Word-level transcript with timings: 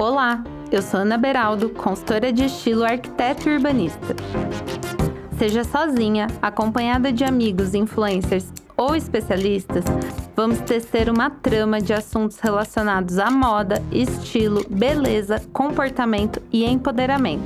Olá, 0.00 0.42
eu 0.72 0.80
sou 0.80 1.00
Ana 1.00 1.18
Beraldo, 1.18 1.68
consultora 1.68 2.32
de 2.32 2.46
estilo 2.46 2.84
arquiteto 2.84 3.46
e 3.46 3.52
urbanista. 3.52 4.16
Seja 5.36 5.62
sozinha, 5.62 6.26
acompanhada 6.40 7.12
de 7.12 7.22
amigos, 7.22 7.74
influencers 7.74 8.50
ou 8.78 8.96
especialistas, 8.96 9.84
vamos 10.34 10.58
tecer 10.60 11.10
uma 11.10 11.28
trama 11.28 11.82
de 11.82 11.92
assuntos 11.92 12.38
relacionados 12.38 13.18
à 13.18 13.30
moda, 13.30 13.82
estilo, 13.92 14.64
beleza, 14.70 15.38
comportamento 15.52 16.40
e 16.50 16.64
empoderamento. 16.64 17.44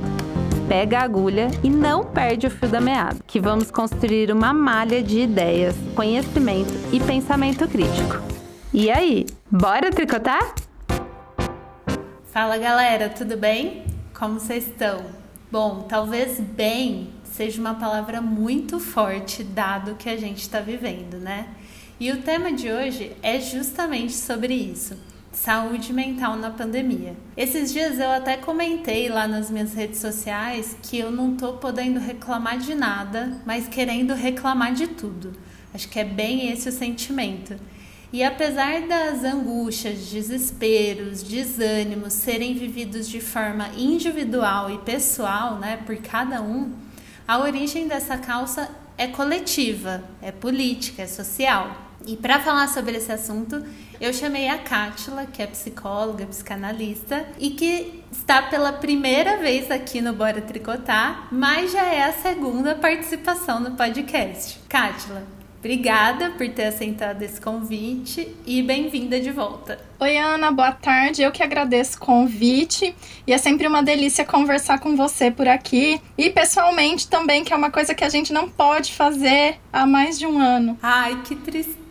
Pega 0.69 0.99
a 0.99 1.03
agulha 1.03 1.49
e 1.61 1.69
não 1.69 2.05
perde 2.05 2.47
o 2.47 2.49
fio 2.49 2.69
da 2.69 2.79
meada, 2.79 3.17
que 3.27 3.37
vamos 3.37 3.69
construir 3.69 4.31
uma 4.31 4.53
malha 4.53 5.03
de 5.03 5.19
ideias, 5.19 5.75
conhecimento 5.93 6.73
e 6.93 7.01
pensamento 7.01 7.67
crítico. 7.67 8.15
E 8.73 8.89
aí, 8.89 9.25
bora 9.51 9.91
tricotar? 9.91 10.55
Fala 12.35 12.57
galera, 12.57 13.07
tudo 13.07 13.37
bem? 13.37 13.85
Como 14.13 14.41
vocês 14.41 14.67
estão? 14.67 15.05
Bom, 15.49 15.85
talvez 15.87 16.37
bem 16.37 17.11
seja 17.23 17.61
uma 17.61 17.75
palavra 17.75 18.19
muito 18.19 18.77
forte 18.77 19.41
dado 19.41 19.95
que 19.95 20.09
a 20.09 20.17
gente 20.17 20.41
está 20.41 20.59
vivendo, 20.59 21.15
né? 21.15 21.47
E 21.97 22.11
o 22.11 22.21
tema 22.23 22.51
de 22.51 22.69
hoje 22.69 23.15
é 23.23 23.39
justamente 23.39 24.11
sobre 24.11 24.53
isso. 24.53 24.97
Saúde 25.31 25.93
mental 25.93 26.35
na 26.35 26.49
pandemia. 26.49 27.15
Esses 27.37 27.71
dias 27.71 27.99
eu 27.99 28.11
até 28.11 28.35
comentei 28.35 29.07
lá 29.07 29.29
nas 29.29 29.49
minhas 29.49 29.73
redes 29.73 29.99
sociais 29.99 30.75
que 30.83 30.99
eu 30.99 31.09
não 31.09 31.37
tô 31.37 31.53
podendo 31.53 32.01
reclamar 32.01 32.57
de 32.57 32.75
nada, 32.75 33.41
mas 33.45 33.69
querendo 33.69 34.13
reclamar 34.13 34.73
de 34.73 34.87
tudo. 34.87 35.31
Acho 35.73 35.87
que 35.87 36.01
é 36.01 36.03
bem 36.03 36.51
esse 36.51 36.67
o 36.67 36.71
sentimento. 36.73 37.55
E 38.15 38.23
apesar 38.23 38.83
das 38.87 39.25
angústias, 39.25 40.05
desesperos, 40.07 41.21
desânimos 41.21 42.13
serem 42.13 42.53
vividos 42.53 43.09
de 43.09 43.19
forma 43.19 43.67
individual 43.75 44.71
e 44.71 44.77
pessoal, 44.77 45.55
né, 45.55 45.81
por 45.85 45.97
cada 45.97 46.41
um, 46.41 46.71
a 47.27 47.39
origem 47.39 47.89
dessa 47.89 48.17
causa 48.17 48.69
é 48.97 49.07
coletiva, 49.07 50.01
é 50.21 50.31
política, 50.31 51.01
é 51.01 51.07
social. 51.07 51.75
E 52.07 52.15
para 52.15 52.39
falar 52.39 52.69
sobre 52.69 52.95
esse 52.95 53.11
assunto, 53.11 53.61
eu 53.99 54.13
chamei 54.13 54.47
a 54.47 54.59
Cátila, 54.59 55.25
que 55.25 55.41
é 55.41 55.47
psicóloga, 55.47 56.25
psicanalista 56.25 57.27
e 57.37 57.49
que 57.49 58.01
está 58.09 58.43
pela 58.43 58.71
primeira 58.71 59.39
vez 59.39 59.69
aqui 59.69 59.99
no 59.99 60.13
Bora 60.13 60.39
Tricotar, 60.39 61.27
mas 61.33 61.73
já 61.73 61.83
é 61.83 62.05
a 62.05 62.13
segunda 62.13 62.75
participação 62.75 63.59
no 63.59 63.71
podcast. 63.71 64.57
Cátila, 64.69 65.34
Obrigada 65.65 66.29
por 66.29 66.47
ter 66.47 66.65
aceitado 66.65 67.23
esse 67.23 67.41
convite 67.41 68.31
e 68.45 68.61
bem-vinda 68.61 69.19
de 69.19 69.31
volta. 69.31 69.79
Oi, 69.99 70.15
Ana, 70.15 70.51
boa 70.51 70.71
tarde. 70.71 71.23
Eu 71.23 71.31
que 71.31 71.41
agradeço 71.41 71.97
o 71.97 72.01
convite 72.01 72.95
e 73.25 73.33
é 73.33 73.37
sempre 73.39 73.67
uma 73.67 73.81
delícia 73.81 74.23
conversar 74.23 74.79
com 74.79 74.95
você 74.95 75.31
por 75.31 75.47
aqui 75.47 75.99
e 76.15 76.29
pessoalmente 76.29 77.07
também, 77.07 77.43
que 77.43 77.51
é 77.51 77.55
uma 77.55 77.71
coisa 77.71 77.95
que 77.95 78.03
a 78.03 78.09
gente 78.09 78.31
não 78.31 78.47
pode 78.47 78.93
fazer 78.93 79.57
há 79.73 79.87
mais 79.87 80.19
de 80.19 80.27
um 80.27 80.37
ano. 80.37 80.77
Ai, 80.83 81.19
que 81.23 81.35
tristeza 81.35 81.84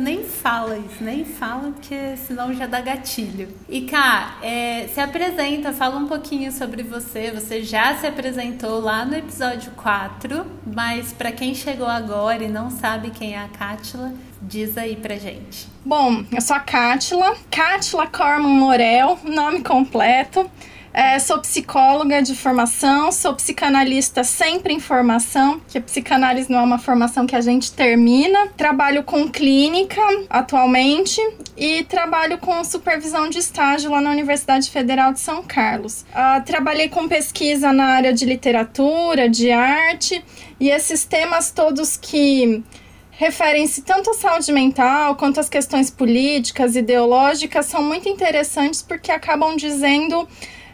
nem 0.00 0.24
fala 0.24 0.78
isso, 0.78 1.02
nem 1.02 1.24
fala, 1.24 1.72
porque 1.72 2.16
senão 2.16 2.54
já 2.54 2.66
dá 2.66 2.80
gatilho. 2.80 3.48
E 3.68 3.82
cá, 3.82 4.38
é, 4.42 4.88
se 4.88 5.00
apresenta, 5.00 5.72
fala 5.72 5.96
um 5.96 6.06
pouquinho 6.06 6.52
sobre 6.52 6.82
você. 6.82 7.30
Você 7.32 7.62
já 7.62 7.96
se 7.96 8.06
apresentou 8.06 8.80
lá 8.80 9.04
no 9.04 9.14
episódio 9.16 9.70
4, 9.72 10.46
mas 10.74 11.12
para 11.12 11.32
quem 11.32 11.54
chegou 11.54 11.86
agora 11.86 12.44
e 12.44 12.48
não 12.48 12.70
sabe 12.70 13.10
quem 13.10 13.34
é 13.34 13.38
a 13.38 13.48
Cátila, 13.48 14.12
diz 14.40 14.76
aí 14.78 14.96
pra 14.96 15.16
gente. 15.16 15.68
Bom, 15.84 16.24
eu 16.32 16.40
sou 16.40 16.56
a 16.56 16.60
Cátila, 16.60 17.36
Cátila 17.50 18.06
Corman 18.06 18.54
Morel, 18.54 19.18
nome 19.24 19.62
completo. 19.62 20.50
É, 20.92 21.18
sou 21.20 21.38
psicóloga 21.38 22.20
de 22.20 22.34
formação, 22.34 23.12
sou 23.12 23.34
psicanalista 23.34 24.24
sempre 24.24 24.74
em 24.74 24.80
formação, 24.80 25.60
que 25.68 25.78
a 25.78 25.80
psicanálise 25.80 26.50
não 26.50 26.58
é 26.58 26.62
uma 26.62 26.78
formação 26.78 27.26
que 27.26 27.36
a 27.36 27.40
gente 27.40 27.72
termina. 27.72 28.48
Trabalho 28.56 29.04
com 29.04 29.28
clínica 29.28 30.00
atualmente 30.28 31.20
e 31.56 31.84
trabalho 31.84 32.38
com 32.38 32.62
supervisão 32.64 33.28
de 33.28 33.38
estágio 33.38 33.90
lá 33.90 34.00
na 34.00 34.10
Universidade 34.10 34.68
Federal 34.68 35.12
de 35.12 35.20
São 35.20 35.44
Carlos. 35.44 36.04
Uh, 36.10 36.44
trabalhei 36.44 36.88
com 36.88 37.06
pesquisa 37.06 37.72
na 37.72 37.84
área 37.84 38.12
de 38.12 38.24
literatura, 38.24 39.28
de 39.28 39.52
arte 39.52 40.24
e 40.58 40.70
esses 40.70 41.04
temas 41.04 41.52
todos 41.52 41.96
que 41.96 42.64
referem-se 43.12 43.82
tanto 43.82 44.10
à 44.10 44.14
saúde 44.14 44.50
mental 44.50 45.14
quanto 45.14 45.38
às 45.38 45.48
questões 45.48 45.90
políticas, 45.90 46.74
ideológicas, 46.74 47.66
são 47.66 47.82
muito 47.82 48.08
interessantes 48.08 48.82
porque 48.82 49.12
acabam 49.12 49.54
dizendo 49.56 50.26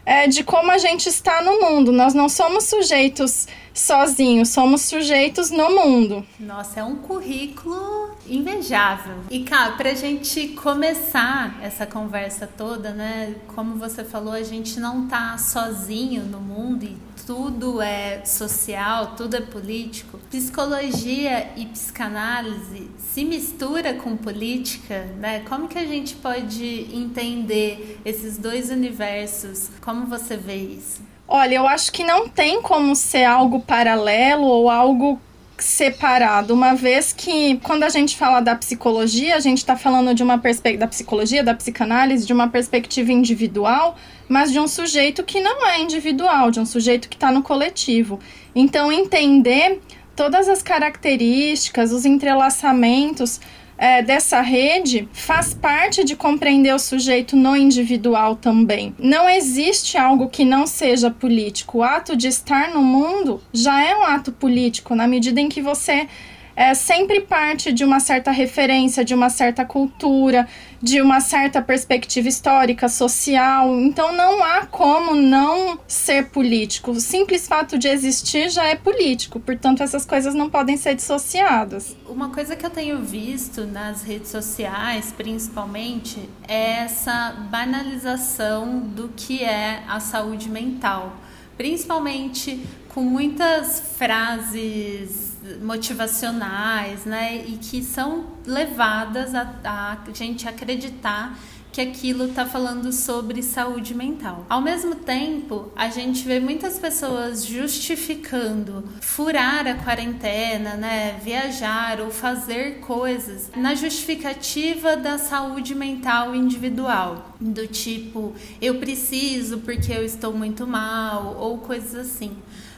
é, 0.07 0.25
de 0.25 0.41
como 0.41 0.71
a 0.71 0.77
gente 0.77 1.09
está 1.09 1.41
no 1.41 1.59
mundo. 1.59 1.91
Nós 1.91 2.13
não 2.13 2.29
somos 2.29 2.63
sujeitos 2.63 3.45
sozinhos, 3.73 4.47
somos 4.47 4.83
sujeitos 4.83 5.51
no 5.51 5.69
mundo. 5.69 6.25
Nossa, 6.39 6.79
é 6.79 6.83
um 6.83 6.95
currículo 6.95 8.11
invejável. 8.25 9.17
E 9.29 9.43
cá, 9.43 9.73
pra 9.75 9.93
gente 9.93 10.47
começar 10.49 11.59
essa 11.61 11.85
conversa 11.85 12.47
toda, 12.47 12.91
né? 12.91 13.35
Como 13.53 13.75
você 13.75 14.05
falou, 14.05 14.31
a 14.31 14.43
gente 14.43 14.79
não 14.79 15.07
tá 15.09 15.37
sozinho 15.37 16.23
no 16.23 16.39
mundo 16.39 16.85
e 16.85 16.95
tudo 17.27 17.81
é 17.81 18.23
social, 18.23 19.15
tudo 19.17 19.35
é 19.35 19.41
político. 19.41 20.17
Psicologia 20.31 21.49
e 21.57 21.65
psicanálise 21.65 22.89
se 22.97 23.25
mistura 23.25 23.95
com 23.95 24.15
política, 24.15 25.03
né? 25.17 25.41
Como 25.41 25.67
que 25.67 25.77
a 25.77 25.85
gente 25.85 26.15
pode 26.15 26.87
entender 26.95 27.99
esses 28.05 28.37
dois 28.37 28.69
universos? 28.69 29.69
Como 29.81 30.05
você 30.05 30.37
vê 30.37 30.55
isso? 30.55 31.01
Olha, 31.27 31.55
eu 31.55 31.67
acho 31.67 31.91
que 31.91 32.05
não 32.05 32.29
tem 32.29 32.61
como 32.61 32.95
ser 32.95 33.25
algo 33.25 33.59
paralelo 33.59 34.45
ou 34.45 34.69
algo 34.69 35.19
separado, 35.59 36.53
uma 36.53 36.73
vez 36.73 37.11
que 37.11 37.57
quando 37.63 37.83
a 37.83 37.89
gente 37.89 38.15
fala 38.15 38.39
da 38.39 38.55
psicologia, 38.55 39.35
a 39.35 39.39
gente 39.39 39.59
está 39.59 39.75
falando 39.75 40.13
de 40.13 40.23
uma 40.23 40.37
perspectiva 40.37 40.81
da 40.81 40.87
psicologia, 40.87 41.43
da 41.43 41.53
psicanálise, 41.53 42.25
de 42.25 42.33
uma 42.33 42.47
perspectiva 42.47 43.11
individual, 43.11 43.95
mas 44.27 44.51
de 44.51 44.59
um 44.59 44.67
sujeito 44.67 45.23
que 45.23 45.39
não 45.41 45.65
é 45.65 45.79
individual, 45.79 46.51
de 46.51 46.59
um 46.59 46.65
sujeito 46.65 47.09
que 47.09 47.15
está 47.15 47.31
no 47.31 47.41
coletivo. 47.41 48.19
Então, 48.55 48.91
entender 48.91 49.81
todas 50.15 50.49
as 50.49 50.61
características, 50.63 51.91
os 51.91 52.05
entrelaçamentos 52.05 53.39
é, 53.77 54.01
dessa 54.01 54.41
rede 54.41 55.07
faz 55.13 55.53
parte 55.53 56.03
de 56.03 56.15
compreender 56.15 56.73
o 56.73 56.79
sujeito 56.79 57.35
no 57.35 57.55
individual 57.55 58.35
também. 58.35 58.95
Não 58.97 59.29
existe 59.29 59.97
algo 59.97 60.29
que 60.29 60.43
não 60.43 60.65
seja 60.65 61.11
político. 61.11 61.79
O 61.79 61.83
ato 61.83 62.15
de 62.15 62.27
estar 62.27 62.69
no 62.69 62.81
mundo 62.81 63.41
já 63.53 63.83
é 63.83 63.95
um 63.95 64.03
ato 64.03 64.31
político, 64.31 64.95
na 64.95 65.07
medida 65.07 65.39
em 65.39 65.47
que 65.47 65.61
você 65.61 66.07
é 66.55 66.73
sempre 66.73 67.21
parte 67.21 67.71
de 67.71 67.85
uma 67.85 67.99
certa 67.99 68.31
referência, 68.31 69.05
de 69.05 69.13
uma 69.13 69.29
certa 69.29 69.63
cultura, 69.63 70.47
de 70.81 71.01
uma 71.01 71.19
certa 71.19 71.61
perspectiva 71.61 72.27
histórica, 72.27 72.89
social. 72.89 73.79
Então 73.79 74.11
não 74.15 74.43
há 74.43 74.65
como 74.65 75.15
não 75.15 75.79
ser 75.87 76.29
político. 76.29 76.91
O 76.91 76.99
simples 76.99 77.47
fato 77.47 77.77
de 77.77 77.87
existir 77.87 78.49
já 78.49 78.65
é 78.65 78.75
político, 78.75 79.39
portanto 79.39 79.81
essas 79.81 80.05
coisas 80.05 80.33
não 80.33 80.49
podem 80.49 80.77
ser 80.77 80.95
dissociadas. 80.95 81.95
Uma 82.07 82.29
coisa 82.29 82.55
que 82.55 82.65
eu 82.65 82.69
tenho 82.69 83.01
visto 83.01 83.65
nas 83.65 84.03
redes 84.03 84.29
sociais, 84.29 85.13
principalmente, 85.15 86.29
é 86.47 86.83
essa 86.83 87.35
banalização 87.49 88.79
do 88.79 89.09
que 89.15 89.43
é 89.43 89.83
a 89.87 89.99
saúde 89.99 90.49
mental, 90.49 91.15
principalmente 91.57 92.65
com 92.93 93.01
muitas 93.01 93.79
frases 93.97 95.36
motivacionais, 95.61 97.05
né? 97.05 97.43
E 97.45 97.57
que 97.57 97.83
são 97.83 98.25
levadas 98.45 99.33
a, 99.35 99.53
a 99.63 100.11
gente 100.13 100.47
acreditar 100.47 101.37
que 101.77 101.81
aquilo 101.81 102.25
está 102.25 102.43
falando 102.43 102.91
sobre 102.91 103.43
saúde 103.43 103.93
mental. 103.93 104.47
Ao 104.49 104.59
mesmo 104.59 104.95
tempo, 104.95 105.71
a 105.75 105.89
gente 105.89 106.25
vê 106.27 106.39
muitas 106.39 106.79
pessoas 106.79 107.45
justificando 107.45 108.83
furar 108.99 109.67
a 109.67 109.75
quarentena, 109.75 110.73
né, 110.73 111.19
viajar 111.23 112.01
ou 112.01 112.09
fazer 112.09 112.79
coisas 112.79 113.51
na 113.55 113.75
justificativa 113.75 114.97
da 114.97 115.19
saúde 115.19 115.75
mental 115.75 116.33
individual, 116.33 117.35
do 117.39 117.67
tipo 117.67 118.33
eu 118.59 118.79
preciso 118.79 119.59
porque 119.59 119.93
eu 119.93 120.03
estou 120.03 120.33
muito 120.33 120.65
mal 120.65 121.35
ou 121.37 121.59
coisas 121.59 121.93
assim. 121.93 122.35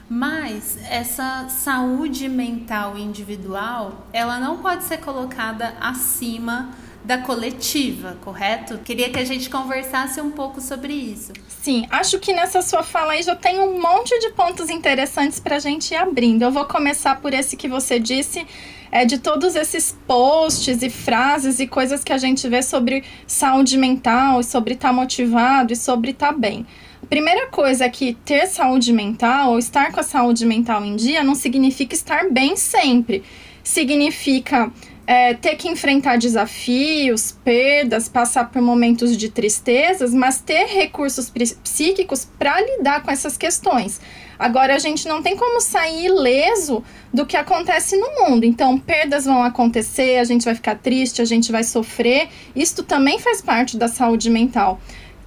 Mas 0.09 0.77
essa 0.89 1.47
saúde 1.49 2.27
mental 2.27 2.97
individual, 2.97 4.07
ela 4.11 4.39
não 4.39 4.57
pode 4.57 4.83
ser 4.85 4.97
colocada 4.97 5.75
acima 5.79 6.71
da 7.05 7.19
coletiva, 7.19 8.17
correto? 8.21 8.79
Queria 8.79 9.09
que 9.09 9.19
a 9.19 9.23
gente 9.23 9.49
conversasse 9.49 10.19
um 10.19 10.31
pouco 10.31 10.59
sobre 10.59 10.93
isso. 10.93 11.31
Sim, 11.47 11.85
acho 11.89 12.19
que 12.19 12.33
nessa 12.33 12.61
sua 12.61 12.83
fala 12.83 13.13
aí 13.13 13.23
já 13.23 13.35
tem 13.35 13.59
um 13.59 13.79
monte 13.79 14.17
de 14.19 14.31
pontos 14.31 14.69
interessantes 14.69 15.39
para 15.39 15.57
a 15.57 15.59
gente 15.59 15.91
ir 15.91 15.97
abrindo. 15.97 16.41
Eu 16.41 16.51
vou 16.51 16.65
começar 16.65 17.21
por 17.21 17.33
esse 17.33 17.55
que 17.55 17.67
você 17.67 17.99
disse 17.99 18.45
é 18.91 19.05
de 19.05 19.19
todos 19.19 19.55
esses 19.55 19.95
posts 20.07 20.81
e 20.81 20.89
frases 20.89 21.59
e 21.59 21.67
coisas 21.67 22.03
que 22.03 22.11
a 22.11 22.17
gente 22.17 22.47
vê 22.49 22.61
sobre 22.63 23.03
saúde 23.27 23.77
mental, 23.77 24.41
sobre 24.41 24.73
estar 24.73 24.89
tá 24.89 24.93
motivado 24.93 25.71
e 25.73 25.75
sobre 25.75 26.11
estar 26.11 26.33
tá 26.33 26.33
bem. 26.33 26.65
Primeira 27.09 27.47
coisa 27.47 27.85
é 27.85 27.89
que 27.89 28.13
ter 28.23 28.45
saúde 28.45 28.93
mental 28.93 29.53
ou 29.53 29.59
estar 29.59 29.91
com 29.91 29.99
a 29.99 30.03
saúde 30.03 30.45
mental 30.45 30.85
em 30.85 30.95
dia 30.95 31.23
não 31.23 31.33
significa 31.33 31.95
estar 31.95 32.29
bem 32.29 32.55
sempre. 32.55 33.23
Significa 33.63 34.71
é, 35.07 35.33
ter 35.33 35.55
que 35.55 35.67
enfrentar 35.67 36.19
desafios, 36.19 37.35
perdas, 37.43 38.07
passar 38.07 38.51
por 38.51 38.61
momentos 38.61 39.17
de 39.17 39.27
tristezas, 39.27 40.13
mas 40.13 40.39
ter 40.39 40.67
recursos 40.67 41.31
psíquicos 41.63 42.27
para 42.37 42.61
lidar 42.61 43.01
com 43.01 43.09
essas 43.09 43.35
questões. 43.35 43.99
Agora, 44.37 44.75
a 44.75 44.79
gente 44.79 45.07
não 45.07 45.23
tem 45.23 45.35
como 45.35 45.59
sair 45.61 46.05
ileso 46.05 46.83
do 47.11 47.25
que 47.25 47.35
acontece 47.35 47.97
no 47.97 48.07
mundo. 48.21 48.45
Então, 48.45 48.77
perdas 48.77 49.25
vão 49.25 49.41
acontecer, 49.41 50.19
a 50.19 50.23
gente 50.23 50.45
vai 50.45 50.53
ficar 50.53 50.75
triste, 50.75 51.23
a 51.23 51.25
gente 51.25 51.51
vai 51.51 51.63
sofrer. 51.63 52.29
Isto 52.55 52.83
também 52.83 53.17
faz 53.17 53.41
parte 53.41 53.77
da 53.77 53.87
saúde 53.87 54.29
mental. 54.29 54.79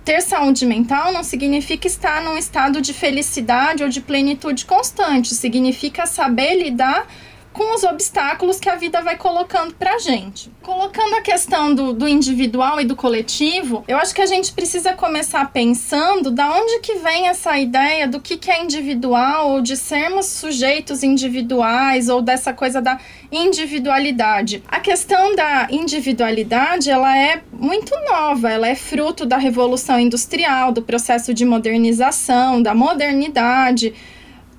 Ter 0.04 0.20
saúde 0.20 0.66
mental 0.66 1.12
não 1.12 1.22
significa 1.22 1.86
estar 1.86 2.22
num 2.24 2.36
estado 2.36 2.80
de 2.80 2.92
felicidade 2.92 3.84
ou 3.84 3.88
de 3.88 4.00
plenitude 4.00 4.66
constante, 4.66 5.32
significa 5.32 6.06
saber 6.06 6.56
lidar 6.56 7.06
com 7.52 7.74
os 7.74 7.84
obstáculos 7.84 8.58
que 8.58 8.68
a 8.68 8.76
vida 8.76 9.00
vai 9.02 9.16
colocando 9.16 9.74
pra 9.74 9.98
gente. 9.98 10.50
Colocando 10.62 11.14
a 11.16 11.20
questão 11.20 11.74
do, 11.74 11.92
do 11.92 12.08
individual 12.08 12.80
e 12.80 12.84
do 12.84 12.96
coletivo, 12.96 13.84
eu 13.86 13.98
acho 13.98 14.14
que 14.14 14.22
a 14.22 14.26
gente 14.26 14.52
precisa 14.52 14.92
começar 14.94 15.52
pensando 15.52 16.30
da 16.30 16.50
onde 16.50 16.80
que 16.80 16.94
vem 16.94 17.28
essa 17.28 17.58
ideia 17.58 18.08
do 18.08 18.20
que, 18.20 18.36
que 18.36 18.50
é 18.50 18.62
individual 18.62 19.50
ou 19.52 19.60
de 19.60 19.76
sermos 19.76 20.26
sujeitos 20.26 21.02
individuais 21.02 22.08
ou 22.08 22.22
dessa 22.22 22.52
coisa 22.52 22.80
da 22.80 22.98
individualidade. 23.30 24.62
A 24.68 24.80
questão 24.80 25.34
da 25.34 25.68
individualidade, 25.70 26.90
ela 26.90 27.16
é 27.16 27.42
muito 27.52 27.94
nova, 28.08 28.50
ela 28.50 28.68
é 28.68 28.74
fruto 28.74 29.26
da 29.26 29.36
revolução 29.36 29.98
industrial, 29.98 30.72
do 30.72 30.82
processo 30.82 31.34
de 31.34 31.44
modernização, 31.44 32.62
da 32.62 32.74
modernidade, 32.74 33.94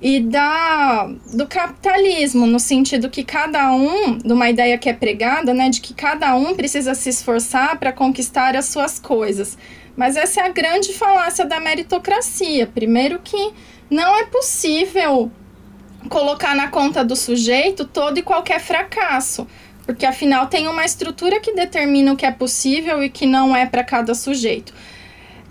e 0.00 0.20
da 0.20 1.08
do 1.32 1.46
capitalismo 1.46 2.46
no 2.46 2.58
sentido 2.58 3.08
que 3.08 3.24
cada 3.24 3.72
um, 3.72 4.18
de 4.18 4.32
uma 4.32 4.50
ideia 4.50 4.76
que 4.76 4.88
é 4.88 4.92
pregada, 4.92 5.54
né, 5.54 5.68
de 5.68 5.80
que 5.80 5.94
cada 5.94 6.34
um 6.34 6.54
precisa 6.54 6.94
se 6.94 7.08
esforçar 7.08 7.78
para 7.78 7.92
conquistar 7.92 8.56
as 8.56 8.66
suas 8.66 8.98
coisas. 8.98 9.56
Mas 9.96 10.16
essa 10.16 10.40
é 10.40 10.44
a 10.44 10.48
grande 10.48 10.92
falácia 10.92 11.44
da 11.44 11.60
meritocracia. 11.60 12.66
Primeiro 12.66 13.20
que 13.22 13.52
não 13.88 14.16
é 14.16 14.24
possível 14.24 15.30
colocar 16.08 16.54
na 16.54 16.68
conta 16.68 17.04
do 17.04 17.16
sujeito 17.16 17.84
todo 17.84 18.18
e 18.18 18.22
qualquer 18.22 18.60
fracasso, 18.60 19.46
porque 19.86 20.04
afinal 20.04 20.48
tem 20.48 20.68
uma 20.68 20.84
estrutura 20.84 21.40
que 21.40 21.54
determina 21.54 22.12
o 22.12 22.16
que 22.16 22.26
é 22.26 22.30
possível 22.30 23.02
e 23.02 23.08
que 23.08 23.26
não 23.26 23.54
é 23.56 23.66
para 23.66 23.84
cada 23.84 24.14
sujeito. 24.14 24.74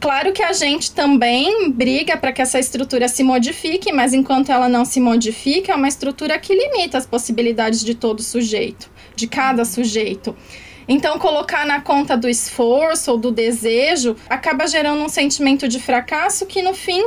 Claro 0.03 0.33
que 0.33 0.43
a 0.43 0.51
gente 0.51 0.91
também 0.91 1.71
briga 1.71 2.17
para 2.17 2.33
que 2.33 2.41
essa 2.41 2.59
estrutura 2.59 3.07
se 3.07 3.23
modifique, 3.23 3.89
mas 3.93 4.13
enquanto 4.13 4.51
ela 4.51 4.67
não 4.67 4.83
se 4.83 4.99
modifica, 4.99 5.71
é 5.71 5.75
uma 5.77 5.87
estrutura 5.87 6.37
que 6.37 6.53
limita 6.53 6.97
as 6.97 7.05
possibilidades 7.05 7.81
de 7.81 7.95
todo 7.95 8.21
sujeito, 8.21 8.91
de 9.15 9.27
cada 9.27 9.63
sujeito. 9.63 10.35
Então, 10.89 11.17
colocar 11.17 11.65
na 11.65 11.79
conta 11.79 12.17
do 12.17 12.27
esforço 12.27 13.11
ou 13.11 13.17
do 13.17 13.31
desejo 13.31 14.17
acaba 14.29 14.67
gerando 14.67 15.01
um 15.01 15.07
sentimento 15.07 15.69
de 15.69 15.79
fracasso 15.79 16.45
que, 16.45 16.61
no 16.61 16.73
fim, 16.73 17.01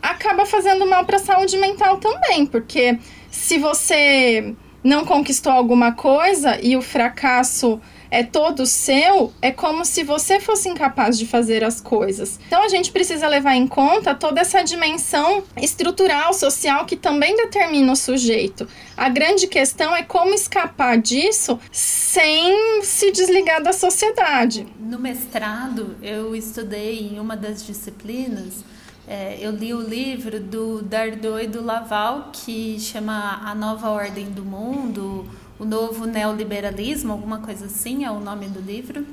acaba 0.00 0.46
fazendo 0.46 0.86
mal 0.86 1.04
para 1.04 1.16
a 1.16 1.20
saúde 1.20 1.58
mental 1.58 1.98
também, 1.98 2.46
porque 2.46 2.98
se 3.30 3.58
você 3.58 4.54
não 4.82 5.04
conquistou 5.04 5.52
alguma 5.52 5.92
coisa 5.92 6.58
e 6.62 6.78
o 6.78 6.80
fracasso 6.80 7.78
é 8.10 8.22
todo 8.22 8.66
seu, 8.66 9.32
é 9.40 9.50
como 9.50 9.84
se 9.84 10.02
você 10.02 10.40
fosse 10.40 10.68
incapaz 10.68 11.18
de 11.18 11.26
fazer 11.26 11.64
as 11.64 11.80
coisas. 11.80 12.38
Então 12.46 12.62
a 12.62 12.68
gente 12.68 12.90
precisa 12.90 13.28
levar 13.28 13.54
em 13.54 13.66
conta 13.66 14.14
toda 14.14 14.40
essa 14.40 14.62
dimensão 14.62 15.44
estrutural, 15.56 16.32
social 16.32 16.86
que 16.86 16.96
também 16.96 17.36
determina 17.36 17.92
o 17.92 17.96
sujeito. 17.96 18.66
A 18.96 19.08
grande 19.08 19.46
questão 19.46 19.94
é 19.94 20.02
como 20.02 20.34
escapar 20.34 20.98
disso 20.98 21.58
sem 21.70 22.82
se 22.82 23.10
desligar 23.10 23.62
da 23.62 23.72
sociedade. 23.72 24.66
No 24.78 24.98
mestrado, 24.98 25.96
eu 26.02 26.34
estudei 26.34 27.08
em 27.12 27.20
uma 27.20 27.36
das 27.36 27.64
disciplinas 27.64 28.64
é, 29.10 29.38
eu 29.40 29.50
li 29.52 29.72
o 29.72 29.80
livro 29.80 30.38
do 30.38 30.82
Dardot 30.82 31.42
e 31.42 31.46
do 31.46 31.64
Laval, 31.64 32.28
que 32.30 32.78
chama 32.78 33.40
A 33.42 33.54
Nova 33.54 33.88
Ordem 33.88 34.26
do 34.26 34.44
Mundo, 34.44 35.26
o 35.58 35.64
novo 35.64 36.06
neoliberalismo, 36.06 37.12
alguma 37.12 37.38
coisa 37.38 37.66
assim 37.66 38.04
é 38.04 38.10
o 38.10 38.20
nome 38.20 38.46
do 38.48 38.60
livro. 38.60 39.04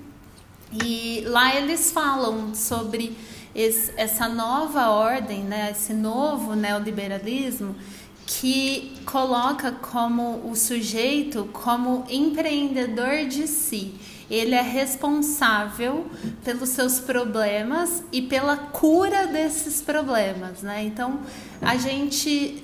E 0.84 1.24
lá 1.28 1.56
eles 1.56 1.92
falam 1.92 2.54
sobre 2.54 3.18
esse, 3.54 3.94
essa 3.96 4.28
nova 4.28 4.90
ordem, 4.90 5.44
né, 5.44 5.72
esse 5.72 5.94
novo 5.94 6.56
neoliberalismo 6.56 7.76
que 8.26 8.98
coloca 9.06 9.72
como 9.72 10.50
o 10.50 10.56
sujeito 10.56 11.48
como 11.54 12.06
empreendedor 12.10 13.26
de 13.28 13.48
si. 13.48 13.94
Ele 14.30 14.56
é 14.56 14.62
responsável 14.62 16.08
pelos 16.44 16.70
seus 16.70 17.00
problemas 17.00 18.04
e 18.12 18.24
pela 18.24 18.58
cura 18.58 19.28
desses 19.28 19.84
problemas, 19.84 20.64
né? 20.64 20.84
Então, 20.84 21.20
a 21.62 21.78
gente 21.78 22.64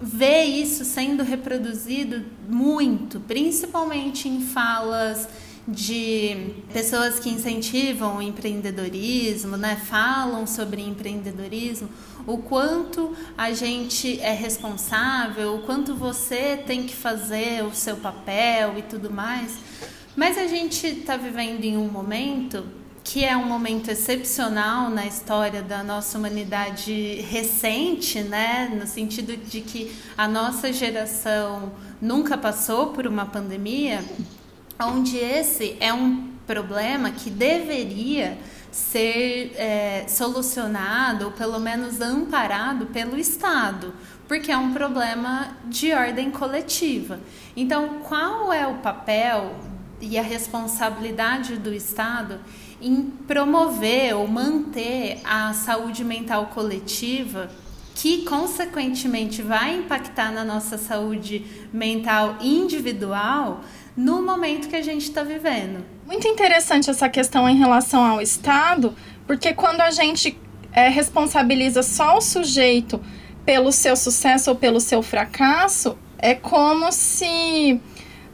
vê 0.00 0.44
isso 0.44 0.84
sendo 0.84 1.22
reproduzido 1.22 2.24
muito, 2.48 3.20
principalmente 3.20 4.28
em 4.28 4.40
falas 4.40 5.28
de 5.66 6.54
pessoas 6.72 7.18
que 7.18 7.28
incentivam 7.28 8.18
o 8.18 8.22
empreendedorismo, 8.22 9.56
né, 9.56 9.76
falam 9.76 10.46
sobre 10.46 10.80
empreendedorismo, 10.80 11.88
o 12.24 12.38
quanto 12.38 13.16
a 13.36 13.52
gente 13.52 14.20
é 14.20 14.32
responsável, 14.32 15.56
o 15.56 15.62
quanto 15.62 15.94
você 15.94 16.56
tem 16.56 16.84
que 16.84 16.94
fazer 16.94 17.64
o 17.64 17.74
seu 17.74 17.96
papel 17.96 18.78
e 18.78 18.82
tudo 18.82 19.10
mais. 19.10 19.58
Mas 20.14 20.38
a 20.38 20.46
gente 20.46 20.86
está 20.86 21.16
vivendo 21.16 21.64
em 21.64 21.76
um 21.76 21.88
momento 21.88 22.64
que 23.06 23.24
é 23.24 23.36
um 23.36 23.44
momento 23.44 23.88
excepcional 23.88 24.90
na 24.90 25.06
história 25.06 25.62
da 25.62 25.84
nossa 25.84 26.18
humanidade 26.18 27.20
recente, 27.30 28.20
né? 28.20 28.68
No 28.76 28.84
sentido 28.84 29.36
de 29.36 29.60
que 29.60 29.96
a 30.18 30.26
nossa 30.26 30.72
geração 30.72 31.70
nunca 32.02 32.36
passou 32.36 32.88
por 32.88 33.06
uma 33.06 33.24
pandemia, 33.24 34.04
onde 34.80 35.18
esse 35.18 35.76
é 35.78 35.92
um 35.92 36.32
problema 36.48 37.12
que 37.12 37.30
deveria 37.30 38.36
ser 38.72 39.54
é, 39.54 40.06
solucionado 40.08 41.26
ou 41.26 41.30
pelo 41.30 41.60
menos 41.60 42.00
amparado 42.00 42.86
pelo 42.86 43.16
Estado, 43.16 43.94
porque 44.26 44.50
é 44.50 44.58
um 44.58 44.72
problema 44.72 45.56
de 45.66 45.92
ordem 45.92 46.28
coletiva. 46.28 47.20
Então, 47.56 48.00
qual 48.02 48.52
é 48.52 48.66
o 48.66 48.78
papel 48.78 49.54
e 50.00 50.18
a 50.18 50.22
responsabilidade 50.22 51.56
do 51.56 51.72
Estado 51.72 52.40
em 52.86 53.02
promover 53.26 54.14
ou 54.14 54.28
manter 54.28 55.18
a 55.24 55.52
saúde 55.52 56.04
mental 56.04 56.46
coletiva, 56.46 57.50
que 57.96 58.22
consequentemente 58.22 59.42
vai 59.42 59.76
impactar 59.76 60.30
na 60.30 60.44
nossa 60.44 60.78
saúde 60.78 61.44
mental 61.72 62.36
individual 62.40 63.62
no 63.96 64.22
momento 64.22 64.68
que 64.68 64.76
a 64.76 64.82
gente 64.82 65.02
está 65.02 65.24
vivendo. 65.24 65.84
Muito 66.06 66.28
interessante 66.28 66.88
essa 66.88 67.08
questão 67.08 67.48
em 67.48 67.56
relação 67.56 68.04
ao 68.04 68.20
Estado, 68.20 68.94
porque 69.26 69.52
quando 69.52 69.80
a 69.80 69.90
gente 69.90 70.38
é, 70.72 70.88
responsabiliza 70.88 71.82
só 71.82 72.18
o 72.18 72.20
sujeito 72.20 73.00
pelo 73.44 73.72
seu 73.72 73.96
sucesso 73.96 74.50
ou 74.50 74.56
pelo 74.56 74.78
seu 74.78 75.02
fracasso, 75.02 75.98
é 76.18 76.34
como 76.34 76.92
se 76.92 77.80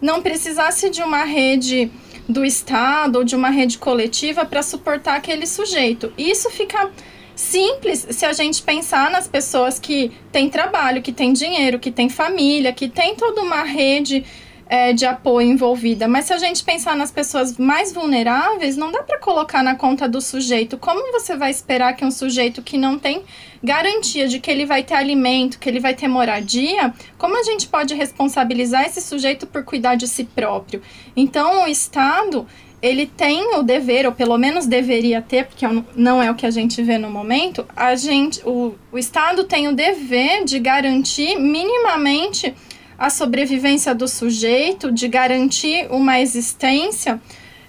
não 0.01 0.21
precisasse 0.21 0.91
de 0.91 1.03
uma 1.03 1.25
rede 1.25 1.91
do 2.33 2.45
Estado 2.45 3.17
ou 3.17 3.25
de 3.25 3.37
uma 3.37 3.51
rede 3.51 3.79
coletiva 3.79 4.45
para 4.45 4.63
suportar 4.63 5.17
aquele 5.17 5.47
sujeito. 5.47 6.13
Isso 6.19 6.51
fica 6.51 6.91
simples 7.35 8.07
se 8.11 8.25
a 8.25 8.33
gente 8.33 8.63
pensar 8.63 9.11
nas 9.11 9.29
pessoas 9.29 9.79
que 9.79 10.11
têm 10.31 10.49
trabalho, 10.49 11.03
que 11.03 11.13
têm 11.13 11.33
dinheiro, 11.33 11.79
que 11.79 11.91
têm 11.91 12.09
família, 12.09 12.73
que 12.73 12.89
têm 12.89 13.15
toda 13.15 13.43
uma 13.43 13.63
rede 13.63 14.25
é, 14.73 14.95
de 14.95 15.05
apoio 15.05 15.51
envolvida. 15.51 16.09
Mas 16.09 16.25
se 16.25 16.33
a 16.33 16.39
gente 16.39 16.65
pensar 16.65 16.97
nas 16.97 17.11
pessoas 17.11 17.59
mais 17.59 17.93
vulneráveis, 17.93 18.75
não 18.75 18.91
dá 18.91 19.03
para 19.03 19.19
colocar 19.19 19.63
na 19.63 19.75
conta 19.75 20.09
do 20.09 20.19
sujeito. 20.19 20.79
Como 20.79 21.13
você 21.13 21.37
vai 21.37 21.51
esperar 21.51 21.95
que 21.95 22.07
um 22.07 22.11
sujeito 22.11 22.63
que 22.63 22.79
não 22.79 22.99
tem 22.99 23.23
garantia 23.63 24.27
de 24.27 24.41
que 24.41 24.51
ele 24.51 24.65
vai 24.65 24.83
ter 24.83 24.95
alimento, 24.95 25.59
que 25.59 25.69
ele 25.69 25.79
vai 25.79 25.93
ter 25.93 26.09
moradia, 26.09 26.95
como 27.19 27.39
a 27.39 27.43
gente 27.43 27.69
pode 27.69 27.93
responsabilizar 27.95 28.87
esse 28.87 29.03
sujeito 29.03 29.47
por 29.47 29.63
cuidar 29.63 29.95
de 29.95 30.09
si 30.09 30.25
próprio? 30.25 30.81
Então, 31.15 31.65
o 31.65 31.67
Estado 31.67 32.47
ele 32.81 33.05
tem 33.05 33.55
o 33.59 33.63
dever, 33.63 34.07
ou 34.07 34.13
pelo 34.13 34.39
menos 34.39 34.65
deveria 34.65 35.21
ter, 35.21 35.45
porque 35.45 35.67
não 35.95 36.23
é 36.23 36.31
o 36.31 36.35
que 36.35 36.47
a 36.47 36.51
gente 36.51 36.83
vê 36.83 36.97
no 36.97 37.11
momento, 37.11 37.65
a 37.77 37.95
gente, 37.95 38.41
o, 38.45 38.75
o 38.91 38.99
Estado 38.99 39.45
tem 39.45 39.69
o 39.69 39.75
dever 39.75 40.45
de 40.45 40.59
garantir 40.59 41.39
minimamente 41.39 42.55
a 43.03 43.11
sobrevivência 43.11 43.93
do 43.97 44.07
sujeito, 44.07 44.93
de 44.93 45.09
garantir 45.09 45.89
uma 45.91 46.21
existência 46.21 47.21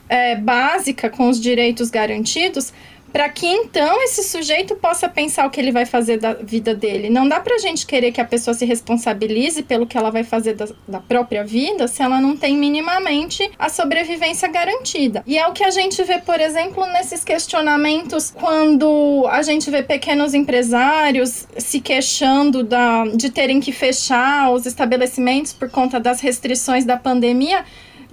é, 0.07 0.35
básica 0.35 1.09
com 1.09 1.27
os 1.27 1.41
direitos 1.41 1.89
garantidos, 1.89 2.71
para 3.13 3.29
que 3.29 3.45
então 3.45 4.01
esse 4.01 4.23
sujeito 4.23 4.75
possa 4.75 5.07
pensar 5.07 5.45
o 5.45 5.51
que 5.51 5.61
ele 5.61 5.71
vai 5.71 5.85
fazer 5.85 6.17
da 6.17 6.33
vida 6.33 6.73
dele. 6.73 7.11
Não 7.11 7.29
dá 7.29 7.39
para 7.39 7.55
a 7.55 7.59
gente 7.59 7.85
querer 7.85 8.11
que 8.11 8.19
a 8.19 8.25
pessoa 8.25 8.55
se 8.55 8.65
responsabilize 8.65 9.61
pelo 9.61 9.85
que 9.85 9.95
ela 9.95 10.09
vai 10.09 10.23
fazer 10.23 10.55
da, 10.55 10.67
da, 10.87 10.99
própria 10.99 11.43
vida 11.43 11.87
se 11.87 12.01
ela 12.01 12.19
não 12.19 12.35
tem 12.35 12.57
minimamente 12.57 13.51
a 13.59 13.69
sobrevivência 13.69 14.47
garantida. 14.47 15.23
E 15.27 15.37
é 15.37 15.47
o 15.47 15.53
que 15.53 15.63
a 15.63 15.69
gente 15.69 16.03
vê, 16.03 16.17
por 16.17 16.41
exemplo, 16.41 16.83
nesses 16.87 17.23
questionamentos 17.23 18.31
quando 18.31 19.27
a 19.29 19.43
gente 19.43 19.69
vê 19.69 19.83
pequenos 19.83 20.33
empresários 20.33 21.47
se 21.55 21.79
queixando 21.79 22.63
da, 22.63 23.05
de 23.05 23.29
terem 23.29 23.59
que 23.59 23.71
fechar 23.71 24.51
os 24.51 24.65
estabelecimentos 24.65 25.53
por 25.53 25.69
conta 25.69 25.99
das 25.99 26.19
restrições 26.19 26.83
da 26.83 26.97
pandemia 26.97 27.63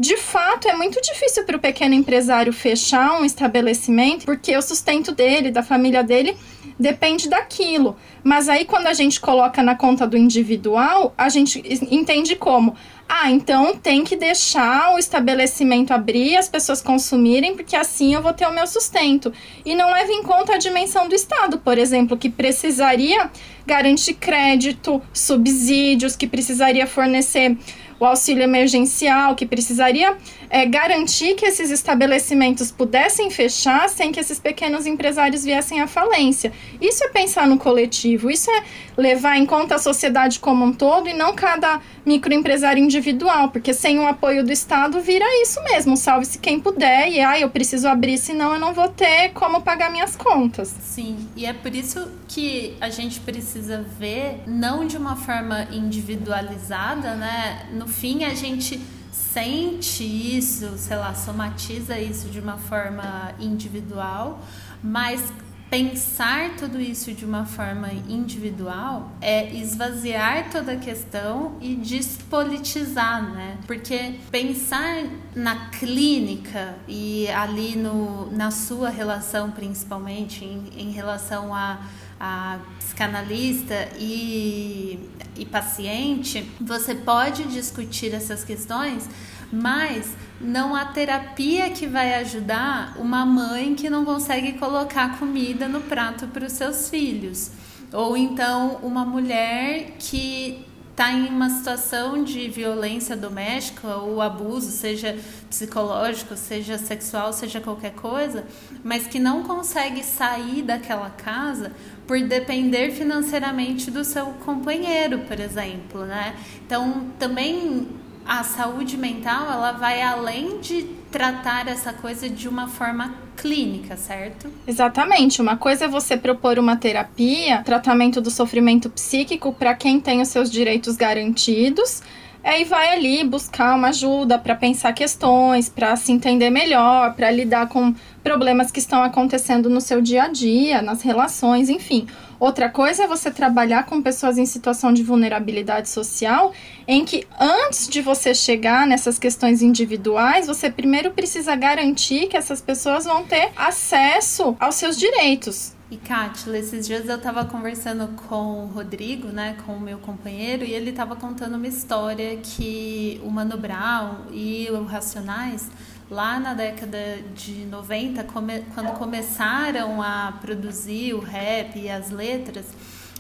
de 0.01 0.17
fato, 0.17 0.67
é 0.67 0.75
muito 0.75 0.99
difícil 1.03 1.45
para 1.45 1.59
o 1.59 1.61
pequeno 1.61 1.95
empresário 1.95 2.55
fechar 2.55 3.21
um 3.21 3.25
estabelecimento, 3.25 4.25
porque 4.25 4.57
o 4.57 4.63
sustento 4.63 5.13
dele, 5.13 5.51
da 5.51 5.63
família 5.63 6.03
dele, 6.03 6.39
depende 6.79 7.29
daquilo. 7.29 7.95
Mas 8.25 8.49
aí, 8.49 8.65
quando 8.65 8.87
a 8.87 8.95
gente 8.95 9.21
coloca 9.21 9.63
na 9.63 9.75
conta 9.75 10.07
do 10.07 10.17
individual, 10.17 11.13
a 11.19 11.29
gente 11.29 11.63
entende 11.91 12.35
como. 12.35 12.75
Ah, 13.07 13.31
então 13.31 13.77
tem 13.77 14.03
que 14.03 14.17
deixar 14.17 14.95
o 14.95 14.99
estabelecimento 14.99 15.93
abrir, 15.93 16.37
as 16.39 16.49
pessoas 16.49 16.81
consumirem, 16.81 17.55
porque 17.55 17.77
assim 17.77 18.15
eu 18.15 18.23
vou 18.23 18.33
ter 18.33 18.47
o 18.47 18.55
meu 18.55 18.67
sustento. 18.67 19.31
E 19.67 19.75
não 19.75 19.93
leva 19.93 20.13
em 20.13 20.23
conta 20.23 20.55
a 20.55 20.59
dimensão 20.59 21.11
do 21.11 21.15
Estado, 21.15 21.59
por 21.59 21.77
exemplo, 21.77 22.17
que 22.17 22.31
precisaria 22.31 23.31
garantir 23.67 24.15
crédito, 24.15 25.03
subsídios, 25.13 26.17
que 26.17 26.27
precisaria 26.27 26.87
fornecer 26.87 27.59
o 28.01 28.07
auxílio 28.07 28.43
emergencial, 28.43 29.37
que 29.37 29.45
precisaria 29.45 30.17
é, 30.51 30.67
garantir 30.67 31.37
que 31.37 31.47
esses 31.47 31.71
estabelecimentos 31.71 32.73
pudessem 32.73 33.31
fechar 33.31 33.89
sem 33.89 34.11
que 34.11 34.19
esses 34.19 34.41
pequenos 34.41 34.85
empresários 34.85 35.45
viessem 35.45 35.81
à 35.81 35.87
falência. 35.87 36.53
Isso 36.81 37.05
é 37.05 37.09
pensar 37.09 37.47
no 37.47 37.57
coletivo, 37.57 38.29
isso 38.29 38.51
é 38.51 38.65
levar 38.97 39.37
em 39.39 39.47
conta 39.47 39.77
a 39.77 39.79
sociedade 39.79 40.41
como 40.41 40.65
um 40.65 40.73
todo 40.73 41.09
e 41.09 41.13
não 41.13 41.35
cada 41.35 41.81
microempresário 42.05 42.83
individual, 42.83 43.51
porque 43.51 43.73
sem 43.73 44.01
o 44.01 44.07
apoio 44.07 44.45
do 44.45 44.51
Estado 44.51 45.01
vira 45.01 45.25
isso 45.43 45.63
mesmo, 45.63 45.97
salve-se 45.97 46.39
quem 46.39 46.59
puder 46.59 47.09
e 47.09 47.21
ah, 47.21 47.39
eu 47.39 47.49
preciso 47.49 47.87
abrir, 47.87 48.19
senão 48.19 48.53
eu 48.55 48.59
não 48.59 48.75
vou 48.75 48.89
ter 48.89 49.31
como 49.31 49.63
pagar 49.63 49.91
minhas 49.93 50.17
contas. 50.17 50.75
Sim, 50.81 51.29
e 51.37 51.47
é 51.47 51.53
por 51.53 51.75
isso 51.75 52.09
que 52.27 52.77
a 52.81 52.91
gente 52.91 53.21
precisa 53.21 53.85
ver 53.99 54.43
não 54.47 54.87
de 54.87 54.97
uma 54.97 55.15
forma 55.15 55.69
individualizada, 55.71 57.15
né? 57.15 57.67
No 57.73 57.87
fim 57.87 58.25
a 58.25 58.35
gente 58.35 58.81
sente 59.13 60.05
isso, 60.05 60.77
sei 60.77 60.97
lá, 60.97 61.15
somatiza 61.15 61.99
isso 61.99 62.29
de 62.29 62.41
uma 62.41 62.57
forma 62.57 63.33
individual, 63.39 64.41
mas 64.83 65.23
pensar 65.71 66.57
tudo 66.57 66.81
isso 66.81 67.13
de 67.13 67.25
uma 67.25 67.47
forma 67.47 67.93
individual 68.09 69.13
é 69.21 69.55
esvaziar 69.55 70.51
toda 70.51 70.73
a 70.73 70.77
questão 70.77 71.57
e 71.61 71.77
despolitizar, 71.77 73.23
né? 73.31 73.57
Porque 73.69 74.17
pensar 74.33 75.05
na 75.35 75.71
clínica 75.71 76.75
e 76.89 77.29
ali 77.29 77.77
no, 77.77 78.31
na 78.33 78.51
sua 78.51 78.91
relação, 78.91 79.53
principalmente, 79.53 80.45
em, 80.45 80.71
em 80.77 80.91
relação 80.91 81.55
a 81.55 81.79
a 82.21 82.59
psicanalista 82.79 83.89
e, 83.99 85.09
e 85.35 85.47
paciente, 85.47 86.53
você 86.61 86.95
pode 86.95 87.45
discutir 87.45 88.13
essas 88.13 88.45
questões, 88.45 89.09
mas 89.51 90.15
não 90.39 90.77
há 90.77 90.85
terapia 90.85 91.71
que 91.71 91.87
vai 91.87 92.15
ajudar 92.17 92.95
uma 92.99 93.25
mãe 93.25 93.75
que 93.75 93.89
não 93.89 94.05
consegue 94.05 94.53
colocar 94.53 95.19
comida 95.19 95.67
no 95.67 95.81
prato 95.81 96.27
para 96.29 96.45
os 96.45 96.53
seus 96.53 96.91
filhos. 96.91 97.51
Ou 97.93 98.17
então 98.17 98.79
uma 98.83 99.05
mulher 99.05 99.97
que 99.99 100.65
está 100.91 101.13
em 101.13 101.29
uma 101.29 101.49
situação 101.49 102.23
de 102.23 102.47
violência 102.49 103.17
doméstica 103.17 103.97
ou 103.97 104.21
abuso, 104.21 104.71
seja 104.71 105.19
psicológico, 105.49 106.37
seja 106.37 106.77
sexual, 106.77 107.33
seja 107.33 107.59
qualquer 107.59 107.93
coisa, 107.95 108.45
mas 108.85 109.07
que 109.07 109.19
não 109.19 109.43
consegue 109.43 110.05
sair 110.05 110.61
daquela 110.61 111.09
casa 111.09 111.73
por 112.11 112.21
depender 112.23 112.91
financeiramente 112.91 113.89
do 113.89 114.03
seu 114.03 114.27
companheiro, 114.45 115.21
por 115.29 115.39
exemplo, 115.39 116.05
né? 116.05 116.35
Então, 116.67 117.07
também 117.21 117.87
a 118.27 118.43
saúde 118.43 118.97
mental, 118.97 119.49
ela 119.49 119.71
vai 119.71 120.03
além 120.03 120.59
de 120.59 120.83
tratar 121.13 121.69
essa 121.69 121.93
coisa 121.93 122.29
de 122.29 122.49
uma 122.49 122.67
forma 122.67 123.15
clínica, 123.37 123.97
certo? 123.97 124.51
Exatamente. 124.67 125.41
Uma 125.41 125.57
coisa 125.57 125.85
é 125.85 125.89
você 125.89 126.17
propor 126.17 126.59
uma 126.59 126.77
terapia, 126.77 127.63
tratamento 127.63 128.21
do 128.21 128.29
sofrimento 128.29 128.91
psíquico 128.91 129.53
para 129.53 129.73
quem 129.77 130.01
tem 130.01 130.21
os 130.21 130.27
seus 130.27 130.51
direitos 130.51 130.97
garantidos. 130.97 132.03
Aí 132.43 132.65
vai 132.65 132.95
ali 132.95 133.23
buscar 133.23 133.77
uma 133.77 133.89
ajuda 133.89 134.39
para 134.39 134.55
pensar 134.55 134.95
questões, 134.95 135.69
para 135.69 135.95
se 135.95 136.11
entender 136.11 136.49
melhor, 136.49 137.15
para 137.15 137.31
lidar 137.31 137.69
com 137.69 137.95
problemas 138.23 138.71
que 138.71 138.79
estão 138.79 139.03
acontecendo 139.03 139.69
no 139.69 139.81
seu 139.81 140.01
dia 140.01 140.25
a 140.25 140.29
dia, 140.29 140.81
nas 140.81 141.03
relações, 141.03 141.69
enfim. 141.69 142.07
Outra 142.39 142.71
coisa 142.71 143.05
é 143.05 143.07
você 143.07 143.31
trabalhar 143.31 143.85
com 143.85 144.01
pessoas 144.01 144.39
em 144.39 144.47
situação 144.47 144.91
de 144.91 145.03
vulnerabilidade 145.03 145.91
social, 145.91 146.53
em 146.89 147.05
que 147.05 147.27
antes 147.39 147.87
de 147.87 148.01
você 148.01 148.35
chegar 148.35 148.87
nessas 148.87 149.19
questões 149.19 149.61
individuais, 149.61 150.47
você 150.47 150.71
primeiro 150.71 151.11
precisa 151.11 151.55
garantir 151.55 152.29
que 152.29 152.37
essas 152.39 152.63
pessoas 152.63 153.05
vão 153.05 153.23
ter 153.23 153.51
acesso 153.55 154.57
aos 154.59 154.77
seus 154.77 154.97
direitos. 154.97 155.79
E 155.91 155.97
Kátia, 155.97 156.57
esses 156.57 156.87
dias 156.87 157.09
eu 157.09 157.17
estava 157.17 157.45
conversando 157.45 158.07
com 158.29 158.63
o 158.63 158.67
Rodrigo, 158.69 159.27
né, 159.27 159.57
com 159.67 159.73
o 159.73 159.81
meu 159.81 159.99
companheiro, 159.99 160.65
e 160.65 160.73
ele 160.73 160.91
estava 160.91 161.17
contando 161.17 161.57
uma 161.57 161.67
história 161.67 162.37
que 162.37 163.21
o 163.25 163.29
Mano 163.29 163.57
Brown 163.57 164.27
e 164.31 164.69
o 164.71 164.85
Racionais 164.85 165.69
lá 166.09 166.39
na 166.39 166.55
década 166.55 166.99
de 167.35 167.65
90, 167.65 168.23
come, 168.23 168.61
quando 168.73 168.93
começaram 168.93 170.01
a 170.01 170.39
produzir 170.41 171.13
o 171.15 171.19
rap 171.19 171.77
e 171.77 171.91
as 171.91 172.11
letras, 172.11 172.67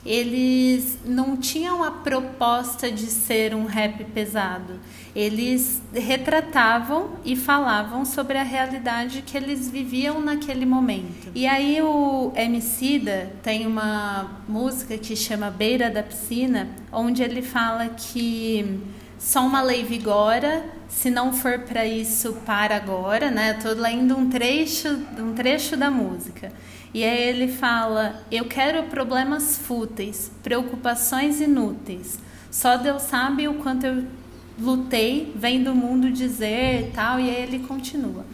eles 0.04 0.98
não 1.04 1.36
tinham 1.36 1.82
a 1.82 1.90
proposta 1.90 2.90
de 2.90 3.06
ser 3.06 3.54
um 3.54 3.66
rap 3.66 4.04
pesado. 4.04 4.80
Eles 5.14 5.82
retratavam 5.92 7.10
e 7.24 7.36
falavam 7.36 8.04
sobre 8.04 8.38
a 8.38 8.42
realidade 8.42 9.22
que 9.22 9.36
eles 9.36 9.68
viviam 9.68 10.20
naquele 10.20 10.64
momento. 10.64 11.30
E 11.34 11.46
aí 11.46 11.82
o 11.82 12.32
Emicida 12.34 13.32
tem 13.42 13.66
uma 13.66 14.40
música 14.48 14.96
que 14.96 15.14
chama 15.14 15.50
Beira 15.50 15.90
da 15.90 16.02
Piscina, 16.02 16.68
onde 16.90 17.22
ele 17.22 17.42
fala 17.42 17.88
que 17.88 18.80
só 19.18 19.44
uma 19.44 19.60
lei 19.60 19.84
vigora, 19.84 20.64
se 20.88 21.10
não 21.10 21.32
for 21.32 21.58
para 21.58 21.84
isso, 21.84 22.32
para 22.46 22.74
agora, 22.74 23.30
né? 23.30 23.52
Tô 23.54 23.68
lendo 23.72 24.16
um 24.16 24.30
trecho, 24.30 24.88
um 25.18 25.34
trecho 25.34 25.76
da 25.76 25.90
música. 25.90 26.50
E 26.92 27.04
aí 27.04 27.22
ele 27.28 27.48
fala: 27.48 28.22
"Eu 28.30 28.44
quero 28.46 28.84
problemas 28.84 29.58
fúteis, 29.58 30.30
preocupações 30.42 31.40
inúteis. 31.40 32.18
Só 32.50 32.76
Deus 32.76 33.02
sabe 33.02 33.46
o 33.46 33.54
quanto 33.54 33.86
eu 33.86 34.04
lutei, 34.58 35.32
vendo 35.36 35.72
o 35.72 35.74
mundo 35.74 36.10
dizer, 36.10 36.90
tal". 36.94 37.20
E 37.20 37.30
aí 37.30 37.42
ele 37.42 37.60
continua. 37.60 38.24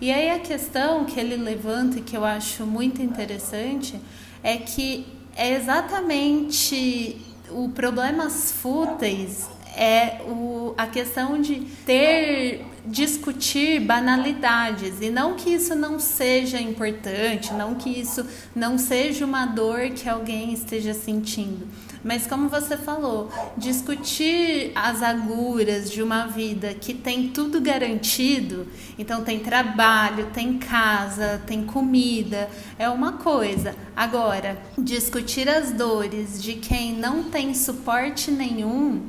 E 0.00 0.12
aí 0.12 0.30
a 0.30 0.38
questão 0.38 1.04
que 1.04 1.18
ele 1.18 1.36
levanta 1.36 1.98
e 1.98 2.02
que 2.02 2.16
eu 2.16 2.24
acho 2.24 2.66
muito 2.66 3.00
interessante 3.00 3.98
é 4.42 4.56
que 4.56 5.06
é 5.34 5.54
exatamente 5.54 7.16
o 7.50 7.68
problemas 7.70 8.52
fúteis 8.52 9.48
é 9.76 10.22
o, 10.26 10.74
a 10.76 10.86
questão 10.86 11.40
de 11.40 11.60
ter 11.84 12.64
discutir 12.86 13.80
banalidades 13.80 15.00
e 15.00 15.10
não 15.10 15.34
que 15.34 15.50
isso 15.50 15.74
não 15.74 15.98
seja 15.98 16.60
importante, 16.60 17.52
não 17.52 17.74
que 17.74 17.90
isso 17.90 18.24
não 18.54 18.78
seja 18.78 19.24
uma 19.24 19.44
dor 19.44 19.90
que 19.90 20.08
alguém 20.08 20.52
esteja 20.52 20.94
sentindo, 20.94 21.66
mas 22.04 22.26
como 22.26 22.48
você 22.48 22.76
falou, 22.76 23.30
discutir 23.56 24.70
as 24.74 25.02
aguras 25.02 25.90
de 25.90 26.00
uma 26.00 26.26
vida 26.26 26.74
que 26.74 26.94
tem 26.94 27.28
tudo 27.28 27.60
garantido, 27.60 28.68
então 28.96 29.24
tem 29.24 29.40
trabalho, 29.40 30.30
tem 30.32 30.56
casa, 30.56 31.42
tem 31.44 31.64
comida, 31.64 32.48
é 32.78 32.88
uma 32.88 33.14
coisa. 33.14 33.74
Agora, 33.96 34.56
discutir 34.78 35.48
as 35.48 35.72
dores 35.72 36.40
de 36.40 36.54
quem 36.54 36.92
não 36.92 37.24
tem 37.24 37.52
suporte 37.52 38.30
nenhum 38.30 39.02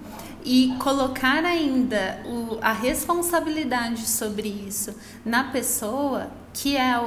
e 0.43 0.75
colocar 0.79 1.43
ainda 1.43 2.21
o, 2.25 2.57
a 2.61 2.71
responsabilidade 2.71 4.07
sobre 4.07 4.47
isso 4.47 4.95
na 5.25 5.45
pessoa, 5.45 6.29
que 6.53 6.75
é 6.75 6.97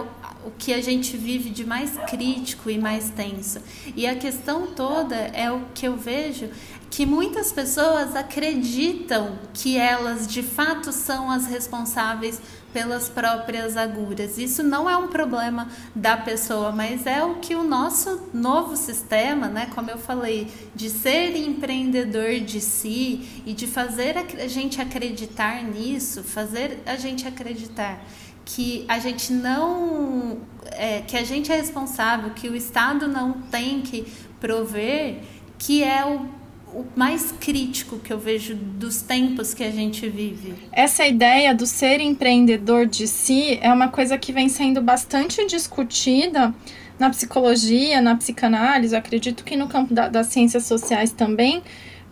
o 0.44 0.50
que 0.58 0.72
a 0.72 0.80
gente 0.80 1.16
vive 1.16 1.50
de 1.50 1.64
mais 1.64 1.96
crítico 2.08 2.70
e 2.70 2.78
mais 2.78 3.10
tenso. 3.10 3.60
E 3.96 4.06
a 4.06 4.14
questão 4.14 4.68
toda 4.68 5.16
é 5.16 5.50
o 5.50 5.62
que 5.74 5.86
eu 5.86 5.96
vejo 5.96 6.48
que 6.90 7.06
muitas 7.06 7.52
pessoas 7.52 8.16
acreditam 8.16 9.38
que 9.54 9.78
elas 9.78 10.26
de 10.26 10.42
fato 10.42 10.92
são 10.92 11.30
as 11.30 11.46
responsáveis 11.46 12.42
pelas 12.72 13.08
próprias 13.08 13.76
agulhas. 13.76 14.38
Isso 14.38 14.62
não 14.62 14.90
é 14.90 14.96
um 14.96 15.08
problema 15.08 15.68
da 15.94 16.16
pessoa, 16.16 16.72
mas 16.72 17.06
é 17.06 17.22
o 17.24 17.36
que 17.36 17.54
o 17.54 17.62
nosso 17.62 18.28
novo 18.34 18.76
sistema, 18.76 19.46
né, 19.48 19.70
como 19.74 19.90
eu 19.90 19.98
falei, 19.98 20.48
de 20.74 20.90
ser 20.90 21.36
empreendedor 21.36 22.40
de 22.40 22.60
si 22.60 23.42
e 23.46 23.52
de 23.52 23.66
fazer 23.66 24.16
a 24.18 24.48
gente 24.48 24.80
acreditar 24.80 25.62
nisso, 25.62 26.22
fazer 26.22 26.80
a 26.86 26.96
gente 26.96 27.26
acreditar 27.26 28.04
que 28.44 28.84
a 28.88 28.98
gente 28.98 29.32
não 29.32 30.38
é, 30.72 31.02
que 31.02 31.16
a 31.16 31.22
gente 31.22 31.52
é 31.52 31.56
responsável, 31.56 32.30
que 32.30 32.48
o 32.48 32.56
Estado 32.56 33.06
não 33.06 33.32
tem 33.32 33.80
que 33.80 34.12
prover, 34.40 35.22
que 35.58 35.84
é 35.84 36.04
o 36.04 36.39
o 36.72 36.84
mais 36.96 37.32
crítico 37.32 37.98
que 37.98 38.12
eu 38.12 38.18
vejo 38.18 38.54
dos 38.54 39.02
tempos 39.02 39.52
que 39.54 39.64
a 39.64 39.70
gente 39.70 40.08
vive. 40.08 40.54
Essa 40.72 41.06
ideia 41.06 41.54
do 41.54 41.66
ser 41.66 42.00
empreendedor 42.00 42.86
de 42.86 43.06
si 43.06 43.58
é 43.60 43.72
uma 43.72 43.88
coisa 43.88 44.16
que 44.16 44.32
vem 44.32 44.48
sendo 44.48 44.80
bastante 44.80 45.46
discutida 45.46 46.54
na 46.98 47.10
psicologia, 47.10 48.00
na 48.00 48.14
psicanálise, 48.14 48.94
acredito 48.94 49.42
que 49.42 49.56
no 49.56 49.68
campo 49.68 49.94
da, 49.94 50.08
das 50.08 50.26
ciências 50.26 50.66
sociais 50.66 51.10
também, 51.10 51.62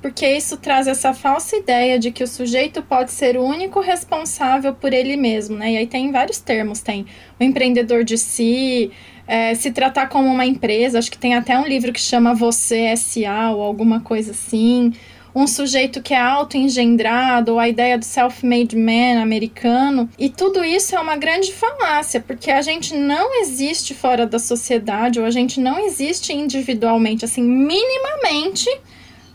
porque 0.01 0.27
isso 0.27 0.57
traz 0.57 0.87
essa 0.87 1.13
falsa 1.13 1.57
ideia 1.57 1.99
de 1.99 2.11
que 2.11 2.23
o 2.23 2.27
sujeito 2.27 2.83
pode 2.83 3.11
ser 3.11 3.37
o 3.37 3.43
único 3.43 3.81
responsável 3.81 4.73
por 4.73 4.93
ele 4.93 5.17
mesmo, 5.17 5.57
né? 5.57 5.73
E 5.73 5.77
aí 5.77 5.87
tem 5.87 6.11
vários 6.13 6.39
termos, 6.39 6.81
tem 6.81 7.05
o 7.39 7.45
empreendedor 7.45 8.05
de 8.05 8.17
si, 8.17 8.91
é, 9.29 9.55
se 9.55 9.71
tratar 9.71 10.09
como 10.09 10.27
uma 10.27 10.47
empresa, 10.47 10.99
acho 10.99 11.11
que 11.11 11.19
tem 11.19 11.35
até 11.35 11.57
um 11.59 11.67
livro 11.67 11.93
que 11.93 12.01
chama 12.01 12.35
Você 12.35 12.79
S.A. 12.87 13.51
ou 13.51 13.63
alguma 13.63 14.01
coisa 14.01 14.31
assim. 14.31 14.95
Um 15.35 15.47
sujeito 15.47 16.03
que 16.03 16.15
é 16.15 16.19
auto-engendrado, 16.19 17.53
ou 17.53 17.59
a 17.59 17.69
ideia 17.69 17.99
do 17.99 18.05
self-made 18.07 18.75
man 18.75 19.21
americano. 19.21 20.09
E 20.19 20.31
tudo 20.31 20.65
isso 20.65 20.97
é 20.97 20.99
uma 20.99 21.15
grande 21.15 21.53
falácia, 21.53 22.21
porque 22.21 22.51
a 22.51 22.63
gente 22.63 22.95
não 22.95 23.43
existe 23.43 23.93
fora 23.93 24.27
da 24.27 24.39
sociedade, 24.39 25.21
ou 25.21 25.27
a 25.27 25.31
gente 25.31 25.61
não 25.61 25.79
existe 25.79 26.33
individualmente, 26.33 27.27
assim, 27.27 27.43
minimamente. 27.43 28.67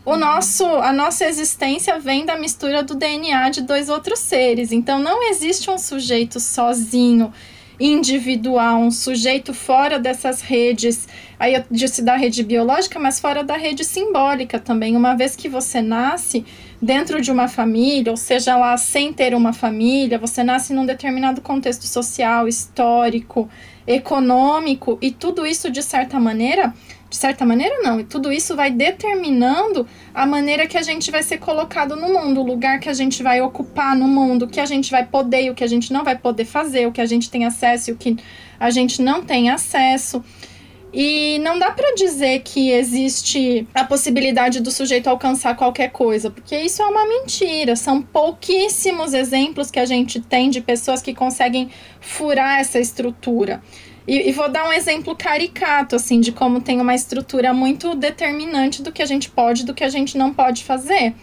O 0.04 0.18
nosso, 0.18 0.66
a 0.66 0.92
nossa 0.92 1.26
existência 1.26 2.00
vem 2.00 2.26
da 2.26 2.36
mistura 2.36 2.82
do 2.82 2.96
DNA 2.96 3.52
de 3.52 3.62
dois 3.62 3.90
outros 3.90 4.20
seres. 4.20 4.72
Então 4.72 4.98
não 5.00 5.30
existe 5.30 5.70
um 5.70 5.78
sujeito 5.78 6.40
sozinho 6.40 7.32
individual, 7.86 8.80
um 8.80 8.90
sujeito 8.90 9.54
fora 9.54 10.00
dessas 10.00 10.42
redes. 10.42 11.06
Aí 11.38 11.54
eu 11.54 11.64
disse 11.70 12.02
da 12.02 12.16
rede 12.16 12.42
biológica, 12.42 12.98
mas 12.98 13.20
fora 13.20 13.44
da 13.44 13.58
rede 13.58 13.84
simbólica 13.84 14.58
também. 14.58 14.96
Uma 14.96 15.16
vez 15.16 15.36
que 15.36 15.50
você 15.50 15.82
nasce 15.82 16.46
dentro 16.82 17.20
de 17.22 17.30
uma 17.30 17.50
família, 17.50 18.10
ou 18.10 18.18
seja 18.18 18.56
lá 18.56 18.78
sem 18.78 19.12
ter 19.12 19.36
uma 19.36 19.52
família, 19.52 20.18
você 20.18 20.46
nasce 20.46 20.74
num 20.74 20.86
determinado 20.86 21.42
contexto 21.42 21.86
social, 21.86 22.48
histórico, 22.48 23.50
econômico, 23.86 24.98
e 25.02 25.12
tudo 25.12 25.46
isso, 25.46 25.70
de 25.70 25.84
certa 25.84 26.18
maneira, 26.22 26.74
de 27.14 27.18
certa 27.18 27.46
maneira, 27.46 27.80
não. 27.84 28.00
E 28.00 28.04
tudo 28.04 28.32
isso 28.32 28.56
vai 28.56 28.72
determinando 28.72 29.88
a 30.16 30.26
maneira 30.26 30.66
que 30.66 30.76
a 30.76 30.82
gente 30.82 31.12
vai 31.12 31.22
ser 31.22 31.38
colocado 31.38 31.96
no 31.96 32.12
mundo, 32.12 32.42
o 32.42 32.44
lugar 32.44 32.80
que 32.80 32.90
a 32.90 32.94
gente 32.94 33.22
vai 33.22 33.40
ocupar 33.40 33.96
no 33.96 34.08
mundo, 34.08 34.46
o 34.46 34.48
que 34.48 34.60
a 34.60 34.66
gente 34.66 34.90
vai 34.90 35.06
poder 35.06 35.44
e 35.44 35.50
o 35.52 35.54
que 35.54 35.64
a 35.64 35.68
gente 35.68 35.94
não 35.94 36.04
vai 36.04 36.18
poder 36.18 36.46
fazer, 36.46 36.88
o 36.88 36.92
que 36.92 37.00
a 37.00 37.06
gente 37.06 37.30
tem 37.30 37.46
acesso 37.46 37.92
e 37.92 37.94
o 37.94 37.98
que 37.98 38.18
a 38.60 38.72
gente 38.72 39.00
não 39.00 39.22
tem 39.22 39.52
acesso. 39.52 40.24
E 40.92 41.38
não 41.40 41.60
dá 41.60 41.70
para 41.70 41.94
dizer 41.94 42.42
que 42.42 42.72
existe 42.72 43.68
a 43.76 43.84
possibilidade 43.84 44.60
do 44.60 44.72
sujeito 44.72 45.08
alcançar 45.08 45.56
qualquer 45.56 45.92
coisa, 45.92 46.32
porque 46.32 46.58
isso 46.58 46.82
é 46.82 46.86
uma 46.86 47.08
mentira. 47.08 47.76
São 47.76 48.02
pouquíssimos 48.02 49.14
exemplos 49.14 49.70
que 49.70 49.80
a 49.80 49.86
gente 49.86 50.20
tem 50.20 50.50
de 50.50 50.62
pessoas 50.62 51.00
que 51.00 51.14
conseguem 51.14 51.70
furar 52.00 52.60
essa 52.60 52.80
estrutura. 52.80 53.62
E, 54.08 54.30
e, 54.30 54.32
vou 54.32 54.50
dar 54.50 54.68
um 54.68 54.74
exemplo 54.74 55.16
caricato, 55.16 55.96
assim, 55.96 56.20
de 56.20 56.32
como 56.32 56.62
tem 56.62 56.82
uma 56.82 56.94
estrutura 56.94 57.54
muito 57.54 57.96
determinante 57.96 58.82
do 58.82 58.92
que 58.92 59.02
a 59.02 59.06
gente 59.06 59.30
pode 59.30 59.66
do 59.66 59.74
que 59.74 59.84
a 59.84 59.90
gente 59.90 60.18
não 60.18 60.34
pode 60.34 60.64
fazer. 60.64 61.14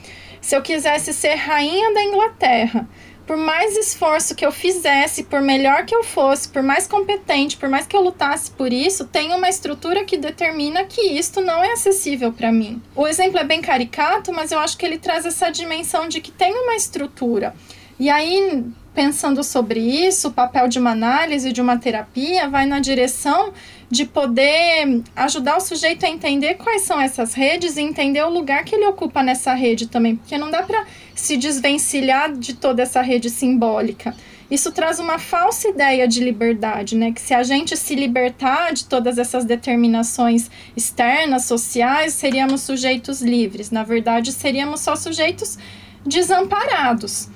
Se 0.40 0.56
eu 0.56 0.62
quisesse 0.62 1.12
ser 1.12 1.34
rainha 1.34 1.92
da 1.92 2.02
Inglaterra, 2.02 2.88
por 3.30 3.36
mais 3.36 3.76
esforço 3.76 4.34
que 4.34 4.44
eu 4.44 4.50
fizesse, 4.50 5.22
por 5.22 5.40
melhor 5.40 5.84
que 5.84 5.94
eu 5.94 6.02
fosse, 6.02 6.48
por 6.48 6.64
mais 6.64 6.88
competente, 6.88 7.56
por 7.56 7.68
mais 7.68 7.86
que 7.86 7.94
eu 7.94 8.00
lutasse 8.00 8.50
por 8.50 8.72
isso, 8.72 9.06
tem 9.06 9.32
uma 9.32 9.48
estrutura 9.48 10.04
que 10.04 10.16
determina 10.16 10.84
que 10.84 11.00
isto 11.00 11.40
não 11.40 11.62
é 11.62 11.72
acessível 11.72 12.32
para 12.32 12.50
mim. 12.50 12.82
O 12.96 13.06
exemplo 13.06 13.38
é 13.38 13.44
bem 13.44 13.60
caricato, 13.60 14.32
mas 14.32 14.50
eu 14.50 14.58
acho 14.58 14.76
que 14.76 14.84
ele 14.84 14.98
traz 14.98 15.24
essa 15.24 15.48
dimensão 15.48 16.08
de 16.08 16.20
que 16.20 16.32
tem 16.32 16.52
uma 16.52 16.74
estrutura. 16.74 17.54
E 18.00 18.10
aí, 18.10 18.64
pensando 18.94 19.42
sobre 19.42 19.81
isso, 19.81 20.29
o 20.29 20.33
papel 20.33 20.68
de 20.68 20.79
uma 20.79 20.90
análise, 20.90 21.53
de 21.53 21.61
uma 21.61 21.79
terapia, 21.79 22.48
vai 22.48 22.66
na 22.66 22.81
direção 22.81 23.53
de 23.90 24.05
poder 24.05 25.03
ajudar 25.16 25.57
o 25.57 25.61
sujeito 25.61 26.07
a 26.07 26.09
entender 26.09 26.55
quais 26.55 26.83
são 26.83 27.00
essas 27.00 27.35
redes 27.35 27.76
e 27.76 27.81
entender 27.81 28.22
o 28.22 28.31
lugar 28.31 28.64
que 28.64 28.74
ele 28.74 28.87
ocupa 28.87 29.22
nessa 29.22 29.53
rede 29.55 29.88
também, 29.88 30.16
porque 30.16 30.38
não 30.38 30.50
dá 30.50 30.62
para 30.62 30.87
se 31.14 31.37
desvencilhar 31.37 32.33
de 32.33 32.55
toda 32.55 32.83
essa 32.83 33.03
rede 33.03 33.29
simbólica. 33.29 34.14
Isso 34.50 34.72
traz 34.72 34.98
uma 34.98 35.18
falsa 35.18 35.68
ideia 35.68 36.09
de 36.09 36.22
liberdade, 36.22 36.96
né? 36.96 37.12
Que 37.12 37.20
se 37.20 37.33
a 37.33 37.42
gente 37.44 37.76
se 37.76 37.94
libertar 37.94 38.72
de 38.72 38.85
todas 38.85 39.16
essas 39.16 39.44
determinações 39.44 40.50
externas, 40.76 41.44
sociais, 41.44 42.14
seríamos 42.14 42.62
sujeitos 42.62 43.22
livres. 43.22 43.70
Na 43.70 43.85
verdade, 43.85 44.33
seríamos 44.33 44.81
só 44.81 44.96
sujeitos 44.96 45.57
desamparados. 46.05 47.29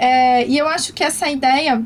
É, 0.00 0.46
e 0.46 0.56
eu 0.56 0.66
acho 0.66 0.94
que 0.94 1.04
essa 1.04 1.28
ideia 1.28 1.84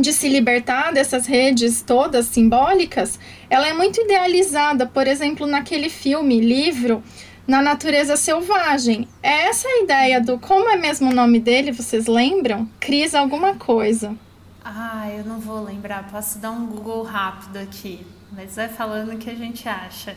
de 0.00 0.14
se 0.14 0.30
libertar 0.30 0.94
dessas 0.94 1.26
redes 1.26 1.82
todas 1.82 2.24
simbólicas, 2.24 3.20
ela 3.50 3.68
é 3.68 3.74
muito 3.74 4.00
idealizada, 4.00 4.86
por 4.86 5.06
exemplo, 5.06 5.46
naquele 5.46 5.90
filme, 5.90 6.40
livro, 6.40 7.02
Na 7.46 7.60
Natureza 7.60 8.16
Selvagem. 8.16 9.06
É 9.22 9.48
essa 9.48 9.68
a 9.68 9.82
ideia 9.82 10.22
do. 10.22 10.38
Como 10.38 10.70
é 10.70 10.76
mesmo 10.76 11.10
o 11.10 11.14
nome 11.14 11.38
dele, 11.38 11.70
vocês 11.70 12.06
lembram? 12.06 12.66
Cris 12.80 13.14
alguma 13.14 13.56
coisa. 13.56 14.16
Ah, 14.64 15.10
eu 15.14 15.24
não 15.24 15.38
vou 15.38 15.62
lembrar, 15.62 16.08
posso 16.10 16.38
dar 16.38 16.50
um 16.50 16.64
Google 16.64 17.02
rápido 17.02 17.58
aqui, 17.58 18.06
mas 18.32 18.56
vai 18.56 18.68
falando 18.70 19.12
o 19.12 19.18
que 19.18 19.28
a 19.28 19.34
gente 19.34 19.68
acha. 19.68 20.16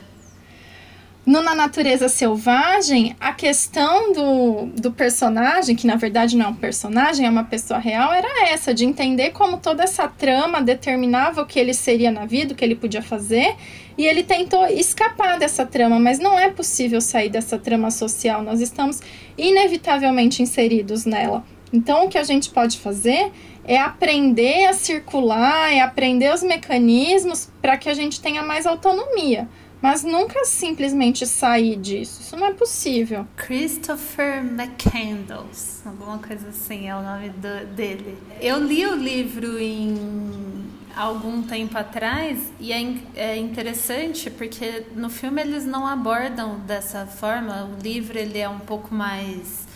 No 1.28 1.42
Na 1.42 1.54
Natureza 1.54 2.08
Selvagem, 2.08 3.14
a 3.20 3.34
questão 3.34 4.14
do, 4.14 4.68
do 4.68 4.94
personagem, 4.94 5.76
que 5.76 5.86
na 5.86 5.98
verdade 5.98 6.38
não 6.38 6.46
é 6.46 6.48
um 6.48 6.56
personagem, 6.56 7.26
é 7.26 7.30
uma 7.30 7.44
pessoa 7.44 7.82
real, 7.82 8.14
era 8.14 8.48
essa, 8.48 8.74
de 8.74 8.86
entender 8.86 9.32
como 9.32 9.58
toda 9.58 9.84
essa 9.84 10.08
trama 10.08 10.62
determinava 10.62 11.42
o 11.42 11.46
que 11.46 11.60
ele 11.60 11.74
seria 11.74 12.12
na 12.12 12.26
vida, 12.26 12.54
o 12.54 12.56
que 12.56 12.64
ele 12.64 12.76
podia 12.76 13.02
fazer, 13.02 13.58
e 13.98 14.06
ele 14.06 14.24
tentou 14.24 14.66
escapar 14.68 15.38
dessa 15.38 15.66
trama, 15.66 16.00
mas 16.00 16.18
não 16.18 16.40
é 16.40 16.50
possível 16.50 17.02
sair 17.02 17.28
dessa 17.28 17.60
trama 17.60 17.92
social, 17.92 18.42
nós 18.42 18.62
estamos 18.62 19.02
inevitavelmente 19.38 20.42
inseridos 20.42 21.04
nela. 21.04 21.44
Então, 21.74 22.06
o 22.06 22.08
que 22.08 22.18
a 22.18 22.24
gente 22.24 22.50
pode 22.52 22.80
fazer 22.80 23.34
é 23.66 23.78
aprender 23.78 24.68
a 24.68 24.72
circular, 24.72 25.74
é 25.74 25.82
aprender 25.82 26.34
os 26.34 26.42
mecanismos 26.42 27.52
para 27.62 27.76
que 27.76 27.90
a 27.90 27.94
gente 27.94 28.22
tenha 28.22 28.42
mais 28.44 28.66
autonomia 28.66 29.46
mas 29.82 30.04
nunca 30.04 30.46
simplesmente 30.46 31.26
sair 31.26 31.76
disso. 31.76 32.22
Isso 32.22 32.36
não 32.36 32.48
é 32.48 32.54
possível. 32.54 33.28
Christopher 33.36 34.40
McCandles, 34.40 35.82
alguma 35.86 36.18
coisa 36.18 36.50
assim 36.50 36.88
é 36.88 36.96
o 36.96 37.02
nome 37.02 37.30
do, 37.30 37.66
dele. 37.76 38.18
Eu 38.42 38.64
li 38.64 38.86
o 38.86 38.96
livro 38.96 39.60
em 39.60 40.66
algum 40.96 41.44
tempo 41.44 41.78
atrás 41.78 42.52
e 42.60 42.74
é, 42.74 42.96
é 43.16 43.38
interessante 43.38 44.32
porque 44.32 44.84
no 44.96 45.10
filme 45.10 45.42
eles 45.42 45.66
não 45.66 45.86
abordam 45.86 46.60
dessa 46.62 47.06
forma. 47.06 47.66
O 47.66 47.82
livro 47.82 48.18
ele 48.18 48.40
é 48.40 48.50
um 48.50 48.60
pouco 48.60 48.94
mais 48.94 49.68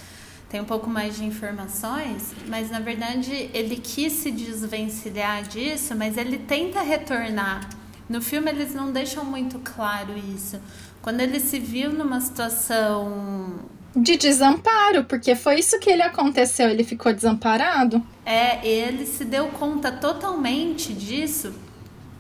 tem 0.50 0.60
um 0.60 0.66
pouco 0.66 0.90
mais 0.90 1.16
de 1.16 1.24
informações, 1.24 2.34
mas 2.48 2.70
na 2.70 2.82
verdade 2.82 3.50
ele 3.54 3.78
quis 3.78 4.12
se 4.12 4.30
desvencilhar 4.30 5.44
disso, 5.44 5.96
mas 5.96 6.18
ele 6.18 6.38
tenta 6.40 6.82
retornar 6.82 7.70
no 8.12 8.22
filme 8.22 8.52
eles 8.52 8.74
não 8.74 8.92
deixam 8.92 9.24
muito 9.24 9.60
claro 9.60 10.14
isso. 10.36 10.60
Quando 11.02 11.22
ele 11.22 11.40
se 11.40 11.60
viu 11.60 11.92
numa 11.92 12.20
situação 12.20 13.60
de 13.96 14.18
desamparo, 14.18 15.06
porque 15.06 15.34
foi 15.36 15.60
isso 15.60 15.80
que 15.80 15.90
ele 15.90 16.02
aconteceu, 16.02 16.70
ele 16.70 16.84
ficou 16.84 17.14
desamparado. 17.14 18.04
É, 18.26 18.66
ele 18.68 19.06
se 19.06 19.24
deu 19.24 19.48
conta 19.48 19.92
totalmente 19.92 20.94
disso. 20.94 21.54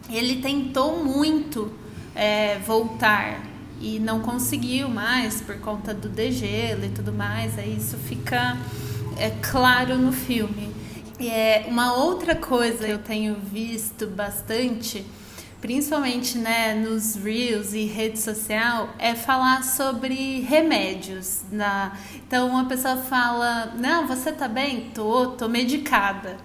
Ele 0.09 0.41
tentou 0.41 1.03
muito 1.03 1.71
é, 2.15 2.57
voltar 2.59 3.41
e 3.79 3.99
não 3.99 4.21
conseguiu 4.21 4.89
mais 4.89 5.41
por 5.41 5.57
conta 5.59 5.93
do 5.93 6.07
degelo 6.07 6.85
e 6.85 6.89
tudo 6.89 7.11
mais. 7.11 7.59
Aí 7.59 7.75
isso 7.77 7.97
fica 7.97 8.57
é, 9.17 9.29
claro 9.41 9.97
no 9.97 10.11
filme. 10.11 10.71
E 11.19 11.29
é 11.29 11.65
uma 11.67 11.93
outra 11.93 12.35
coisa 12.35 12.85
que 12.85 12.91
eu 12.91 12.97
tenho 12.97 13.35
visto 13.35 14.07
bastante 14.07 15.05
principalmente 15.61 16.37
né, 16.37 16.73
nos 16.73 17.15
reels 17.15 17.73
e 17.73 17.85
rede 17.85 18.19
social, 18.19 18.89
é 18.97 19.13
falar 19.13 19.63
sobre 19.63 20.41
remédios. 20.41 21.43
Na... 21.51 21.95
Então, 22.15 22.49
uma 22.49 22.65
pessoa 22.65 22.97
fala: 22.97 23.73
Não, 23.77 24.07
você 24.07 24.31
tá 24.31 24.47
bem? 24.47 24.89
Tô, 24.93 25.27
tô 25.27 25.47
medicada. 25.47 26.37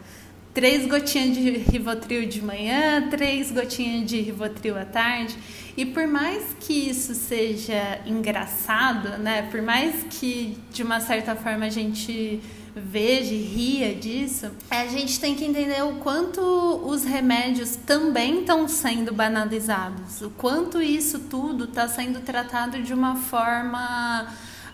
Três 0.52 0.86
gotinhas 0.86 1.36
de 1.36 1.50
Rivotril 1.50 2.26
de 2.26 2.42
manhã, 2.42 3.08
três 3.10 3.50
gotinhas 3.50 4.08
de 4.08 4.20
Rivotril 4.20 4.78
à 4.78 4.84
tarde. 4.84 5.36
E 5.76 5.84
por 5.84 6.06
mais 6.06 6.56
que 6.58 6.72
isso 6.88 7.14
seja 7.14 8.00
engraçado, 8.06 9.18
né? 9.18 9.42
Por 9.50 9.60
mais 9.60 10.04
que 10.08 10.56
de 10.70 10.82
uma 10.82 11.00
certa 11.00 11.36
forma 11.36 11.66
a 11.66 11.70
gente 11.70 12.40
veja 12.76 13.32
e 13.32 13.42
ria 13.42 13.94
disso, 13.94 14.50
a 14.70 14.86
gente 14.86 15.18
tem 15.18 15.34
que 15.34 15.44
entender 15.44 15.82
o 15.82 15.94
quanto 15.96 16.40
os 16.84 17.04
remédios 17.04 17.76
também 17.76 18.40
estão 18.40 18.68
sendo 18.68 19.14
banalizados, 19.14 20.20
o 20.20 20.30
quanto 20.30 20.82
isso 20.82 21.20
tudo 21.20 21.64
está 21.64 21.88
sendo 21.88 22.20
tratado 22.20 22.82
de 22.82 22.92
uma 22.92 23.16
forma 23.16 24.26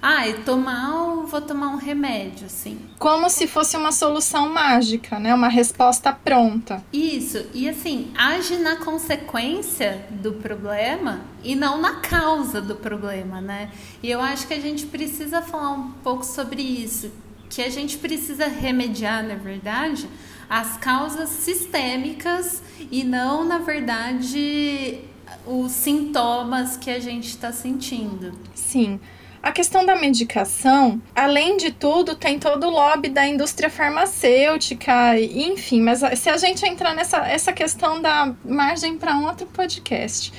ah, 0.05 0.27
eu 0.29 0.43
tô 0.43 0.57
mal, 0.57 1.25
vou 1.29 1.41
tomar 1.41 1.69
um 1.69 1.77
remédio, 1.77 2.47
assim. 2.47 2.77
Como 2.99 3.31
se 3.31 3.47
fosse 3.47 3.77
uma 3.77 3.93
solução 3.93 4.49
mágica, 4.49 5.21
né? 5.21 5.33
Uma 5.33 5.47
resposta 5.47 6.12
pronta. 6.12 6.83
Isso, 6.93 7.47
e 7.55 7.69
assim, 7.69 8.11
age 8.19 8.57
na 8.57 8.75
consequência 8.75 10.05
do 10.11 10.33
problema 10.33 11.21
e 11.45 11.55
não 11.55 11.81
na 11.81 12.01
causa 12.01 12.61
do 12.61 12.75
problema, 12.75 13.41
né? 13.41 13.71
E 14.03 14.11
eu 14.11 14.21
acho 14.21 14.49
que 14.49 14.55
a 14.55 14.61
gente 14.61 14.87
precisa 14.87 15.41
falar 15.41 15.71
um 15.71 15.93
pouco 16.03 16.25
sobre 16.25 16.61
isso 16.61 17.12
que 17.53 17.61
a 17.61 17.69
gente 17.69 17.99
precisa 17.99 18.47
remediar, 18.49 19.23
na 19.23 19.35
verdade, 19.35 20.09
as 20.49 20.79
causas 20.79 21.29
sistêmicas 21.29 22.62
e 22.91 23.05
não, 23.05 23.45
na 23.45 23.59
verdade, 23.59 25.01
os 25.47 25.71
sintomas 25.71 26.79
que 26.79 26.91
a 26.91 26.99
gente 26.99 27.29
está 27.29 27.53
sentindo. 27.53 28.33
Sim. 28.55 28.99
A 29.43 29.53
questão 29.53 29.85
da 29.85 29.95
medicação, 29.95 31.03
além 31.15 31.59
de 31.59 31.73
tudo, 31.73 32.15
tem 32.15 32.38
todo 32.38 32.69
o 32.69 32.71
lobby 32.71 33.11
da 33.11 33.27
indústria 33.27 33.69
farmacêutica, 33.69 35.21
enfim, 35.21 35.83
mas 35.83 36.01
se 36.19 36.31
a 36.31 36.37
gente 36.38 36.65
entrar 36.65 36.95
nessa 36.95 37.19
essa 37.29 37.53
questão 37.53 38.01
da 38.01 38.33
margem 38.45 38.97
para 38.97 39.15
um 39.15 39.27
outro 39.27 39.47
podcast 39.49 40.33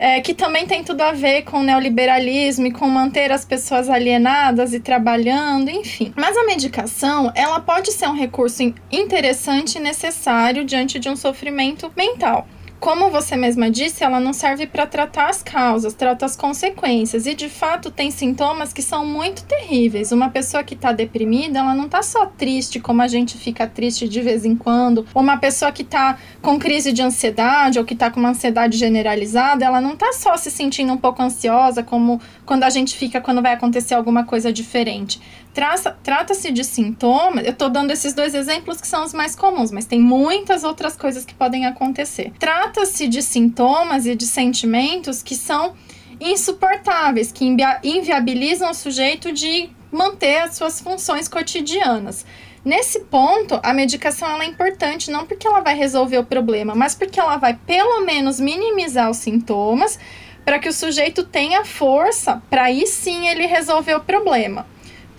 é, 0.00 0.18
que 0.22 0.32
também 0.32 0.66
tem 0.66 0.82
tudo 0.82 1.02
a 1.02 1.12
ver 1.12 1.42
com 1.42 1.58
o 1.58 1.62
neoliberalismo 1.62 2.66
e 2.66 2.72
com 2.72 2.88
manter 2.88 3.30
as 3.30 3.44
pessoas 3.44 3.90
alienadas 3.90 4.72
e 4.72 4.80
trabalhando, 4.80 5.68
enfim. 5.68 6.10
Mas 6.16 6.34
a 6.38 6.44
medicação, 6.44 7.30
ela 7.34 7.60
pode 7.60 7.92
ser 7.92 8.08
um 8.08 8.14
recurso 8.14 8.62
interessante 8.90 9.76
e 9.76 9.80
necessário 9.80 10.64
diante 10.64 10.98
de 10.98 11.10
um 11.10 11.16
sofrimento 11.16 11.92
mental 11.94 12.48
como 12.80 13.10
você 13.10 13.36
mesma 13.36 13.70
disse, 13.70 14.02
ela 14.02 14.18
não 14.18 14.32
serve 14.32 14.66
para 14.66 14.86
tratar 14.86 15.28
as 15.28 15.42
causas, 15.42 15.92
trata 15.92 16.24
as 16.24 16.34
consequências. 16.34 17.26
E 17.26 17.34
de 17.34 17.48
fato 17.48 17.90
tem 17.90 18.10
sintomas 18.10 18.72
que 18.72 18.80
são 18.80 19.04
muito 19.04 19.44
terríveis. 19.44 20.10
Uma 20.12 20.30
pessoa 20.30 20.64
que 20.64 20.74
está 20.74 20.90
deprimida, 20.90 21.58
ela 21.58 21.74
não 21.74 21.84
está 21.84 22.02
só 22.02 22.24
triste, 22.24 22.80
como 22.80 23.02
a 23.02 23.06
gente 23.06 23.36
fica 23.36 23.66
triste 23.66 24.08
de 24.08 24.22
vez 24.22 24.46
em 24.46 24.56
quando. 24.56 25.06
Uma 25.14 25.36
pessoa 25.36 25.70
que 25.70 25.82
está 25.82 26.16
com 26.40 26.58
crise 26.58 26.90
de 26.90 27.02
ansiedade 27.02 27.78
ou 27.78 27.84
que 27.84 27.92
está 27.92 28.10
com 28.10 28.18
uma 28.18 28.30
ansiedade 28.30 28.78
generalizada, 28.78 29.64
ela 29.64 29.80
não 29.80 29.92
está 29.92 30.14
só 30.14 30.34
se 30.38 30.50
sentindo 30.50 30.92
um 30.92 30.96
pouco 30.96 31.22
ansiosa, 31.22 31.82
como 31.82 32.18
quando 32.46 32.64
a 32.64 32.70
gente 32.70 32.96
fica 32.96 33.20
quando 33.20 33.42
vai 33.42 33.52
acontecer 33.52 33.92
alguma 33.92 34.24
coisa 34.24 34.50
diferente. 34.50 35.20
Trata-se 35.52 36.52
de 36.52 36.64
sintomas. 36.64 37.44
Eu 37.44 37.52
estou 37.52 37.68
dando 37.68 37.90
esses 37.90 38.14
dois 38.14 38.34
exemplos 38.34 38.80
que 38.80 38.86
são 38.86 39.04
os 39.04 39.12
mais 39.12 39.34
comuns, 39.34 39.70
mas 39.70 39.84
tem 39.84 40.00
muitas 40.00 40.64
outras 40.64 40.96
coisas 40.96 41.24
que 41.24 41.34
podem 41.34 41.66
acontecer. 41.66 42.32
Trata-se 42.38 43.08
de 43.08 43.22
sintomas 43.22 44.06
e 44.06 44.14
de 44.14 44.26
sentimentos 44.26 45.22
que 45.22 45.34
são 45.34 45.74
insuportáveis, 46.20 47.32
que 47.32 47.44
inviabilizam 47.82 48.70
o 48.70 48.74
sujeito 48.74 49.32
de 49.32 49.70
manter 49.90 50.42
as 50.42 50.56
suas 50.56 50.80
funções 50.80 51.26
cotidianas. 51.26 52.24
Nesse 52.64 53.00
ponto, 53.00 53.58
a 53.62 53.72
medicação 53.72 54.40
é 54.40 54.44
importante 54.44 55.10
não 55.10 55.26
porque 55.26 55.46
ela 55.46 55.60
vai 55.60 55.74
resolver 55.74 56.18
o 56.18 56.24
problema, 56.24 56.74
mas 56.74 56.94
porque 56.94 57.18
ela 57.18 57.38
vai 57.38 57.54
pelo 57.54 58.04
menos 58.04 58.38
minimizar 58.38 59.10
os 59.10 59.16
sintomas 59.16 59.98
para 60.44 60.58
que 60.58 60.68
o 60.68 60.72
sujeito 60.72 61.24
tenha 61.24 61.64
força 61.64 62.42
para 62.50 62.64
aí 62.64 62.86
sim 62.86 63.28
ele 63.28 63.46
resolver 63.46 63.94
o 63.94 64.00
problema. 64.00 64.66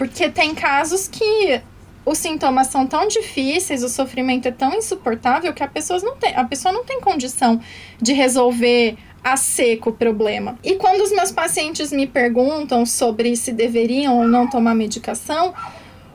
Porque 0.02 0.32
tem 0.32 0.56
casos 0.56 1.08
que 1.08 1.62
os 2.04 2.18
sintomas 2.18 2.66
são 2.66 2.88
tão 2.88 3.08
difíceis, 3.08 3.84
o 3.84 3.88
sofrimento 3.88 4.48
é 4.48 4.52
tão 4.52 4.74
insuportável 4.74 5.54
que 5.54 5.62
a 5.62 5.68
pessoa 5.68 6.00
não 6.00 6.16
tem, 6.16 6.36
a 6.36 6.44
pessoa 6.44 6.74
não 6.74 6.84
tem 6.84 7.00
condição 7.00 7.62
de 8.02 8.12
resolver 8.12 8.98
a 9.24 9.38
seco 9.38 9.92
o 9.92 9.94
problema. 9.94 10.58
E 10.64 10.74
quando 10.74 11.02
os 11.02 11.12
meus 11.12 11.32
pacientes 11.32 11.92
me 11.92 12.08
perguntam 12.08 12.84
sobre 12.84 13.36
se 13.36 13.52
deveriam 13.52 14.18
ou 14.18 14.28
não 14.28 14.50
tomar 14.50 14.74
medicação, 14.74 15.54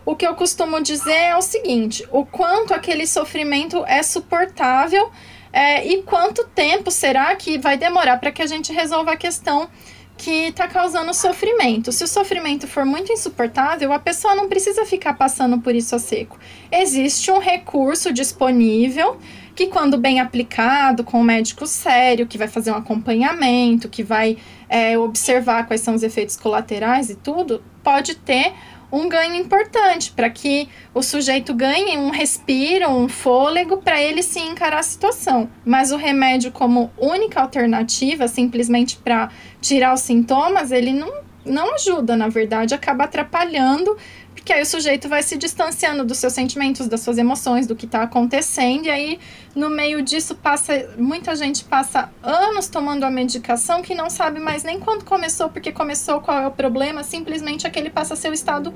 o 0.05 0.17
que 0.17 0.27
eu 0.27 0.35
costumo 0.35 0.83
dizer 0.83 1.13
é 1.13 1.37
o 1.37 1.43
seguinte: 1.43 2.05
o 2.11 2.27
quanto 2.27 2.75
aquele 2.75 3.07
sofrimento 3.07 3.85
é 3.87 4.03
suportável 4.03 5.13
é, 5.53 5.87
e 5.87 6.03
quanto 6.03 6.45
tempo 6.49 6.91
será 6.91 7.37
que 7.37 7.57
vai 7.57 7.79
demorar 7.79 8.19
para 8.19 8.33
que 8.33 8.43
a 8.43 8.47
gente 8.47 8.73
resolva 8.73 9.13
a 9.13 9.17
questão 9.17 9.69
que 10.17 10.49
está 10.49 10.67
causando 10.67 11.13
sofrimento. 11.13 11.93
Se 11.93 12.03
o 12.03 12.09
sofrimento 12.09 12.67
for 12.67 12.85
muito 12.85 13.13
insuportável, 13.13 13.93
a 13.93 13.99
pessoa 13.99 14.35
não 14.35 14.49
precisa 14.49 14.85
ficar 14.85 15.15
passando 15.15 15.59
por 15.61 15.75
isso 15.75 15.95
a 15.95 15.99
seco. 15.99 16.39
Existe 16.71 17.31
um 17.31 17.39
recurso 17.39 18.13
disponível 18.13 19.19
que, 19.55 19.67
quando 19.67 19.99
bem 19.99 20.21
aplicado, 20.21 21.05
com 21.05 21.21
um 21.21 21.25
médico 21.25 21.67
sério, 21.67 22.27
que 22.27 22.39
vai 22.39 22.49
fazer 22.49 22.71
um 22.71 22.77
acompanhamento, 22.77 23.89
que 23.89 24.03
vai 24.03 24.37
é, 24.69 24.99
observar 24.99 25.67
quais 25.67 25.81
são 25.81 25.95
os 25.95 26.03
efeitos 26.03 26.37
colaterais 26.37 27.11
e 27.11 27.15
tudo, 27.15 27.63
pode 27.83 28.17
ter 28.17 28.53
um 28.97 29.09
ganho 29.09 29.35
importante 29.35 30.11
para 30.11 30.31
que 30.31 30.69
o 30.95 31.03
sujeito 31.03 31.53
ganhe 31.53 31.99
um 31.99 32.11
respiro, 32.11 32.89
um 32.89 33.09
fôlego 33.09 33.77
para 33.77 34.01
ele 34.01 34.23
se 34.23 34.41
encarar 34.41 34.79
a 34.79 34.83
situação. 34.83 35.51
Mas 35.65 35.93
o 35.93 35.97
remédio 35.97 36.51
como 36.51 36.91
única 36.97 37.41
alternativa, 37.41 38.27
simplesmente 38.27 38.97
para 38.97 39.31
tirar 39.61 39.93
os 39.93 40.01
sintomas, 40.01 40.73
ele 40.73 40.93
não, 40.93 41.13
não 41.45 41.75
ajuda, 41.75 42.17
na 42.17 42.29
verdade, 42.29 42.75
acaba 42.75 43.05
atrapalhando 43.05 43.97
porque 44.37 44.53
aí 44.53 44.63
o 44.63 44.67
sujeito 44.67 45.09
vai 45.09 45.23
se 45.23 45.37
distanciando 45.37 46.05
dos 46.05 46.19
seus 46.19 46.33
sentimentos, 46.33 46.87
das 46.87 47.01
suas 47.01 47.19
emoções, 47.19 47.67
do 47.67 47.75
que 47.75 47.87
está 47.87 48.03
acontecendo, 48.03 48.87
e 48.87 48.91
aí 48.91 49.19
no 49.55 49.71
meio 49.71 50.03
disso 50.03 50.37
passa, 50.37 50.91
muita 50.99 51.35
gente 51.35 51.65
passa 51.65 52.13
anos 52.23 52.69
tomando 52.69 53.05
a 53.05 53.11
medicação 53.11 53.83
que 53.83 53.95
não 53.95 54.11
sabe 54.11 54.39
mais 54.39 54.63
nem 54.63 54.79
quando 54.79 55.05
começou, 55.05 55.49
porque 55.49 55.73
começou, 55.73 56.21
qual 56.21 56.39
é 56.39 56.47
o 56.47 56.51
problema, 56.51 57.03
simplesmente 57.03 57.67
aquele 57.67 57.91
passa 57.91 58.15
a 58.15 58.17
ser 58.17 58.29
o 58.31 58.35
estado 58.35 58.73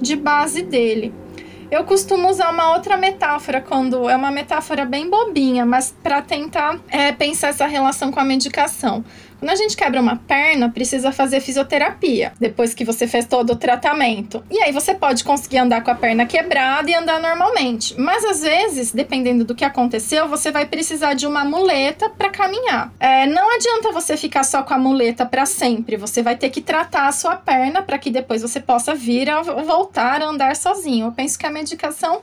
de 0.00 0.16
base 0.16 0.62
dele. 0.62 1.14
Eu 1.70 1.84
costumo 1.84 2.28
usar 2.28 2.50
uma 2.50 2.72
outra 2.72 2.96
metáfora 2.96 3.60
quando 3.60 4.08
é 4.08 4.16
uma 4.16 4.30
metáfora 4.30 4.84
bem 4.84 5.08
bobinha, 5.08 5.66
mas 5.66 5.94
para 6.02 6.22
tentar 6.22 6.78
é, 6.88 7.12
pensar 7.12 7.48
essa 7.48 7.66
relação 7.66 8.10
com 8.12 8.20
a 8.20 8.24
medicação. 8.24 9.04
Quando 9.44 9.52
a 9.52 9.56
gente 9.56 9.76
quebra 9.76 10.00
uma 10.00 10.16
perna, 10.16 10.70
precisa 10.70 11.12
fazer 11.12 11.38
fisioterapia, 11.38 12.32
depois 12.40 12.72
que 12.72 12.82
você 12.82 13.06
fez 13.06 13.26
todo 13.26 13.50
o 13.50 13.56
tratamento. 13.56 14.42
E 14.50 14.58
aí 14.62 14.72
você 14.72 14.94
pode 14.94 15.22
conseguir 15.22 15.58
andar 15.58 15.84
com 15.84 15.90
a 15.90 15.94
perna 15.94 16.24
quebrada 16.24 16.90
e 16.90 16.94
andar 16.94 17.20
normalmente. 17.20 17.94
Mas 18.00 18.24
às 18.24 18.40
vezes, 18.40 18.90
dependendo 18.90 19.44
do 19.44 19.54
que 19.54 19.62
aconteceu, 19.62 20.26
você 20.30 20.50
vai 20.50 20.64
precisar 20.64 21.12
de 21.12 21.26
uma 21.26 21.44
muleta 21.44 22.08
para 22.08 22.30
caminhar. 22.30 22.90
É, 22.98 23.26
não 23.26 23.54
adianta 23.54 23.92
você 23.92 24.16
ficar 24.16 24.44
só 24.44 24.62
com 24.62 24.72
a 24.72 24.78
muleta 24.78 25.26
para 25.26 25.44
sempre. 25.44 25.98
Você 25.98 26.22
vai 26.22 26.36
ter 26.36 26.48
que 26.48 26.62
tratar 26.62 27.06
a 27.06 27.12
sua 27.12 27.36
perna 27.36 27.82
para 27.82 27.98
que 27.98 28.08
depois 28.08 28.40
você 28.40 28.60
possa 28.60 28.94
vir 28.94 29.28
a 29.28 29.42
voltar 29.42 30.22
a 30.22 30.26
andar 30.26 30.56
sozinho. 30.56 31.08
Eu 31.08 31.12
penso 31.12 31.38
que 31.38 31.44
a 31.44 31.50
medicação 31.50 32.22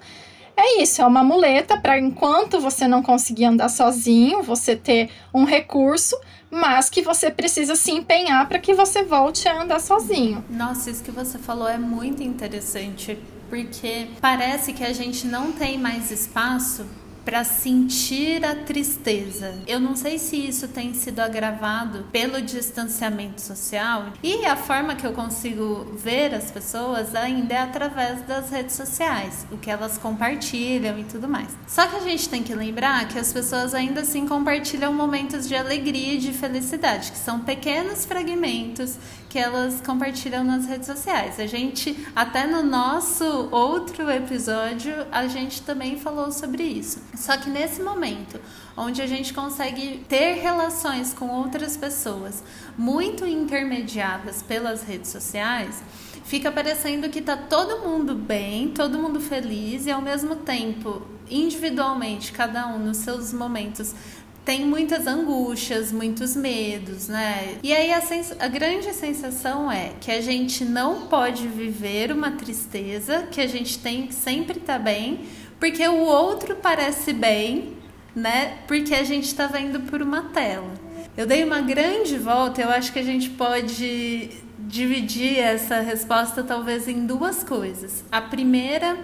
é 0.58 0.82
isso, 0.82 1.04
é 1.04 1.06
uma 1.06 1.24
muleta 1.24 1.78
para 1.78 2.00
enquanto 2.00 2.60
você 2.60 2.88
não 2.88 3.04
conseguir 3.04 3.46
andar 3.46 3.70
sozinho, 3.70 4.42
você 4.42 4.76
ter 4.76 5.12
um 5.32 5.44
recurso 5.44 6.16
mas 6.52 6.90
que 6.90 7.02
você 7.02 7.32
precisa 7.32 7.76
se 7.76 7.92
empenhar 7.92 8.48
para 8.48 8.60
que 8.60 8.74
você 8.74 9.04
volte 9.04 9.48
a 9.48 9.62
andar 9.62 9.80
sozinho. 9.80 10.44
Nossa, 10.50 10.90
isso 10.90 11.04
que 11.04 11.12
você 11.12 11.38
falou 11.38 11.68
é 11.68 11.78
muito 11.78 12.22
interessante, 12.22 13.18
porque 13.50 14.08
parece 14.20 14.74
que 14.74 14.84
a 14.84 14.92
gente 14.92 15.26
não 15.26 15.54
tem 15.54 15.78
mais 15.78 16.12
espaço 16.12 16.86
para 17.24 17.44
sentir 17.44 18.44
a 18.44 18.56
tristeza. 18.56 19.54
Eu 19.68 19.80
não 19.80 19.96
sei 19.96 20.18
se 20.18 20.36
isso 20.36 20.68
tem 20.68 20.94
sido 20.94 21.20
agravado 21.20 22.06
pelo 22.12 22.42
distanciamento 22.42 23.42
social 23.42 24.08
e 24.24 24.46
a 24.46 24.56
forma 24.56 24.96
que 24.96 25.06
eu 25.06 25.14
consigo 25.14 25.86
ver 25.96 26.34
as 26.34 26.52
pessoas 26.52 27.16
ainda 27.16 27.54
é 27.54 27.60
através 27.60 28.22
das 28.24 28.50
redes 28.50 28.76
sociais, 28.76 29.46
o 29.52 29.58
que 29.58 29.70
elas 29.70 29.98
compartilham 29.98 30.98
e 31.00 31.04
tudo 31.04 31.28
mais. 31.28 31.50
Só 31.68 31.88
que 31.88 31.96
a 31.96 32.02
gente 32.02 32.28
tem 32.28 32.44
que 32.44 32.54
lembrar 32.54 33.08
que 33.08 33.20
as 33.20 33.32
pessoas 33.32 33.74
ainda 33.74 34.02
assim 34.02 34.28
compartilham 34.28 34.94
momentos 34.94 35.48
de 35.48 35.56
alegria 35.56 36.14
e 36.14 36.18
de 36.18 36.34
felicidade, 36.34 37.12
que 37.12 37.18
são 37.18 37.40
pequenos 37.42 38.06
fragmentos 38.06 38.98
que 39.32 39.40
elas 39.40 39.80
compartilham 39.80 40.44
nas 40.44 40.66
redes 40.66 40.86
sociais. 40.86 41.40
A 41.40 41.48
gente, 41.48 42.06
até 42.14 42.46
no 42.46 42.62
nosso 42.62 43.48
outro 43.50 44.12
episódio, 44.12 44.94
a 45.10 45.26
gente 45.26 45.62
também 45.62 45.98
falou 45.98 46.34
sobre 46.34 46.64
isso. 46.64 47.00
Só 47.16 47.38
que 47.38 47.50
nesse 47.50 47.82
momento, 47.82 48.42
onde 48.76 49.02
a 49.02 49.08
gente 49.08 49.34
consegue 49.34 50.06
ter 50.10 50.34
relações 50.34 51.14
com 51.14 51.30
outras 51.30 51.78
pessoas 51.78 52.44
muito 52.78 53.26
intermediadas 53.26 54.42
pelas 54.42 54.84
redes 54.84 55.10
sociais, 55.10 55.82
fica 56.26 56.52
parecendo 56.52 57.08
que 57.08 57.22
tá 57.22 57.38
todo 57.38 57.88
mundo 57.88 58.14
bem, 58.14 58.68
todo 58.68 59.00
mundo 59.00 59.22
feliz 59.22 59.86
e 59.86 59.92
ao 59.92 60.02
mesmo 60.02 60.36
tempo, 60.36 61.04
individualmente, 61.30 62.34
cada 62.34 62.68
um 62.68 62.78
nos 62.78 62.98
seus 62.98 63.32
momentos 63.32 63.96
tem 64.44 64.66
muitas 64.66 65.06
angústias, 65.06 65.92
muitos 65.92 66.36
medos, 66.36 67.08
né? 67.08 67.58
E 67.62 67.72
aí 67.74 67.94
a, 67.94 68.02
a, 68.40 68.48
grande 68.48 68.92
sensação 68.94 69.72
é 69.72 69.92
que 70.02 70.12
a 70.12 70.20
gente 70.20 70.66
não 70.66 71.08
pode 71.08 71.48
viver 71.48 72.12
uma 72.12 72.32
tristeza, 72.32 73.28
que 73.30 73.40
a 73.40 73.48
gente 73.48 73.78
tem 73.80 74.08
que 74.08 74.16
sempre 74.16 74.58
estar 74.58 74.78
tá 74.78 74.80
bem, 74.80 75.22
porque 75.60 75.88
o 75.88 76.00
outro 76.00 76.56
parece 76.56 77.14
bem, 77.14 77.78
né? 78.16 78.58
Porque 78.68 78.96
a 78.96 79.04
gente 79.04 79.26
está 79.26 79.46
vendo 79.46 79.82
por 79.82 80.02
uma 80.02 80.24
tela. 80.30 80.74
Eu 81.16 81.28
dei 81.28 81.44
uma 81.44 81.62
grande 81.62 82.18
volta, 82.18 82.62
eu 82.62 82.70
acho 82.70 82.92
que 82.92 83.00
a 83.00 83.04
gente 83.04 83.30
pode 83.30 84.30
dividir 84.58 85.38
essa 85.38 85.82
resposta 85.82 86.42
talvez 86.42 86.88
em 86.88 87.06
duas 87.06 87.44
coisas. 87.44 88.04
A 88.12 88.22
primeira 88.22 88.98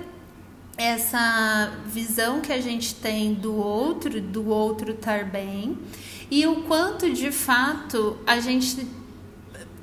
essa 0.77 1.73
visão 1.87 2.39
que 2.39 2.53
a 2.53 2.61
gente 2.61 2.93
tem 2.95 3.33
do 3.33 3.55
outro, 3.55 4.21
do 4.21 4.49
outro 4.49 4.91
estar 4.91 5.25
bem, 5.25 5.77
e 6.29 6.45
o 6.45 6.63
quanto 6.63 7.11
de 7.11 7.31
fato 7.31 8.17
a 8.27 8.39
gente 8.39 8.85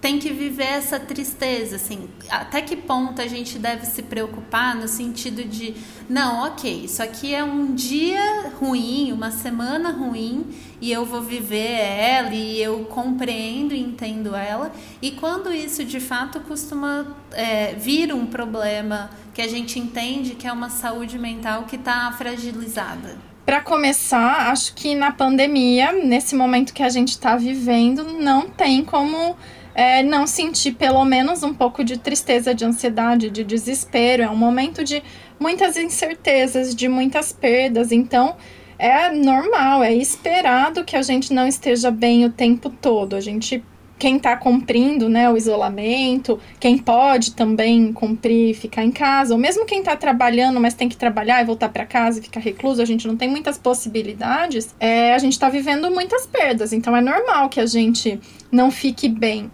tem 0.05 0.19
que 0.19 0.31
viver 0.31 0.64
essa 0.64 1.01
tristeza, 1.01 1.77
assim, 1.77 2.11
até 2.29 2.61
que 2.61 2.77
ponto 2.77 3.23
a 3.23 3.27
gente 3.27 3.59
deve 3.59 3.87
se 3.87 4.03
preocupar 4.03 4.77
no 4.77 4.87
sentido 4.87 5.43
de, 5.43 5.75
não, 6.11 6.45
ok, 6.45 6.85
isso 6.85 7.03
aqui 7.03 7.35
é 7.35 7.43
um 7.43 7.75
dia 7.75 8.53
ruim, 8.61 9.12
uma 9.12 9.31
semana 9.31 9.93
ruim, 9.93 10.45
e 10.79 10.93
eu 10.93 11.07
vou 11.07 11.23
viver 11.23 11.81
ela, 11.81 12.35
e 12.35 12.61
eu 12.61 12.85
compreendo 12.85 13.73
e 13.73 13.81
entendo 13.81 14.37
ela, 14.37 14.71
e 15.01 15.12
quando 15.12 15.51
isso 15.51 15.83
de 15.83 16.01
fato 16.01 16.38
costuma 16.40 17.07
é, 17.33 17.73
vir 17.73 18.12
um 18.12 18.27
problema 18.27 19.09
que 19.33 19.40
a 19.40 19.49
gente 19.49 19.79
entende 19.79 20.35
que 20.35 20.47
é 20.47 20.53
uma 20.53 20.69
saúde 20.69 21.19
mental 21.19 21.62
que 21.62 21.77
está 21.77 22.12
fragilizada. 22.12 23.17
Para 23.47 23.62
começar, 23.62 24.51
acho 24.51 24.75
que 24.75 24.95
na 24.95 25.12
pandemia, 25.12 25.93
nesse 25.93 26.37
momento 26.37 26.75
que 26.75 26.83
a 26.83 26.90
gente 26.90 27.12
está 27.12 27.38
vivendo, 27.38 28.05
não 28.05 28.51
tem 28.51 28.85
como 28.85 29.35
é, 29.75 30.03
não 30.03 30.27
sentir 30.27 30.73
pelo 30.73 31.05
menos 31.05 31.43
um 31.43 31.53
pouco 31.53 31.83
de 31.83 31.99
tristeza, 31.99 32.55
de 32.55 32.65
ansiedade, 32.65 33.31
de 33.31 33.43
desespero. 33.43 34.23
É 34.23 34.31
um 34.31 34.37
momento 34.37 34.85
de 34.85 35.03
muitas 35.39 35.77
incertezas, 35.77 36.75
de 36.75 36.89
muitas 36.89 37.33
perdas. 37.33 37.91
Então, 37.91 38.37
é 38.79 39.11
normal, 39.11 39.83
é 39.83 39.95
esperado 39.95 40.85
que 40.85 40.97
a 40.97 41.03
gente 41.03 41.33
não 41.33 41.47
esteja 41.47 41.91
bem 41.91 42.25
o 42.25 42.31
tempo 42.31 42.71
todo. 42.71 43.17
A 43.17 43.21
gente 43.21 43.63
quem 43.99 44.17
está 44.17 44.37
cumprindo 44.37 45.09
né, 45.09 45.31
o 45.31 45.37
isolamento, 45.37 46.39
quem 46.59 46.77
pode 46.77 47.33
também 47.33 47.93
cumprir 47.93 48.55
ficar 48.55 48.85
em 48.85 48.91
casa, 48.91 49.33
ou 49.33 49.41
mesmo 49.41 49.65
quem 49.65 49.79
está 49.79 49.97
trabalhando, 49.97 50.61
mas 50.61 50.75
tem 50.75 50.89
que 50.89 50.97
trabalhar 50.97 51.41
e 51.41 51.45
voltar 51.45 51.69
para 51.69 51.87
casa 51.87 52.19
e 52.19 52.23
ficar 52.23 52.41
recluso, 52.41 52.83
a 52.83 52.85
gente 52.85 53.07
não 53.07 53.17
tem 53.17 53.31
muitas 53.31 53.57
possibilidades, 53.57 54.75
é, 54.81 55.15
a 55.15 55.19
gente 55.19 55.33
está 55.33 55.49
vivendo 55.49 55.91
muitas 55.91 56.27
perdas, 56.27 56.73
então 56.73 56.95
é 56.97 57.01
normal 57.01 57.49
que 57.49 57.61
a 57.61 57.67
gente 57.67 58.21
não 58.51 58.71
fique 58.71 59.09
bem. 59.09 59.51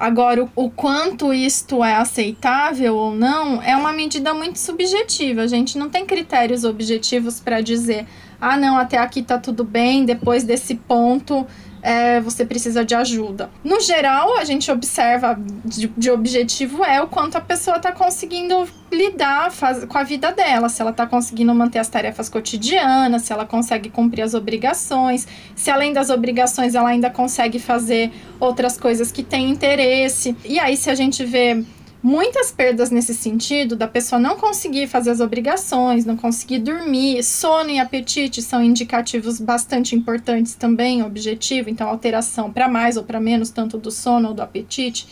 Agora, 0.00 0.48
o, 0.56 0.70
quanto 0.70 1.30
isto 1.30 1.84
é 1.84 1.94
aceitável 1.94 2.96
ou 2.96 3.14
não 3.14 3.62
é 3.62 3.76
uma 3.76 3.92
medida 3.92 4.32
muito 4.32 4.58
subjetiva. 4.58 5.42
A 5.42 5.46
gente 5.46 5.76
não 5.76 5.90
tem 5.90 6.06
critérios 6.06 6.64
objetivos 6.64 7.38
para 7.38 7.60
dizer, 7.60 8.06
ah, 8.40 8.56
não, 8.56 8.78
até 8.78 8.96
aqui 8.96 9.22
tá 9.22 9.36
tudo 9.36 9.62
bem, 9.62 10.06
depois 10.06 10.42
desse 10.42 10.74
ponto 10.74 11.46
é, 11.82 12.20
você 12.20 12.44
precisa 12.44 12.84
de 12.84 12.94
ajuda. 12.94 13.50
No 13.64 13.80
geral, 13.80 14.36
a 14.36 14.44
gente 14.44 14.70
observa 14.70 15.38
de, 15.64 15.88
de 15.88 16.10
objetivo 16.10 16.84
é 16.84 17.00
o 17.02 17.06
quanto 17.06 17.36
a 17.36 17.40
pessoa 17.40 17.76
está 17.76 17.92
conseguindo 17.92 18.68
lidar 18.92 19.50
faz, 19.50 19.84
com 19.84 19.96
a 19.96 20.02
vida 20.02 20.32
dela, 20.32 20.68
se 20.68 20.82
ela 20.82 20.90
está 20.90 21.06
conseguindo 21.06 21.54
manter 21.54 21.78
as 21.78 21.88
tarefas 21.88 22.28
cotidianas, 22.28 23.22
se 23.22 23.32
ela 23.32 23.46
consegue 23.46 23.88
cumprir 23.88 24.22
as 24.22 24.34
obrigações, 24.34 25.26
se 25.54 25.70
além 25.70 25.92
das 25.92 26.10
obrigações 26.10 26.74
ela 26.74 26.88
ainda 26.88 27.08
consegue 27.08 27.58
fazer 27.58 28.10
outras 28.38 28.76
coisas 28.76 29.12
que 29.12 29.22
têm 29.22 29.50
interesse. 29.50 30.36
E 30.44 30.58
aí, 30.58 30.76
se 30.76 30.90
a 30.90 30.94
gente 30.94 31.24
vê 31.24 31.64
muitas 32.02 32.50
perdas 32.50 32.90
nesse 32.90 33.14
sentido, 33.14 33.76
da 33.76 33.86
pessoa 33.86 34.18
não 34.18 34.36
conseguir 34.36 34.86
fazer 34.86 35.10
as 35.10 35.20
obrigações, 35.20 36.04
não 36.04 36.16
conseguir 36.16 36.58
dormir, 36.58 37.22
sono 37.22 37.70
e 37.70 37.78
apetite 37.78 38.42
são 38.42 38.62
indicativos 38.62 39.40
bastante 39.40 39.94
importantes 39.94 40.54
também, 40.54 41.02
objetivo, 41.02 41.68
então 41.68 41.88
alteração 41.88 42.50
para 42.52 42.68
mais 42.68 42.96
ou 42.96 43.04
para 43.04 43.20
menos, 43.20 43.50
tanto 43.50 43.78
do 43.78 43.90
sono 43.90 44.28
ou 44.28 44.34
do 44.34 44.42
apetite, 44.42 45.06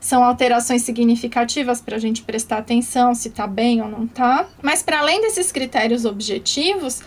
são 0.00 0.24
alterações 0.24 0.82
significativas 0.82 1.80
para 1.80 1.96
a 1.96 2.00
gente 2.00 2.22
prestar 2.22 2.58
atenção 2.58 3.14
se 3.14 3.28
está 3.28 3.46
bem 3.46 3.82
ou 3.82 3.88
não 3.88 4.04
está. 4.04 4.48
Mas 4.62 4.82
para 4.82 5.00
além 5.00 5.20
desses 5.20 5.52
critérios 5.52 6.06
objetivos, 6.06 7.02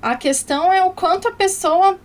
a 0.00 0.14
questão 0.14 0.72
é 0.72 0.82
o 0.84 0.90
quanto 0.90 1.26
a 1.26 1.32
pessoa 1.32 1.98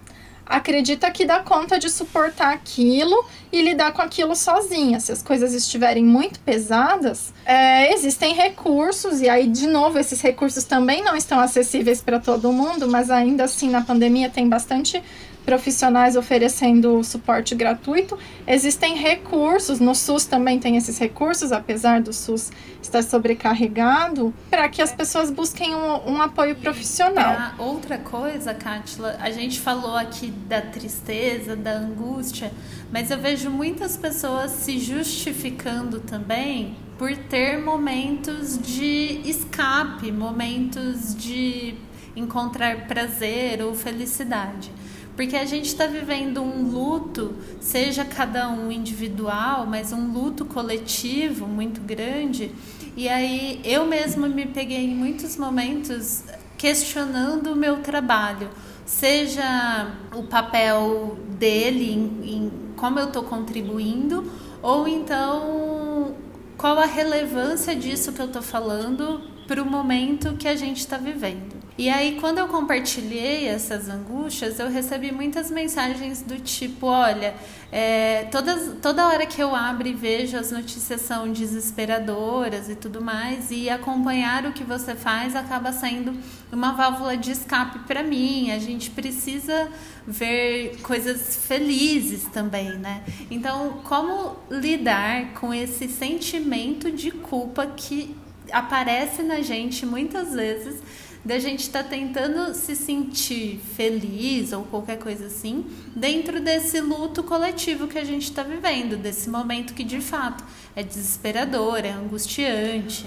acredita 0.51 1.09
que 1.09 1.25
dá 1.25 1.39
conta 1.39 1.79
de 1.79 1.89
suportar 1.89 2.53
aquilo 2.53 3.25
e 3.51 3.61
lidar 3.61 3.93
com 3.93 4.01
aquilo 4.01 4.35
sozinha. 4.35 4.99
Se 4.99 5.11
as 5.11 5.23
coisas 5.23 5.53
estiverem 5.53 6.03
muito 6.03 6.41
pesadas, 6.41 7.33
é, 7.45 7.93
existem 7.93 8.33
recursos, 8.35 9.21
e 9.21 9.29
aí, 9.29 9.47
de 9.47 9.65
novo, 9.67 9.97
esses 9.97 10.21
recursos 10.21 10.65
também 10.65 11.01
não 11.03 11.15
estão 11.15 11.39
acessíveis 11.39 12.01
para 12.01 12.19
todo 12.19 12.51
mundo, 12.51 12.87
mas 12.87 13.09
ainda 13.09 13.45
assim, 13.45 13.69
na 13.69 13.81
pandemia, 13.81 14.29
tem 14.29 14.49
bastante 14.49 15.01
profissionais 15.45 16.15
oferecendo 16.15 17.03
suporte 17.03 17.55
gratuito. 17.55 18.17
Existem 18.47 18.97
recursos, 18.97 19.79
no 19.79 19.95
SUS 19.95 20.25
também 20.25 20.59
tem 20.59 20.77
esses 20.77 20.97
recursos, 20.97 21.51
apesar 21.51 22.01
do 22.01 22.13
SUS 22.13 22.51
estar 22.81 23.03
sobrecarregado, 23.03 24.33
para 24.49 24.67
que 24.69 24.81
as 24.81 24.91
pessoas 24.91 25.29
busquem 25.31 25.75
um, 25.75 26.11
um 26.11 26.21
apoio 26.21 26.55
profissional. 26.55 27.53
outra 27.57 27.97
coisa, 27.97 28.53
Kátila, 28.53 29.17
a 29.19 29.31
gente 29.31 29.59
falou 29.59 29.95
aqui 29.95 30.27
da 30.27 30.61
tristeza, 30.61 31.55
da 31.55 31.73
angústia, 31.73 32.51
mas 32.91 33.11
eu 33.11 33.17
vejo 33.17 33.49
muitas 33.49 33.97
pessoas 33.97 34.51
se 34.51 34.79
justificando 34.79 35.99
também 35.99 36.75
por 36.97 37.15
ter 37.17 37.57
momentos 37.57 38.59
de 38.59 39.21
escape, 39.25 40.11
momentos 40.11 41.15
de 41.15 41.73
encontrar 42.15 42.87
prazer 42.87 43.61
ou 43.61 43.73
felicidade. 43.73 44.71
Porque 45.15 45.35
a 45.35 45.45
gente 45.45 45.67
está 45.67 45.87
vivendo 45.87 46.41
um 46.41 46.69
luto, 46.69 47.33
seja 47.59 48.05
cada 48.05 48.49
um 48.49 48.71
individual, 48.71 49.65
mas 49.65 49.91
um 49.91 50.11
luto 50.11 50.45
coletivo 50.45 51.45
muito 51.47 51.81
grande. 51.81 52.51
E 52.95 53.07
aí 53.07 53.61
eu 53.63 53.85
mesma 53.85 54.27
me 54.27 54.45
peguei 54.45 54.85
em 54.85 54.95
muitos 54.95 55.37
momentos 55.37 56.23
questionando 56.57 57.53
o 57.53 57.55
meu 57.55 57.77
trabalho, 57.77 58.49
seja 58.85 59.91
o 60.15 60.23
papel 60.23 61.17
dele 61.39 61.91
em, 61.91 62.35
em 62.35 62.51
como 62.75 62.99
eu 62.99 63.07
estou 63.07 63.23
contribuindo, 63.23 64.31
ou 64.61 64.87
então 64.87 66.15
qual 66.57 66.77
a 66.77 66.85
relevância 66.85 67.75
disso 67.75 68.11
que 68.11 68.21
eu 68.21 68.27
estou 68.27 68.41
falando 68.41 69.21
para 69.47 69.61
o 69.61 69.65
momento 69.65 70.35
que 70.37 70.47
a 70.47 70.55
gente 70.55 70.77
está 70.77 70.97
vivendo. 70.97 71.60
E 71.77 71.89
aí, 71.89 72.17
quando 72.19 72.37
eu 72.37 72.47
compartilhei 72.47 73.47
essas 73.47 73.87
angústias, 73.87 74.59
eu 74.59 74.69
recebi 74.69 75.11
muitas 75.11 75.49
mensagens 75.49 76.21
do 76.21 76.37
tipo: 76.37 76.85
olha, 76.87 77.33
é, 77.71 78.25
todas, 78.25 78.77
toda 78.81 79.07
hora 79.07 79.25
que 79.25 79.41
eu 79.41 79.55
abro 79.55 79.87
e 79.87 79.93
vejo 79.93 80.37
as 80.37 80.51
notícias 80.51 81.01
são 81.01 81.31
desesperadoras 81.31 82.69
e 82.69 82.75
tudo 82.75 83.01
mais, 83.01 83.51
e 83.51 83.69
acompanhar 83.69 84.45
o 84.45 84.51
que 84.51 84.65
você 84.65 84.95
faz 84.95 85.33
acaba 85.33 85.71
sendo 85.71 86.13
uma 86.51 86.73
válvula 86.73 87.15
de 87.15 87.31
escape 87.31 87.79
para 87.87 88.03
mim. 88.03 88.51
A 88.51 88.59
gente 88.59 88.89
precisa 88.89 89.69
ver 90.05 90.77
coisas 90.83 91.37
felizes 91.47 92.23
também, 92.33 92.71
né? 92.73 93.01
Então, 93.31 93.79
como 93.85 94.35
lidar 94.49 95.33
com 95.35 95.53
esse 95.53 95.87
sentimento 95.87 96.91
de 96.91 97.11
culpa 97.11 97.65
que 97.65 98.13
aparece 98.51 99.23
na 99.23 99.41
gente 99.41 99.85
muitas 99.85 100.33
vezes 100.33 100.81
da 101.23 101.37
gente 101.39 101.61
estar 101.61 101.83
tá 101.83 101.89
tentando 101.89 102.53
se 102.53 102.75
sentir 102.75 103.59
feliz 103.75 104.51
ou 104.53 104.63
qualquer 104.63 104.97
coisa 104.97 105.27
assim 105.27 105.65
dentro 105.95 106.41
desse 106.41 106.81
luto 106.81 107.23
coletivo 107.23 107.87
que 107.87 107.97
a 107.97 108.03
gente 108.03 108.23
está 108.23 108.43
vivendo, 108.43 108.97
desse 108.97 109.29
momento 109.29 109.73
que 109.73 109.83
de 109.83 110.01
fato 110.01 110.43
é 110.75 110.83
desesperador, 110.83 111.79
é 111.85 111.91
angustiante. 111.91 113.05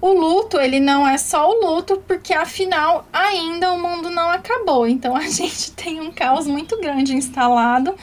O 0.00 0.12
luto, 0.12 0.60
ele 0.60 0.80
não 0.80 1.06
é 1.08 1.16
só 1.16 1.48
o 1.48 1.64
luto, 1.64 1.96
porque 2.06 2.34
afinal 2.34 3.06
ainda 3.10 3.72
o 3.72 3.80
mundo 3.80 4.10
não 4.10 4.30
acabou. 4.30 4.86
Então 4.86 5.16
a 5.16 5.22
gente 5.30 5.72
tem 5.72 6.00
um 6.00 6.12
caos 6.12 6.46
muito 6.46 6.78
grande 6.78 7.14
instalado 7.14 7.94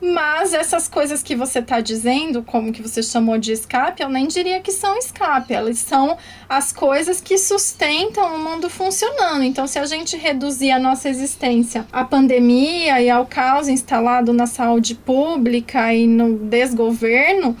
mas 0.00 0.54
essas 0.54 0.88
coisas 0.88 1.22
que 1.22 1.36
você 1.36 1.58
está 1.58 1.80
dizendo, 1.80 2.42
como 2.42 2.72
que 2.72 2.80
você 2.80 3.02
chamou 3.02 3.36
de 3.36 3.52
escape, 3.52 4.02
eu 4.02 4.08
nem 4.08 4.26
diria 4.26 4.58
que 4.60 4.72
são 4.72 4.96
escape, 4.96 5.52
elas 5.52 5.78
são 5.78 6.16
as 6.48 6.72
coisas 6.72 7.20
que 7.20 7.36
sustentam 7.36 8.34
o 8.34 8.38
mundo 8.38 8.70
funcionando. 8.70 9.42
Então, 9.42 9.66
se 9.66 9.78
a 9.78 9.84
gente 9.84 10.16
reduzir 10.16 10.70
a 10.70 10.78
nossa 10.78 11.08
existência 11.08 11.86
à 11.92 12.02
pandemia 12.02 13.00
e 13.02 13.10
ao 13.10 13.26
caos 13.26 13.68
instalado 13.68 14.32
na 14.32 14.46
saúde 14.46 14.94
pública 14.94 15.92
e 15.92 16.06
no 16.06 16.38
desgoverno, 16.38 17.54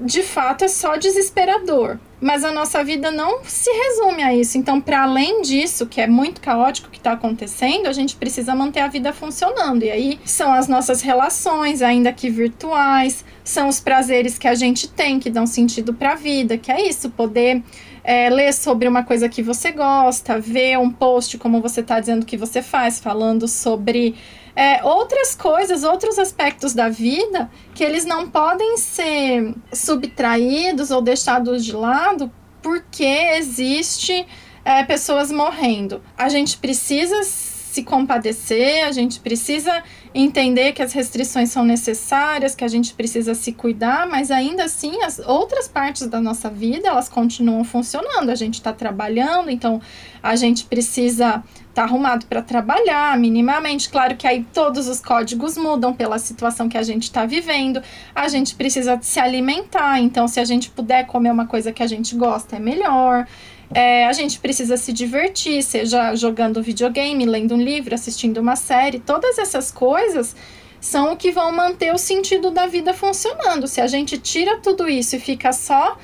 de 0.00 0.22
fato 0.22 0.64
é 0.64 0.68
só 0.68 0.96
desesperador. 0.96 1.98
Mas 2.20 2.44
a 2.44 2.52
nossa 2.52 2.84
vida 2.84 3.10
não 3.10 3.42
se 3.44 3.70
resume 3.70 4.22
a 4.22 4.34
isso. 4.34 4.58
Então, 4.58 4.80
para 4.80 5.04
além 5.04 5.40
disso, 5.40 5.86
que 5.86 6.00
é 6.00 6.06
muito 6.06 6.40
caótico 6.40 6.90
que 6.90 6.98
está 6.98 7.12
acontecendo, 7.12 7.86
a 7.86 7.92
gente 7.92 8.14
precisa 8.16 8.54
manter 8.54 8.80
a 8.80 8.88
vida 8.88 9.12
funcionando. 9.12 9.84
E 9.84 9.90
aí 9.90 10.20
são 10.24 10.52
as 10.52 10.68
nossas 10.68 11.00
relações, 11.00 11.80
ainda 11.80 12.12
que 12.12 12.28
virtuais, 12.28 13.24
são 13.42 13.68
os 13.68 13.80
prazeres 13.80 14.36
que 14.36 14.46
a 14.46 14.54
gente 14.54 14.88
tem, 14.88 15.18
que 15.18 15.30
dão 15.30 15.46
sentido 15.46 15.94
para 15.94 16.12
a 16.12 16.16
vida, 16.16 16.58
que 16.58 16.70
é 16.70 16.86
isso, 16.86 17.08
poder 17.10 17.62
é, 18.04 18.28
ler 18.28 18.52
sobre 18.52 18.86
uma 18.86 19.02
coisa 19.02 19.28
que 19.28 19.42
você 19.42 19.72
gosta, 19.72 20.38
ver 20.38 20.78
um 20.78 20.90
post 20.90 21.38
como 21.38 21.60
você 21.60 21.80
está 21.80 21.98
dizendo 22.00 22.26
que 22.26 22.36
você 22.36 22.60
faz, 22.62 23.00
falando 23.00 23.48
sobre 23.48 24.14
é, 24.54 24.84
outras 24.84 25.34
coisas, 25.34 25.84
outros 25.84 26.18
aspectos 26.18 26.74
da 26.74 26.88
vida 26.88 27.50
que 27.74 27.84
eles 27.84 28.04
não 28.04 28.28
podem 28.28 28.76
ser 28.76 29.54
subtraídos 29.72 30.90
ou 30.90 31.00
deixados 31.00 31.64
de 31.64 31.72
lado 31.72 32.30
porque 32.62 33.04
existe 33.04 34.26
é, 34.64 34.84
pessoas 34.84 35.30
morrendo. 35.30 36.02
A 36.16 36.28
gente 36.28 36.58
precisa 36.58 37.22
se 37.22 37.82
compadecer, 37.82 38.84
a 38.84 38.92
gente 38.92 39.20
precisa 39.20 39.82
entender 40.14 40.72
que 40.72 40.82
as 40.82 40.92
restrições 40.92 41.50
são 41.50 41.64
necessárias, 41.64 42.54
que 42.54 42.64
a 42.64 42.68
gente 42.68 42.94
precisa 42.94 43.34
se 43.34 43.52
cuidar, 43.52 44.08
mas 44.08 44.30
ainda 44.30 44.64
assim 44.64 45.02
as 45.02 45.18
outras 45.20 45.68
partes 45.68 46.06
da 46.06 46.20
nossa 46.20 46.50
vida 46.50 46.88
elas 46.88 47.08
continuam 47.08 47.62
funcionando. 47.62 48.30
A 48.30 48.34
gente 48.34 48.54
está 48.54 48.72
trabalhando, 48.72 49.50
então 49.50 49.80
a 50.22 50.34
gente 50.34 50.64
precisa 50.64 51.42
estar 51.68 51.72
tá 51.74 51.82
arrumado 51.82 52.26
para 52.26 52.42
trabalhar 52.42 53.16
minimamente. 53.18 53.88
Claro 53.88 54.16
que 54.16 54.26
aí 54.26 54.44
todos 54.52 54.88
os 54.88 55.00
códigos 55.00 55.56
mudam 55.56 55.94
pela 55.94 56.18
situação 56.18 56.68
que 56.68 56.76
a 56.76 56.82
gente 56.82 57.04
está 57.04 57.24
vivendo. 57.24 57.80
A 58.14 58.28
gente 58.28 58.54
precisa 58.56 58.98
se 59.00 59.20
alimentar, 59.20 60.00
então 60.00 60.26
se 60.26 60.40
a 60.40 60.44
gente 60.44 60.70
puder 60.70 61.06
comer 61.06 61.30
uma 61.30 61.46
coisa 61.46 61.72
que 61.72 61.82
a 61.82 61.86
gente 61.86 62.16
gosta 62.16 62.56
é 62.56 62.58
melhor. 62.58 63.26
É, 63.72 64.06
a 64.06 64.12
gente 64.12 64.40
precisa 64.40 64.76
se 64.76 64.92
divertir, 64.92 65.62
seja 65.62 66.14
jogando 66.16 66.62
videogame, 66.62 67.24
lendo 67.24 67.54
um 67.54 67.62
livro, 67.62 67.94
assistindo 67.94 68.38
uma 68.38 68.56
série, 68.56 68.98
todas 68.98 69.38
essas 69.38 69.70
coisas 69.70 70.34
são 70.80 71.12
o 71.12 71.16
que 71.16 71.30
vão 71.30 71.52
manter 71.52 71.94
o 71.94 71.98
sentido 71.98 72.50
da 72.50 72.66
vida 72.66 72.92
funcionando. 72.92 73.68
Se 73.68 73.80
a 73.80 73.86
gente 73.86 74.18
tira 74.18 74.58
tudo 74.58 74.88
isso 74.88 75.14
e 75.14 75.20
fica 75.20 75.52
só 75.52 75.96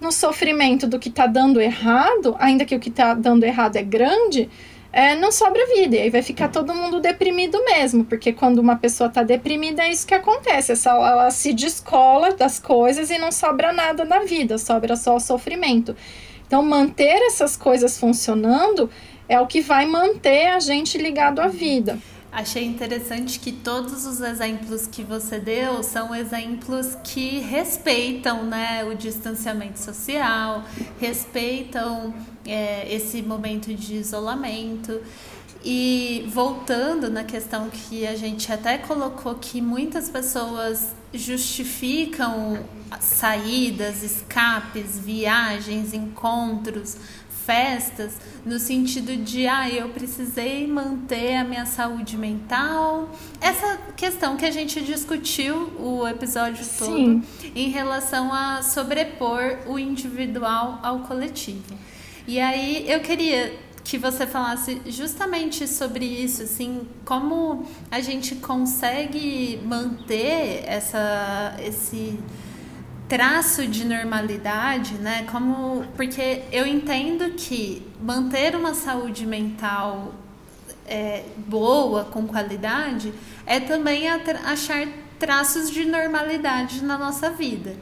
no 0.00 0.12
sofrimento 0.12 0.86
do 0.86 0.98
que 0.98 1.08
está 1.08 1.26
dando 1.26 1.60
errado, 1.60 2.36
ainda 2.38 2.64
que 2.64 2.74
o 2.74 2.80
que 2.80 2.88
está 2.90 3.14
dando 3.14 3.44
errado 3.44 3.76
é 3.76 3.82
grande, 3.82 4.50
é, 4.92 5.14
não 5.16 5.32
sobra 5.32 5.66
vida. 5.74 5.96
E 5.96 6.00
aí 6.02 6.10
vai 6.10 6.20
ficar 6.20 6.48
todo 6.48 6.74
mundo 6.74 7.00
deprimido 7.00 7.62
mesmo, 7.64 8.04
porque 8.04 8.32
quando 8.32 8.58
uma 8.58 8.76
pessoa 8.76 9.08
está 9.08 9.22
deprimida 9.22 9.82
é 9.82 9.90
isso 9.90 10.06
que 10.06 10.14
acontece. 10.14 10.72
Essa, 10.72 10.90
ela 10.90 11.30
se 11.30 11.54
descola 11.54 12.32
das 12.32 12.58
coisas 12.58 13.10
e 13.10 13.18
não 13.18 13.32
sobra 13.32 13.72
nada 13.72 14.04
na 14.04 14.20
vida, 14.20 14.58
sobra 14.58 14.94
só 14.94 15.16
o 15.16 15.20
sofrimento. 15.20 15.96
Então, 16.54 16.62
manter 16.62 17.20
essas 17.26 17.56
coisas 17.56 17.98
funcionando 17.98 18.88
é 19.28 19.40
o 19.40 19.46
que 19.48 19.60
vai 19.60 19.86
manter 19.86 20.46
a 20.46 20.60
gente 20.60 20.96
ligado 20.96 21.40
à 21.40 21.48
vida. 21.48 21.98
Achei 22.30 22.64
interessante 22.64 23.40
que 23.40 23.50
todos 23.50 24.06
os 24.06 24.20
exemplos 24.20 24.86
que 24.86 25.02
você 25.02 25.40
deu 25.40 25.82
são 25.82 26.14
exemplos 26.14 26.96
que 27.02 27.40
respeitam 27.40 28.44
né, 28.44 28.84
o 28.84 28.94
distanciamento 28.94 29.80
social, 29.80 30.62
respeitam 31.00 32.14
é, 32.46 32.86
esse 32.94 33.20
momento 33.20 33.74
de 33.74 33.94
isolamento. 33.96 35.00
E 35.64 36.26
voltando 36.28 37.08
na 37.08 37.24
questão 37.24 37.70
que 37.70 38.06
a 38.06 38.14
gente 38.14 38.52
até 38.52 38.76
colocou 38.76 39.34
que 39.36 39.62
muitas 39.62 40.10
pessoas 40.10 40.94
justificam 41.12 42.58
saídas, 43.00 44.02
escapes, 44.02 44.98
viagens, 44.98 45.94
encontros, 45.94 46.98
festas, 47.46 48.14
no 48.44 48.58
sentido 48.58 49.16
de, 49.16 49.46
ah, 49.46 49.70
eu 49.70 49.88
precisei 49.90 50.66
manter 50.66 51.36
a 51.36 51.44
minha 51.44 51.66
saúde 51.66 52.16
mental. 52.16 53.10
Essa 53.40 53.78
questão 53.96 54.36
que 54.36 54.44
a 54.44 54.50
gente 54.50 54.82
discutiu 54.82 55.72
o 55.78 56.06
episódio 56.06 56.64
todo 56.78 56.96
Sim. 56.96 57.22
em 57.54 57.68
relação 57.70 58.32
a 58.32 58.62
sobrepor 58.62 59.58
o 59.66 59.78
individual 59.78 60.78
ao 60.82 61.00
coletivo. 61.00 61.74
E 62.26 62.40
aí 62.40 62.90
eu 62.90 63.00
queria 63.00 63.63
que 63.84 63.98
você 63.98 64.26
falasse 64.26 64.80
justamente 64.86 65.68
sobre 65.68 66.06
isso, 66.06 66.42
assim, 66.42 66.88
como 67.04 67.66
a 67.90 68.00
gente 68.00 68.34
consegue 68.36 69.60
manter 69.62 70.64
essa, 70.66 71.54
esse 71.62 72.18
traço 73.06 73.66
de 73.66 73.84
normalidade, 73.84 74.94
né? 74.94 75.26
Como 75.30 75.84
porque 75.94 76.42
eu 76.50 76.66
entendo 76.66 77.32
que 77.32 77.86
manter 78.00 78.56
uma 78.56 78.72
saúde 78.72 79.26
mental 79.26 80.14
é, 80.86 81.24
boa, 81.46 82.04
com 82.04 82.26
qualidade, 82.26 83.12
é 83.44 83.60
também 83.60 84.08
achar 84.08 84.88
traços 85.18 85.70
de 85.70 85.84
normalidade 85.84 86.82
na 86.82 86.96
nossa 86.96 87.30
vida. 87.30 87.76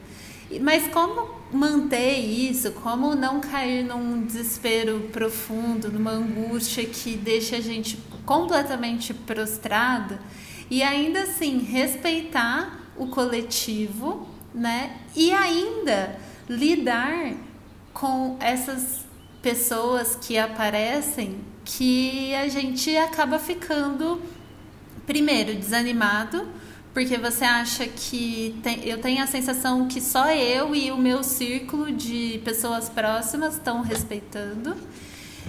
Mas 0.61 0.87
como 0.89 1.42
manter 1.53 2.17
isso, 2.19 2.71
como 2.71 3.15
não 3.15 3.39
cair 3.39 3.83
num 3.83 4.25
desespero 4.25 5.09
profundo, 5.11 5.91
numa 5.91 6.11
angústia 6.11 6.85
que 6.85 7.15
deixa 7.15 7.57
a 7.57 7.61
gente 7.61 7.97
completamente 8.25 9.13
prostrada 9.13 10.19
e 10.69 10.81
ainda 10.81 11.21
assim 11.23 11.59
respeitar 11.59 12.79
o 12.97 13.07
coletivo, 13.07 14.27
né? 14.53 14.97
E 15.15 15.31
ainda 15.31 16.17
lidar 16.49 17.33
com 17.93 18.37
essas 18.39 19.05
pessoas 19.41 20.15
que 20.15 20.37
aparecem 20.37 21.39
que 21.65 22.33
a 22.35 22.47
gente 22.47 22.95
acaba 22.97 23.39
ficando 23.39 24.21
primeiro 25.05 25.53
desanimado 25.55 26.47
porque 26.93 27.17
você 27.17 27.43
acha 27.43 27.87
que 27.87 28.55
tem, 28.61 28.87
eu 28.87 28.99
tenho 28.99 29.23
a 29.23 29.27
sensação 29.27 29.87
que 29.87 29.99
só 29.99 30.29
eu 30.31 30.75
e 30.75 30.91
o 30.91 30.97
meu 30.97 31.23
círculo 31.23 31.91
de 31.91 32.39
pessoas 32.45 32.87
próximas 32.87 33.55
estão 33.55 33.81
respeitando. 33.81 34.75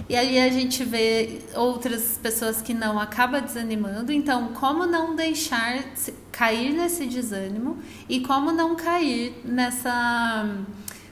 E 0.09 0.15
aí 0.15 0.39
a 0.39 0.49
gente 0.49 0.83
vê 0.83 1.39
outras 1.55 2.19
pessoas 2.21 2.61
que 2.61 2.73
não 2.73 2.99
acaba 2.99 3.39
desanimando. 3.39 4.11
Então, 4.11 4.49
como 4.53 4.85
não 4.85 5.15
deixar 5.15 5.83
cair 6.31 6.73
nesse 6.73 7.05
desânimo 7.05 7.77
e 8.09 8.19
como 8.21 8.51
não 8.51 8.75
cair 8.75 9.33
nessa 9.45 10.45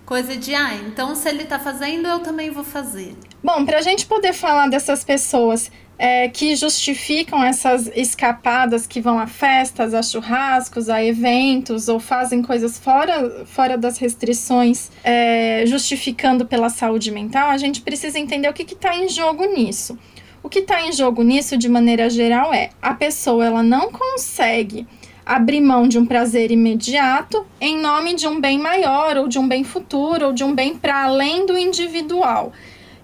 coisa 0.05 0.35
de, 0.35 0.53
ah, 0.53 0.75
então 0.75 1.15
se 1.15 1.27
ele 1.29 1.43
está 1.43 1.59
fazendo, 1.59 2.07
eu 2.07 2.19
também 2.19 2.49
vou 2.49 2.63
fazer. 2.63 3.15
Bom, 3.43 3.65
para 3.65 3.79
a 3.79 3.81
gente 3.81 4.05
poder 4.05 4.33
falar 4.33 4.67
dessas 4.69 5.03
pessoas 5.03 5.71
é, 5.97 6.27
que 6.27 6.55
justificam 6.55 7.43
essas 7.43 7.87
escapadas 7.95 8.87
que 8.87 8.99
vão 8.99 9.19
a 9.19 9.27
festas, 9.27 9.93
a 9.93 10.01
churrascos, 10.01 10.89
a 10.89 11.03
eventos 11.03 11.87
ou 11.87 11.99
fazem 11.99 12.41
coisas 12.41 12.79
fora, 12.79 13.45
fora 13.45 13.77
das 13.77 13.97
restrições, 13.97 14.89
é, 15.03 15.63
justificando 15.65 16.45
pela 16.45 16.69
saúde 16.69 17.11
mental, 17.11 17.49
a 17.49 17.57
gente 17.57 17.81
precisa 17.81 18.19
entender 18.19 18.49
o 18.49 18.53
que 18.53 18.73
está 18.73 18.95
em 18.95 19.07
jogo 19.07 19.45
nisso. 19.45 19.97
O 20.41 20.49
que 20.49 20.59
está 20.59 20.85
em 20.85 20.91
jogo 20.91 21.23
nisso, 21.23 21.57
de 21.57 21.69
maneira 21.69 22.09
geral, 22.09 22.53
é 22.53 22.69
a 22.81 22.93
pessoa 22.93 23.45
ela 23.45 23.63
não 23.63 23.89
consegue 23.89 24.85
abrir 25.25 25.61
mão 25.61 25.87
de 25.87 25.97
um 25.97 26.05
prazer 26.05 26.51
imediato 26.51 27.45
em 27.59 27.77
nome 27.77 28.15
de 28.15 28.27
um 28.27 28.39
bem 28.39 28.57
maior, 28.57 29.17
ou 29.17 29.27
de 29.27 29.39
um 29.39 29.47
bem 29.47 29.63
futuro, 29.63 30.27
ou 30.27 30.33
de 30.33 30.43
um 30.43 30.53
bem 30.53 30.75
para 30.75 31.03
além 31.03 31.45
do 31.45 31.57
individual. 31.57 32.51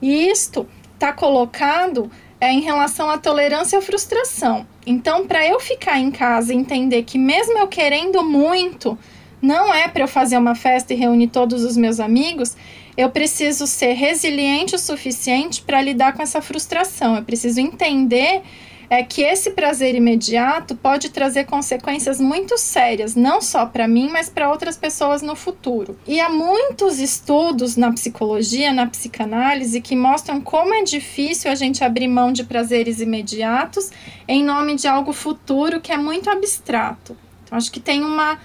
E 0.01 0.29
isto 0.29 0.67
está 0.93 1.13
colocado 1.13 2.09
é 2.41 2.51
em 2.51 2.61
relação 2.61 3.09
à 3.09 3.17
tolerância 3.17 3.79
à 3.79 3.81
frustração. 3.81 4.65
Então, 4.85 5.27
para 5.27 5.45
eu 5.45 5.59
ficar 5.59 5.99
em 5.99 6.09
casa 6.09 6.53
e 6.53 6.57
entender 6.57 7.03
que 7.03 7.17
mesmo 7.17 7.57
eu 7.57 7.67
querendo 7.67 8.23
muito, 8.23 8.97
não 9.41 9.73
é 9.73 9.87
para 9.87 10.03
eu 10.03 10.07
fazer 10.07 10.37
uma 10.37 10.55
festa 10.55 10.93
e 10.93 10.97
reunir 10.97 11.27
todos 11.27 11.63
os 11.63 11.75
meus 11.75 11.99
amigos, 11.99 12.55
eu 12.95 13.09
preciso 13.09 13.67
ser 13.67 13.93
resiliente 13.93 14.75
o 14.75 14.79
suficiente 14.79 15.61
para 15.61 15.81
lidar 15.81 16.13
com 16.13 16.21
essa 16.21 16.41
frustração. 16.41 17.15
Eu 17.15 17.23
preciso 17.23 17.59
entender 17.59 18.41
é 18.89 19.03
que 19.03 19.21
esse 19.21 19.51
prazer 19.51 19.93
imediato 19.93 20.75
pode 20.75 21.09
trazer 21.09 21.45
consequências 21.45 22.19
muito 22.19 22.57
sérias, 22.57 23.15
não 23.15 23.41
só 23.41 23.65
para 23.65 23.87
mim, 23.87 24.09
mas 24.11 24.29
para 24.29 24.49
outras 24.49 24.75
pessoas 24.75 25.21
no 25.21 25.35
futuro. 25.35 25.97
E 26.07 26.19
há 26.19 26.29
muitos 26.29 26.99
estudos 26.99 27.75
na 27.75 27.91
psicologia, 27.91 28.73
na 28.73 28.87
psicanálise, 28.87 29.79
que 29.79 29.95
mostram 29.95 30.41
como 30.41 30.73
é 30.73 30.83
difícil 30.83 31.51
a 31.51 31.55
gente 31.55 31.83
abrir 31.83 32.07
mão 32.07 32.33
de 32.33 32.43
prazeres 32.43 32.99
imediatos 32.99 33.91
em 34.27 34.43
nome 34.43 34.75
de 34.75 34.87
algo 34.87 35.13
futuro 35.13 35.79
que 35.79 35.91
é 35.91 35.97
muito 35.97 36.29
abstrato. 36.29 37.15
Então, 37.43 37.57
acho 37.57 37.71
que 37.71 37.79
tem 37.79 38.03
uma 38.03 38.39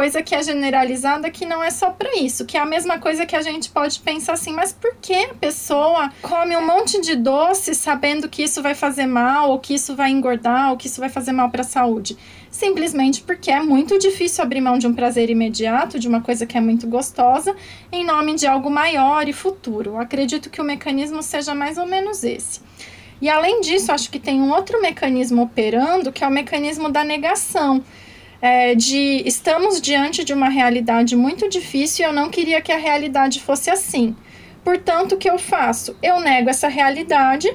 coisa 0.00 0.22
que 0.22 0.34
é 0.34 0.42
generalizada 0.42 1.30
que 1.30 1.44
não 1.44 1.62
é 1.62 1.70
só 1.70 1.90
para 1.90 2.16
isso, 2.16 2.46
que 2.46 2.56
é 2.56 2.60
a 2.60 2.64
mesma 2.64 2.98
coisa 2.98 3.26
que 3.26 3.36
a 3.36 3.42
gente 3.42 3.68
pode 3.68 4.00
pensar 4.00 4.32
assim, 4.32 4.50
mas 4.50 4.72
por 4.72 4.96
que 4.96 5.12
a 5.12 5.34
pessoa 5.34 6.10
come 6.22 6.56
um 6.56 6.66
monte 6.66 7.02
de 7.02 7.14
doce 7.14 7.74
sabendo 7.74 8.26
que 8.26 8.42
isso 8.42 8.62
vai 8.62 8.74
fazer 8.74 9.04
mal, 9.04 9.50
ou 9.50 9.58
que 9.58 9.74
isso 9.74 9.94
vai 9.94 10.10
engordar, 10.10 10.70
ou 10.70 10.78
que 10.78 10.86
isso 10.86 11.00
vai 11.00 11.10
fazer 11.10 11.32
mal 11.32 11.50
para 11.50 11.60
a 11.60 11.64
saúde? 11.64 12.16
Simplesmente 12.50 13.20
porque 13.20 13.50
é 13.50 13.60
muito 13.60 13.98
difícil 13.98 14.42
abrir 14.42 14.62
mão 14.62 14.78
de 14.78 14.86
um 14.86 14.94
prazer 14.94 15.28
imediato, 15.28 15.98
de 15.98 16.08
uma 16.08 16.22
coisa 16.22 16.46
que 16.46 16.56
é 16.56 16.62
muito 16.62 16.86
gostosa, 16.86 17.54
em 17.92 18.02
nome 18.02 18.36
de 18.36 18.46
algo 18.46 18.70
maior 18.70 19.28
e 19.28 19.34
futuro. 19.34 19.98
Acredito 19.98 20.48
que 20.48 20.62
o 20.62 20.64
mecanismo 20.64 21.22
seja 21.22 21.54
mais 21.54 21.76
ou 21.76 21.84
menos 21.84 22.24
esse. 22.24 22.62
E 23.20 23.28
além 23.28 23.60
disso, 23.60 23.92
acho 23.92 24.10
que 24.10 24.18
tem 24.18 24.40
um 24.40 24.50
outro 24.50 24.80
mecanismo 24.80 25.42
operando, 25.42 26.10
que 26.10 26.24
é 26.24 26.26
o 26.26 26.30
mecanismo 26.30 26.88
da 26.88 27.04
negação 27.04 27.84
é, 28.40 28.74
de 28.74 29.22
estamos 29.26 29.80
diante 29.80 30.24
de 30.24 30.32
uma 30.32 30.48
realidade 30.48 31.14
muito 31.14 31.48
difícil 31.48 32.04
e 32.04 32.08
eu 32.08 32.12
não 32.12 32.30
queria 32.30 32.60
que 32.60 32.72
a 32.72 32.78
realidade 32.78 33.40
fosse 33.40 33.70
assim. 33.70 34.16
Portanto, 34.64 35.12
o 35.12 35.18
que 35.18 35.28
eu 35.28 35.38
faço? 35.38 35.96
Eu 36.02 36.20
nego 36.20 36.50
essa 36.50 36.68
realidade 36.68 37.54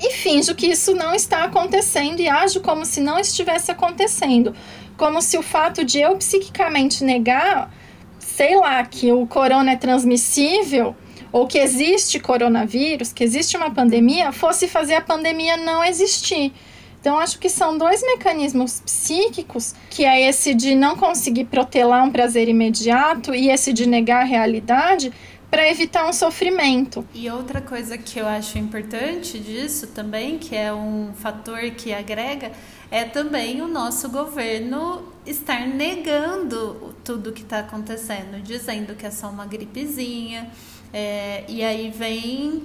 e 0.00 0.10
finjo 0.12 0.54
que 0.54 0.66
isso 0.66 0.94
não 0.94 1.14
está 1.14 1.44
acontecendo 1.44 2.20
e 2.20 2.28
ajo 2.28 2.60
como 2.60 2.84
se 2.84 3.00
não 3.00 3.18
estivesse 3.18 3.70
acontecendo. 3.70 4.54
Como 4.96 5.20
se 5.22 5.38
o 5.38 5.42
fato 5.42 5.84
de 5.84 6.00
eu 6.00 6.16
psiquicamente 6.16 7.04
negar, 7.04 7.72
sei 8.18 8.56
lá, 8.56 8.84
que 8.84 9.12
o 9.12 9.26
corona 9.26 9.72
é 9.72 9.76
transmissível 9.76 10.94
ou 11.32 11.46
que 11.46 11.58
existe 11.58 12.18
coronavírus, 12.18 13.12
que 13.12 13.22
existe 13.22 13.56
uma 13.56 13.70
pandemia, 13.70 14.32
fosse 14.32 14.66
fazer 14.66 14.94
a 14.94 15.00
pandemia 15.00 15.56
não 15.56 15.84
existir. 15.84 16.52
Então, 17.00 17.18
acho 17.18 17.38
que 17.38 17.48
são 17.48 17.78
dois 17.78 18.02
mecanismos 18.02 18.80
psíquicos, 18.80 19.74
que 19.88 20.04
é 20.04 20.28
esse 20.28 20.54
de 20.54 20.74
não 20.74 20.96
conseguir 20.96 21.46
protelar 21.46 22.04
um 22.04 22.10
prazer 22.10 22.46
imediato 22.46 23.34
e 23.34 23.48
esse 23.48 23.72
de 23.72 23.86
negar 23.86 24.20
a 24.22 24.24
realidade, 24.24 25.10
para 25.50 25.68
evitar 25.68 26.06
um 26.06 26.12
sofrimento. 26.12 27.04
E 27.12 27.28
outra 27.28 27.60
coisa 27.60 27.98
que 27.98 28.20
eu 28.20 28.26
acho 28.26 28.56
importante 28.56 29.38
disso 29.38 29.88
também, 29.88 30.38
que 30.38 30.54
é 30.54 30.72
um 30.72 31.12
fator 31.14 31.58
que 31.72 31.92
agrega, 31.92 32.52
é 32.90 33.04
também 33.04 33.60
o 33.60 33.66
nosso 33.66 34.08
governo 34.10 35.02
estar 35.26 35.66
negando 35.66 36.94
tudo 37.02 37.32
que 37.32 37.42
está 37.42 37.60
acontecendo, 37.60 38.40
dizendo 38.42 38.94
que 38.94 39.06
é 39.06 39.10
só 39.10 39.28
uma 39.28 39.46
gripezinha. 39.46 40.50
É, 40.92 41.44
e 41.48 41.62
aí 41.62 41.90
vem 41.90 42.64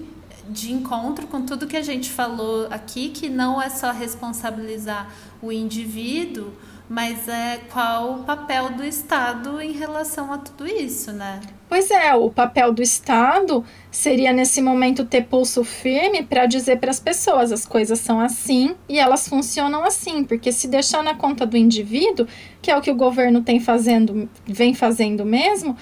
de 0.50 0.72
encontro 0.72 1.28
com 1.28 1.42
tudo 1.42 1.68
que 1.68 1.78
a 1.78 1.82
gente 1.82 2.12
falou 2.12 2.68
aqui, 2.70 3.10
que 3.10 3.30
não 3.30 3.62
é 3.62 3.70
só 3.70 3.92
responsabilizar 3.92 5.10
o 5.42 5.52
indivíduo, 5.52 6.52
mas 6.88 7.28
é 7.28 7.60
qual 7.72 8.14
o 8.14 8.24
papel 8.24 8.70
do 8.72 8.84
Estado 8.84 9.60
em 9.60 9.72
relação 9.72 10.32
a 10.32 10.38
tudo 10.38 10.68
isso, 10.68 11.12
né? 11.12 11.42
Pois 11.68 11.90
é, 11.90 12.14
o 12.14 12.30
papel 12.30 12.72
do 12.72 12.82
Estado 12.82 13.66
seria 13.90 14.32
nesse 14.32 14.62
momento 14.62 15.04
ter 15.04 15.24
pulso 15.24 15.64
firme 15.64 16.22
para 16.22 16.46
dizer 16.46 16.80
para 16.80 16.92
as 16.92 17.00
pessoas 17.00 17.52
as 17.52 17.66
coisas 17.66 18.00
são 18.00 18.20
assim 18.20 18.76
e 18.88 19.00
elas 19.00 19.28
funcionam 19.28 19.84
assim, 19.84 20.24
porque 20.24 20.52
se 20.52 20.68
deixar 20.68 21.04
na 21.04 21.16
conta 21.16 21.46
do 21.46 21.58
indivíduo, 21.58 22.28
que 22.62 22.70
é 22.70 22.78
o 22.78 22.82
que 22.82 22.92
o 22.92 22.96
governo 22.96 23.42
tem 23.42 23.60
fazendo, 23.60 24.30
vem 24.46 24.76
fazendo 24.76 25.26
mesmo, 25.26 25.76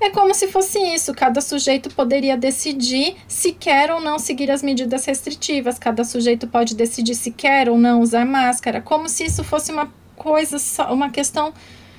é 0.00 0.10
como 0.10 0.32
se 0.32 0.48
fosse 0.48 0.78
isso, 0.78 1.12
cada 1.12 1.40
sujeito 1.40 1.90
poderia 1.90 2.36
decidir 2.36 3.16
se 3.26 3.52
quer 3.52 3.90
ou 3.90 4.00
não 4.00 4.18
seguir 4.18 4.50
as 4.50 4.62
medidas 4.62 5.04
restritivas, 5.04 5.78
cada 5.78 6.04
sujeito 6.04 6.46
pode 6.46 6.74
decidir 6.76 7.14
se 7.14 7.30
quer 7.30 7.68
ou 7.68 7.76
não 7.76 8.00
usar 8.00 8.24
máscara, 8.24 8.80
como 8.80 9.08
se 9.08 9.24
isso 9.24 9.42
fosse 9.42 9.72
uma 9.72 9.92
coisa, 10.14 10.56
uma 10.90 11.10
questão 11.10 11.52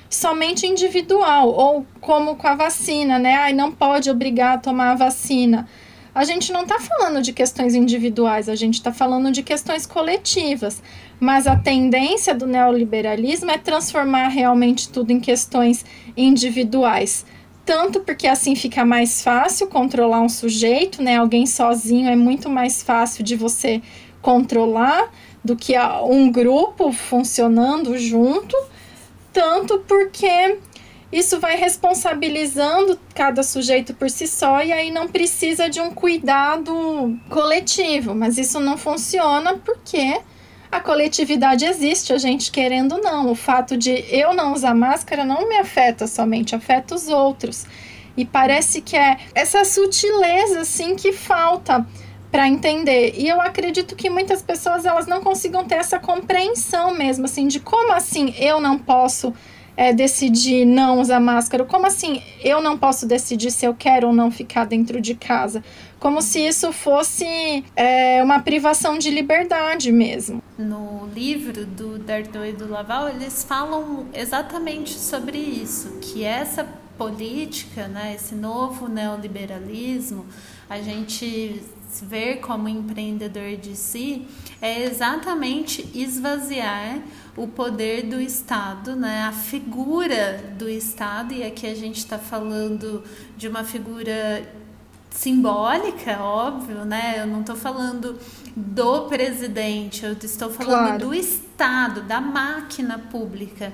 somente 0.08 0.66
individual, 0.66 1.48
ou 1.50 1.86
como 2.00 2.36
com 2.36 2.48
a 2.48 2.54
vacina, 2.54 3.18
né? 3.18 3.36
Ai, 3.36 3.52
não 3.52 3.70
pode 3.70 4.10
obrigar 4.10 4.54
a 4.54 4.58
tomar 4.58 4.90
a 4.90 4.94
vacina. 4.96 5.68
A 6.12 6.24
gente 6.24 6.52
não 6.52 6.62
está 6.62 6.80
falando 6.80 7.22
de 7.22 7.32
questões 7.32 7.74
individuais, 7.74 8.48
a 8.48 8.56
gente 8.56 8.74
está 8.74 8.92
falando 8.92 9.30
de 9.30 9.44
questões 9.44 9.86
coletivas. 9.86 10.82
Mas 11.20 11.46
a 11.46 11.54
tendência 11.54 12.34
do 12.34 12.46
neoliberalismo 12.46 13.50
é 13.50 13.58
transformar 13.58 14.28
realmente 14.28 14.88
tudo 14.88 15.12
em 15.12 15.20
questões 15.20 15.84
individuais 16.16 17.24
tanto 17.64 18.00
porque 18.00 18.26
assim 18.26 18.54
fica 18.54 18.84
mais 18.84 19.22
fácil 19.22 19.68
controlar 19.68 20.20
um 20.20 20.28
sujeito, 20.28 21.02
né? 21.02 21.16
Alguém 21.16 21.46
sozinho 21.46 22.08
é 22.08 22.16
muito 22.16 22.48
mais 22.48 22.82
fácil 22.82 23.22
de 23.22 23.36
você 23.36 23.82
controlar 24.20 25.10
do 25.44 25.56
que 25.56 25.74
um 26.04 26.30
grupo 26.30 26.92
funcionando 26.92 27.96
junto, 27.98 28.56
tanto 29.32 29.78
porque 29.80 30.58
isso 31.12 31.40
vai 31.40 31.56
responsabilizando 31.56 32.98
cada 33.14 33.42
sujeito 33.42 33.94
por 33.94 34.08
si 34.10 34.26
só 34.26 34.62
e 34.62 34.72
aí 34.72 34.90
não 34.90 35.08
precisa 35.08 35.68
de 35.68 35.80
um 35.80 35.90
cuidado 35.90 37.18
coletivo, 37.28 38.14
mas 38.14 38.38
isso 38.38 38.60
não 38.60 38.76
funciona 38.76 39.56
porque 39.56 40.20
a 40.70 40.80
coletividade 40.80 41.64
existe, 41.64 42.12
a 42.12 42.18
gente 42.18 42.50
querendo 42.52 42.98
não. 42.98 43.30
O 43.30 43.34
fato 43.34 43.76
de 43.76 44.04
eu 44.08 44.32
não 44.32 44.52
usar 44.52 44.74
máscara 44.74 45.24
não 45.24 45.48
me 45.48 45.56
afeta 45.56 46.06
somente, 46.06 46.54
afeta 46.54 46.94
os 46.94 47.08
outros. 47.08 47.66
E 48.16 48.24
parece 48.24 48.80
que 48.80 48.96
é 48.96 49.18
essa 49.34 49.64
sutileza 49.64 50.60
assim 50.60 50.94
que 50.94 51.12
falta 51.12 51.86
para 52.30 52.46
entender. 52.46 53.14
E 53.16 53.28
eu 53.28 53.40
acredito 53.40 53.96
que 53.96 54.08
muitas 54.08 54.42
pessoas 54.42 54.84
elas 54.84 55.06
não 55.06 55.20
consigam 55.20 55.64
ter 55.64 55.76
essa 55.76 55.98
compreensão 55.98 56.94
mesmo 56.94 57.24
assim 57.24 57.48
de 57.48 57.58
como 57.58 57.92
assim 57.92 58.32
eu 58.38 58.60
não 58.60 58.78
posso 58.78 59.34
é, 59.76 59.92
decidir 59.92 60.64
não 60.64 61.00
usar 61.00 61.18
máscara? 61.18 61.64
Como 61.64 61.86
assim 61.86 62.22
eu 62.44 62.60
não 62.60 62.76
posso 62.78 63.06
decidir 63.06 63.50
se 63.50 63.64
eu 63.64 63.74
quero 63.74 64.08
ou 64.08 64.12
não 64.12 64.30
ficar 64.30 64.66
dentro 64.66 65.00
de 65.00 65.14
casa? 65.14 65.64
Como 66.00 66.22
se 66.22 66.40
isso 66.40 66.72
fosse 66.72 67.62
é, 67.76 68.22
uma 68.24 68.40
privação 68.40 68.98
de 68.98 69.10
liberdade 69.10 69.92
mesmo. 69.92 70.42
No 70.58 71.06
livro 71.14 71.66
do 71.66 71.98
Dardot 71.98 72.48
e 72.48 72.52
do 72.52 72.68
Laval, 72.70 73.10
eles 73.10 73.44
falam 73.44 74.06
exatamente 74.14 74.98
sobre 74.98 75.36
isso, 75.36 75.98
que 76.00 76.24
essa 76.24 76.66
política, 76.96 77.86
né, 77.86 78.14
esse 78.14 78.34
novo 78.34 78.88
neoliberalismo, 78.88 80.26
a 80.68 80.80
gente 80.80 81.62
ver 82.02 82.36
como 82.36 82.68
empreendedor 82.68 83.56
de 83.56 83.74
si 83.74 84.26
é 84.60 84.84
exatamente 84.84 85.90
esvaziar 85.94 87.00
o 87.36 87.48
poder 87.48 88.02
do 88.02 88.20
Estado, 88.20 88.94
né? 88.94 89.22
a 89.22 89.32
figura 89.32 90.54
do 90.56 90.68
Estado, 90.68 91.34
e 91.34 91.42
aqui 91.42 91.66
a 91.66 91.74
gente 91.74 91.96
está 91.96 92.18
falando 92.18 93.02
de 93.36 93.48
uma 93.48 93.64
figura 93.64 94.46
simbólica, 95.10 96.20
óbvio, 96.20 96.84
né? 96.84 97.16
Eu 97.18 97.26
não 97.26 97.40
estou 97.40 97.56
falando 97.56 98.18
do 98.56 99.02
presidente, 99.02 100.04
eu 100.04 100.12
estou 100.12 100.50
falando 100.50 100.86
claro. 100.86 101.06
do 101.06 101.14
Estado, 101.14 102.02
da 102.02 102.20
máquina 102.20 102.98
pública. 102.98 103.72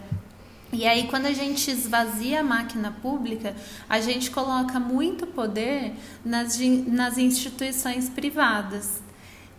E 0.72 0.86
aí, 0.86 1.06
quando 1.08 1.26
a 1.26 1.32
gente 1.32 1.70
esvazia 1.70 2.40
a 2.40 2.42
máquina 2.42 2.94
pública, 3.00 3.54
a 3.88 4.00
gente 4.00 4.30
coloca 4.30 4.80
muito 4.80 5.26
poder 5.26 5.94
nas, 6.24 6.58
nas 6.86 7.18
instituições 7.18 8.08
privadas. 8.08 9.05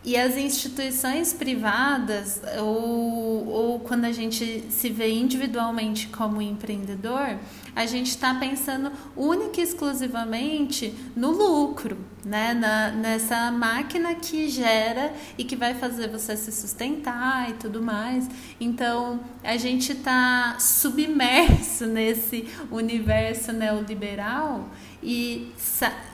E 0.07 0.15
as 0.15 0.37
instituições 0.37 1.33
privadas, 1.33 2.41
ou, 2.59 3.45
ou 3.45 3.79
quando 3.81 4.05
a 4.05 4.11
gente 4.13 4.63
se 4.69 4.89
vê 4.89 5.11
individualmente 5.11 6.07
como 6.07 6.41
empreendedor, 6.41 7.37
a 7.75 7.85
gente 7.85 8.11
está 8.11 8.33
pensando 8.33 8.89
única 9.17 9.59
e 9.59 9.65
exclusivamente 9.65 10.95
no 11.13 11.31
lucro, 11.31 11.97
né? 12.23 12.53
Na, 12.53 12.89
nessa 12.91 13.51
máquina 13.51 14.15
que 14.15 14.47
gera 14.47 15.13
e 15.37 15.43
que 15.43 15.57
vai 15.57 15.73
fazer 15.73 16.07
você 16.07 16.37
se 16.37 16.53
sustentar 16.53 17.49
e 17.49 17.55
tudo 17.55 17.83
mais. 17.83 18.29
Então, 18.61 19.19
a 19.43 19.57
gente 19.57 19.91
está 19.91 20.55
submerso 20.57 21.83
nesse 21.91 22.47
universo 22.71 23.51
neoliberal 23.51 24.69
e 25.03 25.51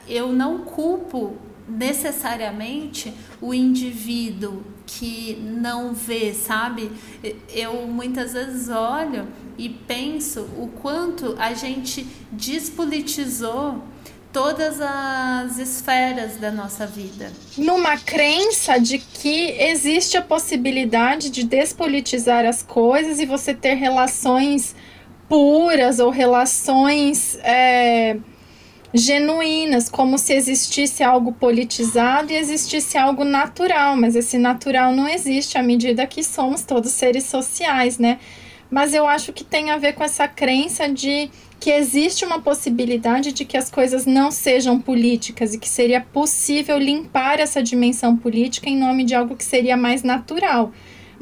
eu 0.07 0.33
não 0.33 0.65
culpo 0.65 1.37
necessariamente 1.67 3.13
o 3.41 3.53
indivíduo 3.53 4.63
que 4.85 5.37
não 5.41 5.93
vê, 5.93 6.33
sabe? 6.33 6.91
Eu 7.49 7.87
muitas 7.87 8.33
vezes 8.33 8.69
olho 8.69 9.27
e 9.57 9.69
penso 9.69 10.41
o 10.57 10.67
quanto 10.81 11.35
a 11.39 11.53
gente 11.53 12.05
despolitizou 12.31 13.81
todas 14.33 14.81
as 14.81 15.59
esferas 15.59 16.37
da 16.37 16.51
nossa 16.51 16.87
vida. 16.87 17.31
Numa 17.55 17.97
crença 17.97 18.79
de 18.79 18.97
que 18.97 19.51
existe 19.59 20.17
a 20.17 20.23
possibilidade 20.23 21.29
de 21.29 21.43
despolitizar 21.43 22.43
as 22.43 22.63
coisas 22.63 23.19
e 23.19 23.25
você 23.27 23.53
ter 23.53 23.75
relações 23.75 24.75
puras 25.29 25.99
ou 25.99 26.09
relações 26.09 27.37
é, 27.43 28.17
genuínas, 28.93 29.89
como 29.89 30.17
se 30.17 30.33
existisse 30.33 31.03
algo 31.03 31.31
politizado 31.31 32.31
e 32.31 32.35
existisse 32.35 32.97
algo 32.97 33.23
natural, 33.23 33.95
mas 33.95 34.15
esse 34.15 34.37
natural 34.37 34.93
não 34.93 35.07
existe 35.07 35.57
à 35.57 35.63
medida 35.63 36.05
que 36.05 36.23
somos 36.23 36.63
todos 36.63 36.91
seres 36.91 37.23
sociais, 37.23 37.97
né? 37.97 38.19
Mas 38.69 38.93
eu 38.93 39.07
acho 39.07 39.33
que 39.33 39.43
tem 39.43 39.71
a 39.71 39.77
ver 39.77 39.93
com 39.93 40.03
essa 40.03 40.27
crença 40.27 40.87
de 40.87 41.29
que 41.59 41.71
existe 41.71 42.25
uma 42.25 42.41
possibilidade 42.41 43.31
de 43.31 43.45
que 43.45 43.55
as 43.55 43.71
coisas 43.71 44.05
não 44.05 44.29
sejam 44.29 44.79
políticas 44.79 45.53
e 45.53 45.59
que 45.59 45.69
seria 45.69 46.01
possível 46.01 46.77
limpar 46.77 47.39
essa 47.39 47.63
dimensão 47.63 48.17
política 48.17 48.69
em 48.69 48.77
nome 48.77 49.03
de 49.03 49.15
algo 49.15 49.35
que 49.35 49.45
seria 49.45 49.77
mais 49.77 50.03
natural. 50.03 50.71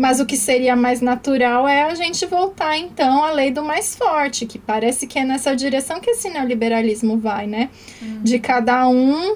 Mas 0.02 0.20
o 0.20 0.26
que 0.26 0.36
seria 0.36 0.76
mais 0.76 1.00
natural 1.00 1.68
é 1.68 1.84
a 1.84 1.94
gente 1.94 2.26
voltar 2.26 2.76
então 2.76 3.24
à 3.24 3.30
lei 3.30 3.52
do 3.52 3.64
mais 3.64 3.96
forte, 3.96 4.48
que 4.48 4.58
parece 4.58 5.06
que 5.06 5.20
é 5.20 5.24
nessa 5.24 5.56
direção 5.56 6.00
que 6.00 6.10
esse 6.10 6.28
neoliberalismo 6.28 7.20
vai, 7.20 7.46
né? 7.46 7.70
Uhum. 8.02 8.24
De 8.24 8.40
cada 8.40 8.88
um 8.90 9.36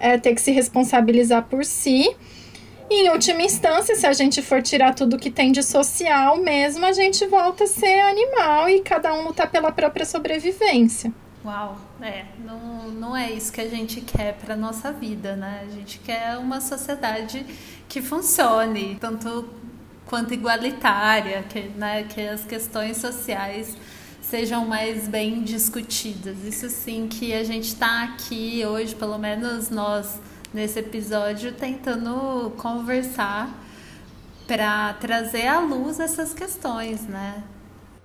é, 0.00 0.16
ter 0.16 0.34
que 0.34 0.40
se 0.40 0.52
responsabilizar 0.52 1.42
por 1.42 1.66
si 1.66 2.16
em 2.88 3.10
última 3.10 3.42
instância, 3.42 3.94
se 3.94 4.06
a 4.06 4.12
gente 4.14 4.40
for 4.40 4.62
tirar 4.62 4.94
tudo 4.94 5.18
que 5.18 5.30
tem 5.30 5.52
de 5.52 5.62
social 5.62 6.38
mesmo, 6.38 6.86
a 6.86 6.92
gente 6.92 7.26
volta 7.26 7.64
a 7.64 7.66
ser 7.66 8.00
animal 8.00 8.70
e 8.70 8.80
cada 8.80 9.12
um 9.12 9.26
lutar 9.26 9.50
pela 9.50 9.70
própria 9.70 10.06
sobrevivência. 10.06 11.12
Uau, 11.44 11.76
é, 12.00 12.24
não, 12.42 12.88
não 12.90 13.14
é 13.14 13.30
isso 13.30 13.52
que 13.52 13.60
a 13.60 13.68
gente 13.68 14.00
quer 14.00 14.32
para 14.32 14.56
nossa 14.56 14.92
vida, 14.92 15.36
né? 15.36 15.66
A 15.68 15.70
gente 15.70 15.98
quer 15.98 16.38
uma 16.38 16.58
sociedade 16.58 17.44
que 17.86 18.00
funcione, 18.00 18.96
tanto 18.98 19.65
quanto 20.06 20.32
igualitária, 20.32 21.44
que, 21.48 21.60
né, 21.76 22.04
que 22.04 22.20
as 22.20 22.44
questões 22.44 22.96
sociais 22.96 23.76
sejam 24.22 24.66
mais 24.66 25.06
bem 25.06 25.42
discutidas. 25.42 26.36
Isso 26.44 26.68
sim 26.68 27.06
que 27.08 27.32
a 27.32 27.44
gente 27.44 27.68
está 27.68 28.04
aqui 28.04 28.64
hoje, 28.64 28.94
pelo 28.94 29.18
menos 29.18 29.70
nós 29.70 30.18
nesse 30.52 30.78
episódio 30.78 31.52
tentando 31.52 32.50
conversar 32.56 33.62
para 34.46 34.94
trazer 34.94 35.46
à 35.46 35.60
luz 35.60 36.00
essas 36.00 36.32
questões, 36.32 37.02
né? 37.02 37.42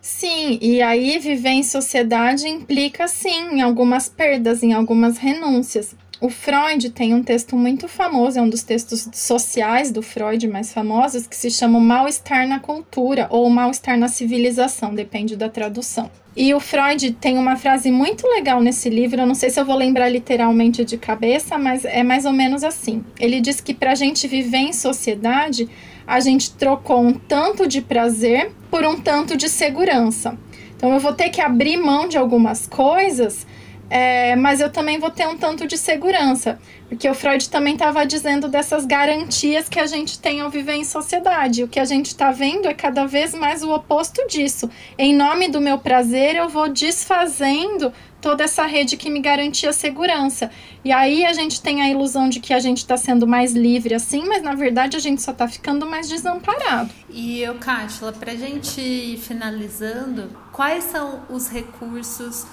Sim, 0.01 0.57
e 0.59 0.81
aí 0.81 1.19
viver 1.19 1.49
em 1.49 1.63
sociedade 1.63 2.47
implica 2.47 3.07
sim 3.07 3.57
em 3.57 3.61
algumas 3.61 4.09
perdas, 4.09 4.63
em 4.63 4.73
algumas 4.73 5.17
renúncias. 5.17 5.95
O 6.21 6.29
Freud 6.29 6.91
tem 6.91 7.15
um 7.15 7.23
texto 7.23 7.55
muito 7.55 7.87
famoso, 7.87 8.37
é 8.37 8.41
um 8.43 8.47
dos 8.47 8.61
textos 8.61 9.09
sociais 9.11 9.91
do 9.91 10.03
Freud 10.03 10.47
mais 10.47 10.71
famosos, 10.71 11.25
que 11.25 11.35
se 11.35 11.49
chama 11.49 11.79
Mal-Estar 11.79 12.47
na 12.47 12.59
Cultura 12.59 13.25
ou 13.31 13.49
Mal-Estar 13.49 13.97
na 13.97 14.07
Civilização, 14.07 14.93
depende 14.93 15.35
da 15.35 15.49
tradução. 15.49 16.11
E 16.37 16.53
o 16.53 16.59
Freud 16.59 17.13
tem 17.13 17.39
uma 17.39 17.55
frase 17.55 17.89
muito 17.89 18.27
legal 18.27 18.61
nesse 18.61 18.87
livro, 18.87 19.19
eu 19.19 19.25
não 19.25 19.33
sei 19.33 19.49
se 19.49 19.59
eu 19.59 19.65
vou 19.65 19.75
lembrar 19.75 20.09
literalmente 20.09 20.85
de 20.85 20.95
cabeça, 20.95 21.57
mas 21.57 21.85
é 21.85 22.03
mais 22.03 22.23
ou 22.23 22.33
menos 22.33 22.63
assim. 22.63 23.03
Ele 23.19 23.41
diz 23.41 23.59
que 23.59 23.73
para 23.73 23.93
a 23.93 23.95
gente 23.95 24.27
viver 24.27 24.59
em 24.59 24.73
sociedade, 24.73 25.67
a 26.05 26.19
gente 26.19 26.51
trocou 26.51 27.01
um 27.01 27.13
tanto 27.13 27.67
de 27.67 27.81
prazer 27.81 28.51
por 28.69 28.85
um 28.85 28.95
tanto 28.95 29.35
de 29.35 29.49
segurança. 29.49 30.37
Então 30.77 30.93
eu 30.93 30.99
vou 30.99 31.13
ter 31.13 31.29
que 31.29 31.41
abrir 31.41 31.77
mão 31.77 32.07
de 32.07 32.15
algumas 32.15 32.67
coisas 32.67 33.47
é, 33.93 34.37
mas 34.37 34.61
eu 34.61 34.71
também 34.71 34.97
vou 34.97 35.11
ter 35.11 35.27
um 35.27 35.35
tanto 35.35 35.67
de 35.67 35.77
segurança, 35.77 36.57
porque 36.87 37.09
o 37.09 37.13
Freud 37.13 37.49
também 37.49 37.73
estava 37.73 38.05
dizendo 38.05 38.47
dessas 38.47 38.85
garantias 38.85 39.67
que 39.67 39.81
a 39.81 39.85
gente 39.85 40.17
tem 40.17 40.39
ao 40.39 40.49
viver 40.49 40.75
em 40.75 40.85
sociedade. 40.85 41.61
O 41.61 41.67
que 41.67 41.77
a 41.77 41.83
gente 41.83 42.05
está 42.05 42.31
vendo 42.31 42.69
é 42.69 42.73
cada 42.73 43.05
vez 43.05 43.33
mais 43.33 43.63
o 43.63 43.73
oposto 43.73 44.25
disso. 44.29 44.69
Em 44.97 45.13
nome 45.13 45.49
do 45.49 45.59
meu 45.59 45.77
prazer, 45.77 46.37
eu 46.37 46.47
vou 46.47 46.69
desfazendo 46.69 47.91
toda 48.21 48.45
essa 48.45 48.65
rede 48.65 48.95
que 48.95 49.09
me 49.09 49.19
garantia 49.19 49.73
segurança. 49.73 50.49
E 50.85 50.91
aí 50.93 51.25
a 51.25 51.33
gente 51.33 51.61
tem 51.61 51.81
a 51.81 51.89
ilusão 51.89 52.29
de 52.29 52.39
que 52.39 52.53
a 52.53 52.59
gente 52.59 52.77
está 52.77 52.95
sendo 52.95 53.27
mais 53.27 53.51
livre 53.51 53.93
assim, 53.93 54.23
mas 54.25 54.41
na 54.41 54.55
verdade 54.55 54.95
a 54.95 55.01
gente 55.01 55.21
só 55.21 55.31
está 55.31 55.49
ficando 55.49 55.85
mais 55.85 56.07
desamparado. 56.07 56.91
E 57.09 57.41
eu, 57.41 57.55
Cátila, 57.55 58.13
para 58.13 58.31
a 58.31 58.37
gente 58.37 58.79
ir 58.79 59.17
finalizando, 59.17 60.29
quais 60.53 60.85
são 60.85 61.23
os 61.29 61.49
recursos 61.49 62.45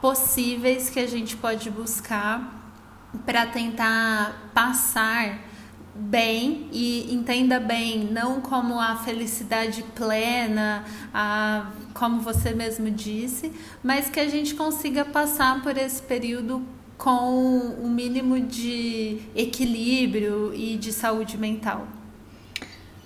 possíveis 0.00 0.90
que 0.90 1.00
a 1.00 1.06
gente 1.06 1.36
pode 1.36 1.70
buscar 1.70 2.52
para 3.24 3.46
tentar 3.46 4.50
passar 4.54 5.40
bem 5.94 6.68
e 6.72 7.12
entenda 7.12 7.58
bem, 7.58 8.04
não 8.04 8.40
como 8.40 8.78
a 8.78 8.96
felicidade 8.96 9.82
plena, 9.94 10.84
a, 11.12 11.70
como 11.94 12.20
você 12.20 12.52
mesmo 12.52 12.90
disse, 12.90 13.50
mas 13.82 14.10
que 14.10 14.20
a 14.20 14.28
gente 14.28 14.54
consiga 14.54 15.04
passar 15.04 15.62
por 15.62 15.76
esse 15.78 16.02
período 16.02 16.62
com 16.98 17.10
o 17.10 17.86
um 17.86 17.90
mínimo 17.90 18.40
de 18.40 19.20
equilíbrio 19.34 20.52
e 20.54 20.76
de 20.76 20.92
saúde 20.92 21.36
mental. 21.36 21.86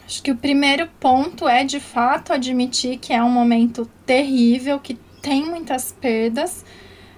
Acho 0.04 0.22
que 0.22 0.32
o 0.32 0.36
primeiro 0.36 0.88
ponto 0.98 1.48
é 1.48 1.62
de 1.62 1.78
fato 1.78 2.32
admitir 2.32 2.98
que 2.98 3.12
é 3.12 3.22
um 3.22 3.30
momento 3.30 3.88
terrível, 4.04 4.80
que 4.80 4.98
tem 5.20 5.44
muitas 5.44 5.92
perdas, 5.92 6.64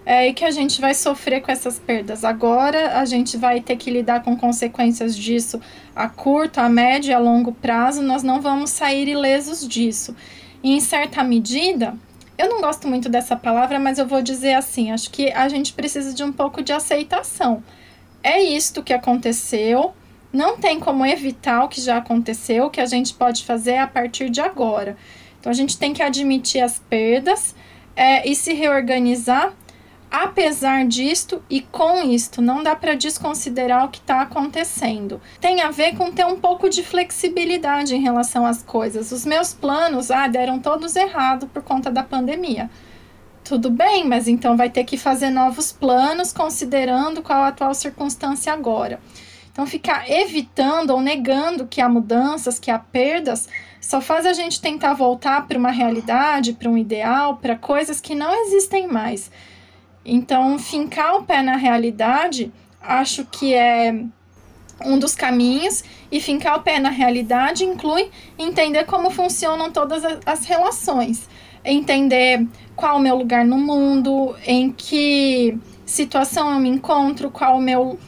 é, 0.04 0.28
e 0.28 0.34
que 0.34 0.44
a 0.44 0.50
gente 0.50 0.80
vai 0.80 0.94
sofrer 0.94 1.40
com 1.40 1.50
essas 1.50 1.78
perdas. 1.78 2.24
Agora 2.24 2.98
a 2.98 3.04
gente 3.04 3.36
vai 3.36 3.60
ter 3.60 3.76
que 3.76 3.90
lidar 3.90 4.22
com 4.22 4.36
consequências 4.36 5.16
disso 5.16 5.60
a 5.94 6.08
curto, 6.08 6.58
a 6.58 6.68
médio 6.68 7.10
e 7.10 7.14
a 7.14 7.18
longo 7.18 7.52
prazo. 7.52 8.02
Nós 8.02 8.22
não 8.22 8.40
vamos 8.40 8.70
sair 8.70 9.08
ilesos 9.08 9.66
disso. 9.66 10.16
E 10.62 10.72
em 10.72 10.80
certa 10.80 11.22
medida, 11.22 11.94
eu 12.36 12.48
não 12.48 12.60
gosto 12.60 12.88
muito 12.88 13.08
dessa 13.08 13.36
palavra, 13.36 13.78
mas 13.78 13.98
eu 13.98 14.06
vou 14.06 14.22
dizer 14.22 14.54
assim: 14.54 14.90
acho 14.90 15.10
que 15.10 15.30
a 15.30 15.48
gente 15.48 15.72
precisa 15.72 16.12
de 16.12 16.24
um 16.24 16.32
pouco 16.32 16.62
de 16.62 16.72
aceitação. 16.72 17.62
É 18.22 18.42
isto 18.42 18.82
que 18.82 18.92
aconteceu. 18.92 19.92
Não 20.32 20.56
tem 20.56 20.80
como 20.80 21.04
evitar 21.04 21.62
o 21.64 21.68
que 21.68 21.80
já 21.80 21.98
aconteceu. 21.98 22.66
O 22.66 22.70
que 22.70 22.80
a 22.80 22.86
gente 22.86 23.12
pode 23.14 23.44
fazer 23.44 23.76
a 23.76 23.86
partir 23.86 24.30
de 24.30 24.40
agora. 24.40 24.96
Então 25.38 25.50
a 25.50 25.54
gente 25.54 25.76
tem 25.76 25.92
que 25.92 26.02
admitir 26.02 26.60
as 26.60 26.78
perdas 26.78 27.54
é, 27.96 28.28
e 28.28 28.34
se 28.34 28.52
reorganizar 28.52 29.54
Apesar 30.12 30.86
disto 30.86 31.42
e 31.48 31.62
com 31.62 32.02
isto, 32.02 32.42
não 32.42 32.62
dá 32.62 32.76
para 32.76 32.94
desconsiderar 32.94 33.86
o 33.86 33.88
que 33.88 33.96
está 33.96 34.20
acontecendo. 34.20 35.18
Tem 35.40 35.62
a 35.62 35.70
ver 35.70 35.96
com 35.96 36.12
ter 36.12 36.26
um 36.26 36.38
pouco 36.38 36.68
de 36.68 36.82
flexibilidade 36.82 37.96
em 37.96 38.02
relação 38.02 38.44
às 38.44 38.62
coisas. 38.62 39.10
Os 39.10 39.24
meus 39.24 39.54
planos, 39.54 40.10
ah, 40.10 40.28
deram 40.28 40.58
todos 40.58 40.96
errado 40.96 41.46
por 41.46 41.62
conta 41.62 41.90
da 41.90 42.02
pandemia. 42.02 42.68
Tudo 43.42 43.70
bem, 43.70 44.06
mas 44.06 44.28
então 44.28 44.54
vai 44.54 44.68
ter 44.68 44.84
que 44.84 44.98
fazer 44.98 45.30
novos 45.30 45.72
planos 45.72 46.30
considerando 46.30 47.22
qual 47.22 47.44
a 47.44 47.48
atual 47.48 47.72
circunstância 47.72 48.52
agora. 48.52 49.00
Então, 49.50 49.66
ficar 49.66 50.10
evitando 50.10 50.90
ou 50.90 51.00
negando 51.00 51.66
que 51.66 51.80
há 51.80 51.88
mudanças, 51.88 52.58
que 52.58 52.70
há 52.70 52.78
perdas, 52.78 53.48
só 53.82 54.00
faz 54.00 54.24
a 54.24 54.32
gente 54.32 54.60
tentar 54.60 54.94
voltar 54.94 55.46
para 55.46 55.58
uma 55.58 55.72
realidade, 55.72 56.52
para 56.52 56.70
um 56.70 56.78
ideal, 56.78 57.36
para 57.36 57.56
coisas 57.56 58.00
que 58.00 58.14
não 58.14 58.32
existem 58.46 58.86
mais. 58.86 59.28
Então, 60.04 60.56
fincar 60.56 61.16
o 61.16 61.24
pé 61.24 61.42
na 61.42 61.56
realidade, 61.56 62.52
acho 62.80 63.24
que 63.26 63.52
é 63.52 64.04
um 64.84 64.98
dos 64.98 65.16
caminhos, 65.16 65.82
e 66.10 66.20
fincar 66.20 66.58
o 66.58 66.62
pé 66.62 66.78
na 66.78 66.90
realidade 66.90 67.64
inclui 67.64 68.08
entender 68.38 68.84
como 68.84 69.10
funcionam 69.10 69.70
todas 69.70 70.04
as 70.24 70.44
relações, 70.44 71.28
entender 71.64 72.46
qual 72.76 72.96
o 72.96 73.00
meu 73.00 73.16
lugar 73.16 73.44
no 73.44 73.58
mundo, 73.58 74.34
em 74.46 74.70
que 74.70 75.58
situação 75.84 76.52
eu 76.54 76.60
me 76.60 76.68
encontro, 76.68 77.30
qual 77.30 77.58
o 77.58 77.60
meu 77.60 77.98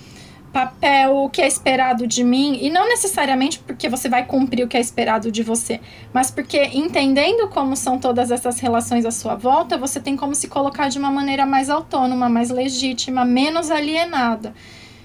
papel, 0.55 1.17
o 1.17 1.29
que 1.29 1.43
é 1.43 1.49
esperado 1.49 2.07
de 2.07 2.23
mim, 2.23 2.61
e 2.63 2.71
não 2.71 2.89
necessariamente 2.89 3.59
porque 3.59 3.89
você 3.89 4.09
vai 4.09 4.25
cumprir 4.25 4.65
o 4.65 4.69
que 4.69 4.77
é 4.77 4.81
esperado 4.81 5.33
de 5.33 5.43
você, 5.43 5.81
mas 6.13 6.31
porque 6.31 6.63
entendendo 6.73 7.49
como 7.49 7.75
são 7.75 7.99
todas 7.99 8.31
essas 8.31 8.61
relações 8.61 9.05
à 9.05 9.11
sua 9.11 9.35
volta, 9.35 9.77
você 9.77 9.99
tem 9.99 10.17
como 10.17 10.33
se 10.33 10.47
colocar 10.47 10.89
de 10.89 10.97
uma 10.97 11.11
maneira 11.11 11.45
mais 11.45 11.69
autônoma, 11.69 12.29
mais 12.29 12.51
legítima, 12.51 13.25
menos 13.25 13.69
alienada. 13.69 14.55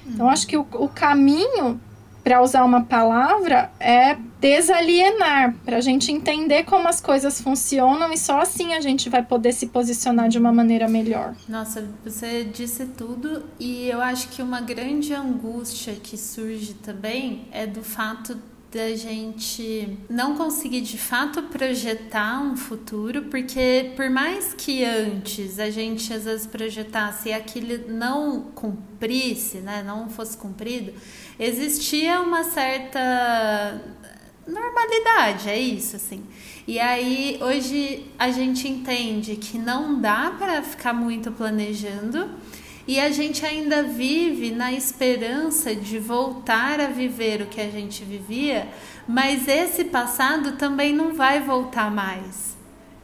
Então, 0.06 0.30
acho 0.30 0.46
que 0.46 0.56
o, 0.56 0.68
o 0.74 0.88
caminho 0.88 1.82
para 2.24 2.42
usar 2.42 2.64
uma 2.64 2.84
palavra, 2.84 3.72
é 3.80 4.16
desalienar, 4.40 5.56
para 5.66 5.78
a 5.78 5.82
gente 5.82 6.12
entender 6.12 6.64
como 6.64 6.88
as 6.88 7.02
coisas 7.02 7.42
funcionam 7.42 8.12
e 8.14 8.18
só 8.18 8.40
assim 8.40 8.74
a 8.74 8.82
gente 8.82 9.10
vai 9.10 9.24
poder 9.24 9.52
se 9.52 9.68
posicionar 9.68 10.30
de 10.30 10.38
uma 10.40 10.52
maneira 10.52 10.88
melhor. 10.88 11.36
Nossa, 11.48 11.88
você 12.04 12.44
disse 12.44 12.86
tudo 12.86 13.44
e 13.60 13.90
eu 13.90 14.02
acho 14.02 14.30
que 14.30 14.42
uma 14.42 14.62
grande 14.62 15.14
angústia 15.14 15.94
que 16.02 16.18
surge 16.18 16.74
também 16.76 17.48
é 17.52 17.68
do 17.68 17.84
fato 17.84 18.38
da 18.72 18.96
gente 18.96 19.98
não 20.10 20.36
conseguir 20.36 20.82
de 20.82 20.98
fato 20.98 21.42
projetar 21.44 22.40
um 22.42 22.56
futuro, 22.56 23.24
porque 23.24 23.92
por 23.96 24.10
mais 24.12 24.54
que 24.54 24.86
antes 24.86 25.58
a 25.58 25.72
gente 25.72 26.14
às 26.14 26.26
vezes 26.26 26.46
projetasse 26.46 27.30
e 27.30 27.34
aquilo 27.34 27.88
não 27.88 28.42
cumprisse, 28.54 29.58
né, 29.58 29.84
não 29.84 30.08
fosse 30.08 30.38
cumprido, 30.38 30.94
existia 31.40 32.22
uma 32.22 32.44
certa 32.44 33.82
normalidade, 34.50 35.50
é 35.50 35.58
isso, 35.58 35.96
assim. 35.96 36.24
E 36.68 36.80
aí 36.80 37.40
hoje 37.42 38.06
a 38.18 38.32
gente 38.32 38.68
entende 38.68 39.36
que 39.36 39.58
não 39.58 40.00
dá 40.00 40.36
para 40.38 40.62
ficar 40.62 40.94
muito 40.94 41.32
planejando 41.32 42.30
e 42.88 43.00
a 43.00 43.10
gente 43.12 43.46
ainda 43.46 43.84
vive 43.84 44.52
na 44.52 44.74
esperança 44.74 45.76
de 45.76 46.00
voltar 46.00 46.80
a 46.80 46.88
viver 46.88 47.42
o 47.42 47.46
que 47.46 47.62
a 47.62 47.70
gente 47.70 48.04
vivia, 48.04 48.68
mas 49.08 49.48
esse 49.48 49.86
passado 49.86 50.54
também 50.58 50.94
não 50.94 51.14
vai 51.14 51.40
voltar 51.40 51.92
mais. 51.92 52.58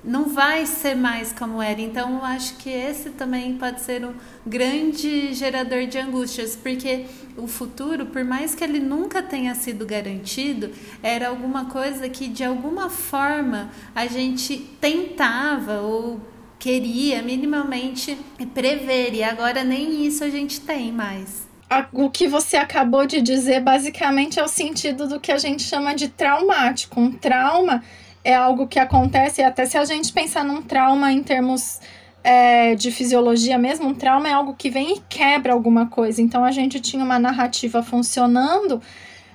Não 0.06 0.30
vai 0.30 0.68
ser 0.68 0.96
mais 0.96 1.34
como 1.34 1.60
era. 1.62 1.82
Então, 1.82 2.18
eu 2.18 2.24
acho 2.24 2.58
que 2.58 2.70
esse 2.70 3.10
também 3.10 3.58
pode 3.58 3.82
ser 3.82 4.06
um 4.06 4.14
grande 4.46 5.34
gerador 5.34 5.88
de 5.88 5.98
angústias, 5.98 6.56
porque 6.56 7.06
o 7.36 7.48
futuro, 7.48 8.06
por 8.06 8.24
mais 8.24 8.54
que 8.54 8.64
ele 8.64 8.80
nunca 8.80 9.24
tenha 9.24 9.56
sido 9.56 9.84
garantido, 9.86 10.70
era 11.02 11.30
alguma 11.30 11.66
coisa 11.66 12.08
que 12.08 12.28
de 12.28 12.44
alguma 12.44 12.90
forma 12.90 13.72
a 13.96 14.06
gente 14.06 14.58
tentava 14.80 15.82
ou 15.82 16.22
queria 16.60 17.22
minimamente 17.22 18.18
prever, 18.54 19.14
e 19.14 19.24
agora 19.24 19.64
nem 19.64 20.06
isso 20.06 20.24
a 20.24 20.30
gente 20.30 20.62
tem 20.62 20.92
mais. 20.92 21.48
O 21.92 22.10
que 22.10 22.28
você 22.28 22.58
acabou 22.58 23.06
de 23.06 23.22
dizer 23.22 23.60
basicamente 23.60 24.40
é 24.40 24.44
o 24.44 24.48
sentido 24.48 25.08
do 25.08 25.20
que 25.20 25.32
a 25.32 25.38
gente 25.38 25.64
chama 25.64 25.96
de 25.96 26.08
traumático. 26.08 27.00
Um 27.00 27.12
trauma 27.12 27.84
é 28.26 28.34
algo 28.34 28.68
que 28.68 28.80
acontece, 28.80 29.44
até 29.44 29.68
se 29.68 29.78
a 29.78 29.86
gente 29.86 30.12
pensar 30.12 30.44
num 30.44 30.62
trauma 30.62 31.14
em 31.14 31.22
termos 31.22 31.80
é, 32.24 32.74
de 32.74 32.92
fisiologia 32.92 33.56
mesmo, 33.56 33.88
um 33.88 33.94
trauma 33.94 34.28
é 34.28 34.34
algo 34.34 34.56
que 34.56 34.68
vem 34.68 34.96
e 34.96 35.00
quebra 35.08 35.54
alguma 35.54 35.86
coisa. 35.86 36.24
Então 36.24 36.44
a 36.44 36.50
gente 36.52 36.80
tinha 36.80 37.04
uma 37.04 37.20
narrativa 37.20 37.84
funcionando 37.84 38.82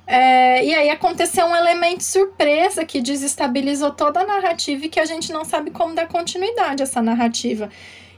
é, 0.08 0.64
e 0.64 0.74
aí 0.74 0.90
aconteceu 0.90 1.46
um 1.46 1.54
elemento 1.54 2.02
surpresa 2.02 2.84
que 2.84 3.00
desestabilizou 3.00 3.92
toda 3.92 4.22
a 4.22 4.26
narrativa 4.26 4.84
e 4.84 4.88
que 4.88 4.98
a 4.98 5.04
gente 5.04 5.32
não 5.32 5.44
sabe 5.44 5.70
como 5.70 5.94
dar 5.94 6.08
continuidade 6.08 6.82
a 6.82 6.84
essa 6.84 7.00
narrativa. 7.00 7.70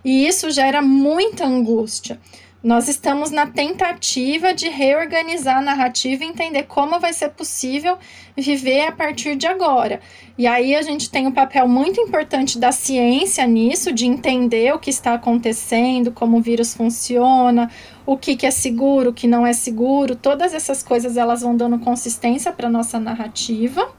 E 0.02 0.26
isso 0.26 0.50
gera 0.50 0.80
muita 0.80 1.44
angústia. 1.44 2.18
Nós 2.62 2.86
estamos 2.86 3.32
na 3.32 3.44
tentativa 3.44 4.54
de 4.54 4.68
reorganizar 4.68 5.58
a 5.58 5.62
narrativa 5.62 6.22
e 6.22 6.28
entender 6.28 6.62
como 6.62 7.00
vai 7.00 7.12
ser 7.12 7.30
possível 7.30 7.98
viver 8.36 8.86
a 8.86 8.92
partir 8.92 9.34
de 9.34 9.48
agora. 9.48 10.00
E 10.38 10.46
aí 10.46 10.76
a 10.76 10.80
gente 10.80 11.10
tem 11.10 11.26
um 11.26 11.32
papel 11.32 11.66
muito 11.66 12.00
importante 12.00 12.60
da 12.60 12.70
ciência 12.70 13.44
nisso, 13.48 13.92
de 13.92 14.06
entender 14.06 14.72
o 14.72 14.78
que 14.78 14.90
está 14.90 15.14
acontecendo, 15.14 16.12
como 16.12 16.36
o 16.36 16.40
vírus 16.40 16.72
funciona, 16.72 17.68
o 18.06 18.16
que, 18.16 18.36
que 18.36 18.46
é 18.46 18.50
seguro, 18.52 19.10
o 19.10 19.14
que 19.14 19.26
não 19.26 19.44
é 19.44 19.52
seguro. 19.52 20.14
Todas 20.14 20.54
essas 20.54 20.84
coisas 20.84 21.16
elas 21.16 21.42
vão 21.42 21.56
dando 21.56 21.80
consistência 21.80 22.52
para 22.52 22.70
nossa 22.70 23.00
narrativa. 23.00 23.92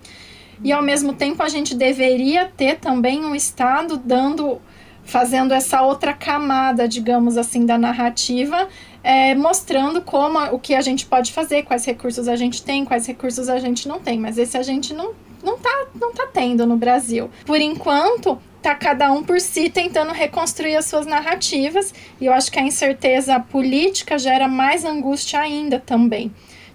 E 0.63 0.71
ao 0.71 0.81
mesmo 0.81 1.11
tempo 1.11 1.43
a 1.43 1.49
gente 1.49 1.75
deveria 1.75 2.45
ter 2.45 2.79
também 2.79 3.25
um 3.25 3.35
Estado 3.35 3.97
dando 3.97 4.61
fazendo 5.03 5.53
essa 5.53 5.81
outra 5.81 6.13
camada, 6.13 6.87
digamos 6.87 7.37
assim, 7.37 7.65
da 7.65 7.77
narrativa, 7.77 8.67
é, 9.03 9.35
mostrando 9.35 10.01
como 10.01 10.39
o 10.53 10.59
que 10.59 10.73
a 10.73 10.81
gente 10.81 11.05
pode 11.05 11.31
fazer, 11.31 11.63
quais 11.63 11.85
recursos 11.85 12.27
a 12.27 12.35
gente 12.35 12.63
tem, 12.63 12.85
quais 12.85 13.05
recursos 13.05 13.49
a 13.49 13.59
gente 13.59 13.87
não 13.87 13.99
tem. 13.99 14.19
Mas 14.19 14.37
esse 14.37 14.57
a 14.57 14.63
gente 14.63 14.93
não, 14.93 15.13
não, 15.43 15.57
tá, 15.57 15.87
não 15.99 16.13
tá 16.13 16.27
tendo 16.31 16.65
no 16.65 16.77
Brasil. 16.77 17.29
Por 17.45 17.59
enquanto, 17.59 18.39
tá 18.61 18.73
cada 18.73 19.11
um 19.11 19.21
por 19.21 19.41
si 19.41 19.69
tentando 19.69 20.13
reconstruir 20.13 20.77
as 20.77 20.85
suas 20.85 21.05
narrativas, 21.05 21.93
e 22.19 22.25
eu 22.25 22.33
acho 22.33 22.49
que 22.49 22.57
a 22.57 22.63
incerteza 22.63 23.37
política 23.39 24.17
gera 24.17 24.47
mais 24.47 24.85
angústia 24.85 25.41
ainda 25.41 25.79
também. 25.79 26.31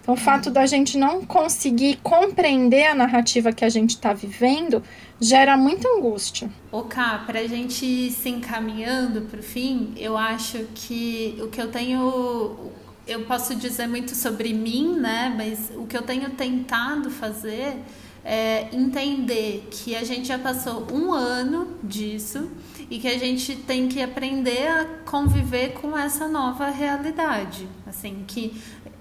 Então, 0.08 0.14
o 0.14 0.16
fato 0.16 0.50
da 0.50 0.64
gente 0.64 0.96
não 0.96 1.22
conseguir 1.22 1.98
compreender 2.02 2.86
a 2.86 2.94
narrativa 2.94 3.52
que 3.52 3.62
a 3.62 3.68
gente 3.68 3.90
está 3.90 4.14
vivendo 4.14 4.82
gera 5.20 5.54
muita 5.54 5.86
angústia. 5.86 6.48
O 6.72 6.80
Cá, 6.84 7.24
para 7.26 7.40
a 7.40 7.46
gente 7.46 8.10
se 8.10 8.30
encaminhando 8.30 9.28
para 9.30 9.40
o 9.40 9.42
fim, 9.42 9.92
eu 9.98 10.16
acho 10.16 10.66
que 10.74 11.36
o 11.42 11.48
que 11.48 11.60
eu 11.60 11.70
tenho. 11.70 12.70
Eu 13.06 13.24
posso 13.24 13.54
dizer 13.54 13.86
muito 13.86 14.14
sobre 14.14 14.54
mim, 14.54 14.98
né? 14.98 15.34
Mas 15.36 15.70
o 15.76 15.86
que 15.86 15.96
eu 15.96 16.02
tenho 16.02 16.30
tentado 16.30 17.10
fazer 17.10 17.76
é 18.24 18.68
entender 18.72 19.68
que 19.70 19.94
a 19.94 20.04
gente 20.04 20.28
já 20.28 20.38
passou 20.38 20.86
um 20.92 21.12
ano 21.12 21.68
disso 21.82 22.50
e 22.90 22.98
que 22.98 23.08
a 23.08 23.18
gente 23.18 23.56
tem 23.56 23.88
que 23.88 24.02
aprender 24.02 24.68
a 24.68 24.84
conviver 25.04 25.72
com 25.74 25.96
essa 25.96 26.26
nova 26.28 26.68
realidade. 26.70 27.68
Assim, 27.86 28.24
que 28.26 28.54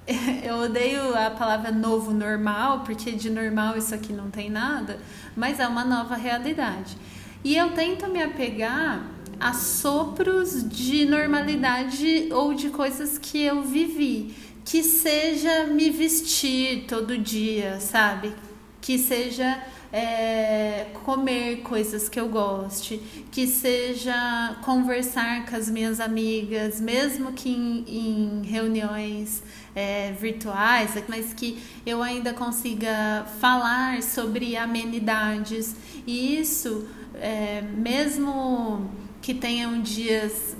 eu 0.43 0.55
odeio 0.59 1.15
a 1.17 1.29
palavra 1.29 1.71
novo 1.71 2.11
normal, 2.11 2.81
porque 2.85 3.11
de 3.11 3.29
normal 3.29 3.77
isso 3.77 3.93
aqui 3.93 4.13
não 4.13 4.29
tem 4.29 4.49
nada, 4.49 4.99
mas 5.35 5.59
é 5.59 5.67
uma 5.67 5.83
nova 5.83 6.15
realidade. 6.15 6.97
E 7.43 7.55
eu 7.55 7.71
tento 7.71 8.07
me 8.07 8.21
apegar 8.21 9.05
a 9.39 9.53
sopros 9.53 10.67
de 10.67 11.05
normalidade 11.05 12.29
ou 12.31 12.53
de 12.53 12.69
coisas 12.69 13.17
que 13.17 13.41
eu 13.43 13.61
vivi, 13.61 14.33
que 14.65 14.81
seja 14.81 15.65
me 15.65 15.89
vestir 15.89 16.85
todo 16.87 17.17
dia, 17.17 17.79
sabe? 17.79 18.33
Que 18.81 18.97
seja 18.97 19.61
é, 19.91 20.87
comer 21.05 21.57
coisas 21.57 22.09
que 22.09 22.19
eu 22.19 22.27
goste, 22.27 22.97
que 23.31 23.47
seja 23.47 24.57
conversar 24.63 25.45
com 25.45 25.55
as 25.55 25.69
minhas 25.69 25.99
amigas, 25.99 26.81
mesmo 26.81 27.31
que 27.33 27.49
em, 27.49 27.85
em 27.87 28.41
reuniões 28.45 29.41
é, 29.77 30.11
virtuais, 30.19 30.95
mas 31.07 31.33
que 31.33 31.61
eu 31.85 32.01
ainda 32.01 32.33
consiga 32.33 33.27
falar 33.39 34.01
sobre 34.01 34.57
amenidades. 34.57 35.75
E 36.07 36.39
isso, 36.39 36.87
é, 37.13 37.61
mesmo 37.61 38.89
que 39.21 39.35
tenham 39.35 39.79
dias 39.79 40.57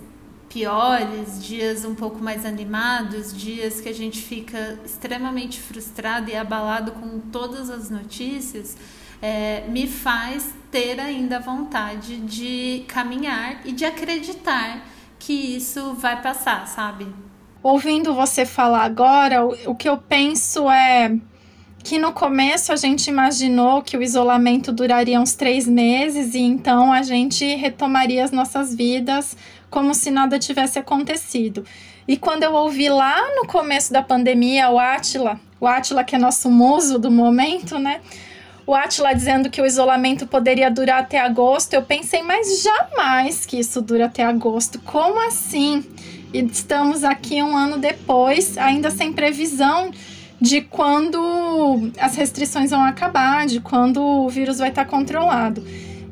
piores, 0.48 1.44
dias 1.44 1.84
um 1.84 1.96
pouco 1.96 2.20
mais 2.20 2.46
animados, 2.46 3.36
dias 3.36 3.82
que 3.82 3.90
a 3.90 3.94
gente 3.94 4.22
fica 4.22 4.80
extremamente 4.86 5.60
frustrado 5.60 6.30
e 6.30 6.36
abalado 6.36 6.92
com 6.92 7.20
todas 7.20 7.72
as 7.72 7.90
notícias, 7.90 8.78
é, 9.20 9.68
me 9.68 9.88
faz 9.88 10.54
ter 10.70 11.00
ainda 11.00 11.40
vontade 11.40 12.18
de 12.18 12.86
caminhar 12.88 13.66
e 13.66 13.72
de 13.72 13.84
acreditar 13.84 14.86
que 15.18 15.34
isso 15.34 15.96
vai 15.96 16.22
passar, 16.22 16.68
sabe? 16.68 17.08
Ouvindo 17.62 18.14
você 18.14 18.46
falar 18.46 18.84
agora, 18.84 19.46
o, 19.46 19.72
o 19.72 19.76
que 19.76 19.90
eu 19.90 19.98
penso 19.98 20.70
é 20.70 21.16
que 21.84 21.98
no 21.98 22.12
começo 22.12 22.74
a 22.74 22.76
gente 22.76 23.08
imaginou 23.08 23.82
que 23.82 23.96
o 23.96 24.04
isolamento 24.04 24.72
duraria 24.72 25.20
uns 25.20 25.36
três 25.36 25.68
meses 25.68 26.36
e 26.36 26.40
então 26.40 26.92
a 26.92 27.02
gente 27.02 27.46
retomaria 27.56 28.24
as 28.24 28.32
nossas 28.32 28.76
vidas 28.76 29.38
como 29.70 29.94
se 29.94 30.12
nada 30.12 30.38
tivesse 30.38 30.78
acontecido. 30.78 31.66
E 32.08 32.18
quando 32.18 32.44
eu 32.44 32.54
ouvi 32.54 32.90
lá 32.90 33.18
no 33.36 33.48
começo 33.48 33.92
da 33.92 34.02
pandemia 34.02 34.70
o 34.70 34.80
Atila, 34.80 35.40
o 35.60 35.68
Atila 35.68 36.04
que 36.04 36.16
é 36.16 36.20
nosso 36.20 36.50
muso 36.50 37.00
do 37.00 37.12
momento, 37.12 37.78
né? 37.78 38.02
o 38.68 38.76
Atila 38.76 39.16
dizendo 39.16 39.50
que 39.50 39.62
o 39.62 39.66
isolamento 39.66 40.28
poderia 40.28 40.70
durar 40.70 41.00
até 41.00 41.18
agosto, 41.18 41.74
eu 41.74 41.82
pensei, 41.82 42.22
mas 42.22 42.62
jamais 42.62 43.46
que 43.46 43.58
isso 43.58 43.82
dura 43.82 44.08
até 44.08 44.26
agosto. 44.26 44.78
Como 44.82 45.26
assim? 45.26 45.86
E 46.34 46.40
estamos 46.40 47.04
aqui 47.04 47.42
um 47.42 47.56
ano 47.56 47.78
depois, 47.78 48.58
ainda 48.58 48.92
sem 48.92 49.14
previsão 49.14 49.92
de 50.40 50.62
quando 50.62 51.92
as 52.00 52.16
restrições 52.16 52.70
vão 52.70 52.84
acabar, 52.84 53.46
de 53.46 53.60
quando 53.60 54.02
o 54.02 54.30
vírus 54.30 54.60
vai 54.60 54.70
estar 54.70 54.86
controlado. 54.86 55.64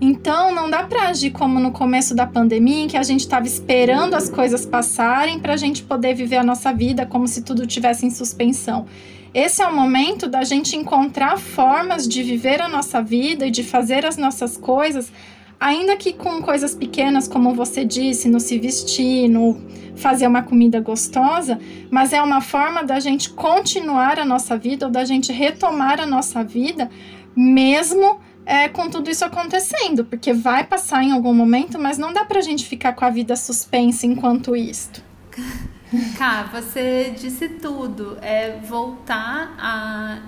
Então, 0.02 0.54
não 0.54 0.70
dá 0.70 0.84
para 0.84 1.10
agir 1.10 1.32
como 1.32 1.60
no 1.60 1.72
começo 1.72 2.14
da 2.14 2.26
pandemia, 2.26 2.84
em 2.84 2.88
que 2.88 2.98
a 2.98 3.04
gente 3.04 3.22
estava 3.22 3.46
esperando 3.46 4.14
as 4.14 4.30
coisas 4.30 4.66
passarem 4.66 5.40
para 5.40 5.54
a 5.54 5.58
gente 5.58 5.84
poder 5.84 6.14
viver 6.14 6.38
a 6.38 6.44
nossa 6.44 6.74
vida 6.74 7.06
como 7.06 7.28
se 7.28 7.42
tudo 7.42 7.66
tivesse 7.66 8.06
em 8.06 8.10
suspensão. 8.10 8.86
Esse 9.34 9.62
é 9.62 9.68
o 9.68 9.76
momento 9.76 10.28
da 10.28 10.44
gente 10.44 10.76
encontrar 10.76 11.38
formas 11.38 12.08
de 12.08 12.24
viver 12.24 12.62
a 12.62 12.70
nossa 12.70 13.02
vida 13.02 13.48
e 13.48 13.52
de 13.52 13.64
fazer 13.64 14.06
as 14.06 14.18
nossas 14.18 14.58
coisas, 14.58 15.12
ainda 15.60 15.96
que 15.96 16.14
com 16.14 16.42
coisas 16.42 16.76
pequenas, 16.76 17.28
como 17.28 17.54
você 17.54 17.86
disse, 17.86 18.30
no 18.30 18.40
se 18.40 18.58
vestir, 18.60 19.28
no 19.28 19.60
fazer 19.96 20.28
uma 20.28 20.44
comida 20.44 20.80
gostosa, 20.80 21.60
mas 21.90 22.12
é 22.12 22.22
uma 22.22 22.42
forma 22.42 22.84
da 22.84 23.00
gente 23.00 23.30
continuar 23.30 24.20
a 24.20 24.26
nossa 24.26 24.58
vida 24.58 24.86
ou 24.86 24.92
da 24.92 25.06
gente 25.06 25.32
retomar 25.32 26.00
a 26.02 26.06
nossa 26.06 26.44
vida, 26.44 26.90
mesmo 27.36 28.20
é, 28.46 28.68
com 28.70 28.90
tudo 28.90 29.10
isso 29.10 29.26
acontecendo, 29.26 30.06
porque 30.06 30.34
vai 30.34 30.64
passar 30.64 31.04
em 31.04 31.12
algum 31.12 31.34
momento, 31.34 31.80
mas 31.80 31.98
não 31.98 32.14
dá 32.14 32.26
pra 32.26 32.42
gente 32.42 32.66
ficar 32.66 32.94
com 32.94 33.06
a 33.06 33.10
vida 33.10 33.36
suspensa 33.36 34.06
enquanto 34.06 34.56
isto. 34.56 35.02
Cá, 36.18 36.50
você 36.52 37.14
disse 37.18 37.48
tudo. 37.48 38.18
É 38.22 38.60
voltar 38.64 39.56
a 39.58 40.20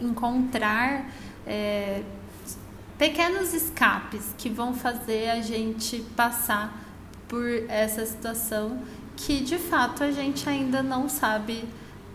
encontrar 0.00 1.06
é, 1.46 2.02
pequenos 3.00 3.54
escapes 3.54 4.34
que 4.36 4.50
vão 4.50 4.74
fazer 4.74 5.30
a 5.30 5.40
gente 5.40 6.04
passar 6.14 6.84
por 7.26 7.46
essa 7.66 8.04
situação 8.04 8.78
que 9.16 9.40
de 9.40 9.56
fato 9.56 10.04
a 10.04 10.10
gente 10.10 10.46
ainda 10.46 10.82
não 10.82 11.08
sabe 11.08 11.64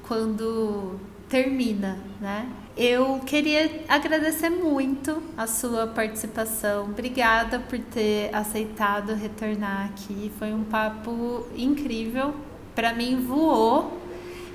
quando 0.07 0.99
termina, 1.27 1.97
né? 2.21 2.47
Eu 2.77 3.19
queria 3.25 3.83
agradecer 3.87 4.51
muito 4.51 5.23
a 5.35 5.47
sua 5.47 5.87
participação. 5.87 6.83
Obrigada 6.83 7.57
por 7.57 7.79
ter 7.79 8.29
aceitado 8.31 9.15
retornar 9.15 9.87
aqui. 9.87 10.31
Foi 10.37 10.53
um 10.53 10.63
papo 10.65 11.47
incrível. 11.55 12.35
Para 12.75 12.93
mim 12.93 13.25
voou. 13.25 14.04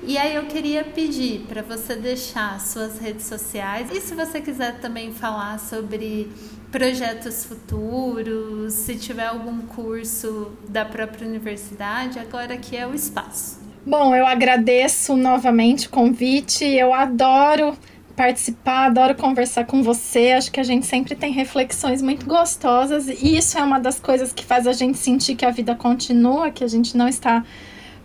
E 0.03 0.17
aí 0.17 0.35
eu 0.35 0.45
queria 0.45 0.83
pedir 0.83 1.41
para 1.47 1.61
você 1.61 1.95
deixar 1.95 2.59
suas 2.59 2.97
redes 2.97 3.27
sociais 3.27 3.89
e 3.91 4.01
se 4.01 4.15
você 4.15 4.41
quiser 4.41 4.79
também 4.79 5.13
falar 5.13 5.59
sobre 5.59 6.27
projetos 6.71 7.45
futuros, 7.45 8.73
se 8.73 8.95
tiver 8.95 9.27
algum 9.27 9.61
curso 9.61 10.53
da 10.67 10.83
própria 10.83 11.27
universidade, 11.27 12.17
agora 12.17 12.55
aqui 12.55 12.75
é 12.75 12.87
o 12.87 12.95
espaço. 12.95 13.59
Bom, 13.85 14.15
eu 14.15 14.25
agradeço 14.25 15.15
novamente 15.15 15.87
o 15.87 15.91
convite. 15.91 16.65
Eu 16.65 16.93
adoro 16.93 17.77
participar, 18.15 18.85
adoro 18.85 19.15
conversar 19.15 19.65
com 19.65 19.83
você. 19.83 20.31
Acho 20.31 20.51
que 20.51 20.59
a 20.59 20.63
gente 20.63 20.85
sempre 20.85 21.15
tem 21.15 21.31
reflexões 21.31 22.01
muito 22.01 22.25
gostosas 22.25 23.07
e 23.07 23.37
isso 23.37 23.57
é 23.57 23.63
uma 23.63 23.79
das 23.79 23.99
coisas 23.99 24.33
que 24.33 24.45
faz 24.45 24.65
a 24.65 24.73
gente 24.73 24.97
sentir 24.97 25.35
que 25.35 25.45
a 25.45 25.51
vida 25.51 25.75
continua, 25.75 26.49
que 26.49 26.63
a 26.63 26.67
gente 26.67 26.97
não 26.97 27.07
está 27.07 27.43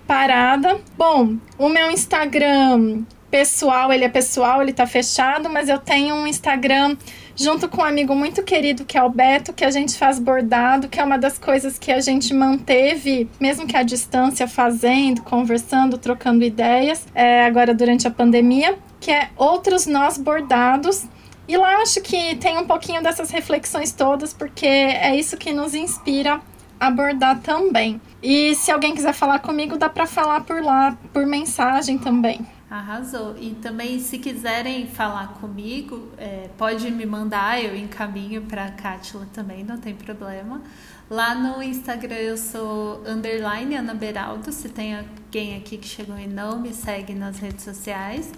parada. 0.07 0.81
Bom, 0.97 1.37
o 1.59 1.69
meu 1.69 1.91
Instagram 1.91 3.05
pessoal, 3.31 3.93
ele 3.93 4.05
é 4.05 4.09
pessoal, 4.09 4.63
ele 4.63 4.73
tá 4.73 4.87
fechado, 4.87 5.51
mas 5.51 5.69
eu 5.69 5.79
tenho 5.79 6.15
um 6.15 6.27
Instagram 6.27 6.97
junto 7.35 7.69
com 7.69 7.83
um 7.83 7.85
amigo 7.85 8.15
muito 8.15 8.43
querido 8.43 8.85
que 8.85 8.97
é 8.97 9.03
o 9.03 9.11
Beto, 9.11 9.53
que 9.53 9.65
a 9.65 9.71
gente 9.71 9.97
faz 9.99 10.19
bordado, 10.19 10.89
que 10.89 10.99
é 10.99 11.05
uma 11.05 11.19
das 11.19 11.39
coisas 11.39 11.79
que 11.79 11.93
a 11.93 12.01
gente 12.01 12.33
manteve, 12.33 13.29
mesmo 13.39 13.67
que 13.67 13.77
à 13.77 13.83
distância, 13.83 14.49
fazendo, 14.49 15.23
conversando, 15.23 15.99
trocando 15.99 16.45
ideias, 16.45 17.07
é, 17.15 17.45
agora 17.45 17.75
durante 17.75 18.09
a 18.09 18.11
pandemia, 18.11 18.79
que 18.99 19.11
é 19.11 19.29
Outros 19.37 19.87
Nós 19.87 20.17
Bordados. 20.17 21.05
E 21.49 21.57
lá 21.57 21.77
acho 21.83 22.01
que 22.01 22.37
tem 22.37 22.59
um 22.59 22.67
pouquinho 22.67 23.03
dessas 23.03 23.31
reflexões 23.31 23.93
todas, 23.93 24.33
porque 24.33 24.67
é 24.67 25.15
isso 25.15 25.37
que 25.37 25.53
nos 25.53 25.75
inspira 25.75 26.41
a 26.79 26.91
bordar 26.91 27.41
também. 27.41 28.01
E 28.23 28.55
se 28.55 28.71
alguém 28.71 28.95
quiser 28.95 29.13
falar 29.13 29.39
comigo, 29.39 29.77
dá 29.77 29.89
para 29.89 30.07
falar 30.07 30.43
por 30.43 30.63
lá, 30.63 30.97
por 31.13 31.27
mensagem 31.27 31.99
também. 31.99 32.47
Arrasou. 32.69 33.37
E 33.39 33.51
também, 33.55 34.01
se 34.01 34.19
quiserem 34.19 34.87
falar 34.89 35.35
comigo, 35.35 36.09
é, 36.19 36.51
pode 36.59 36.91
me 36.91 37.07
mandar, 37.07 37.63
eu 37.63 37.77
encaminho 37.77 38.43
para 38.43 38.65
a 38.65 38.71
Cátila 38.73 39.27
também, 39.33 39.63
não 39.63 39.79
tem 39.79 39.95
problema. 39.95 40.61
Lá 41.09 41.37
no 41.37 41.63
Instagram 41.63 42.17
eu 42.17 42.37
sou 42.37 43.05
underline 43.07 43.77
Ana 43.77 43.95
Beraldo, 43.95 44.51
se 44.51 44.69
tem 44.69 44.97
alguém 44.97 45.57
aqui 45.57 45.79
que 45.79 45.87
chegou 45.87 46.19
e 46.19 46.27
não 46.27 46.59
me 46.59 46.75
segue 46.75 47.15
nas 47.15 47.39
redes 47.39 47.63
sociais. 47.63 48.33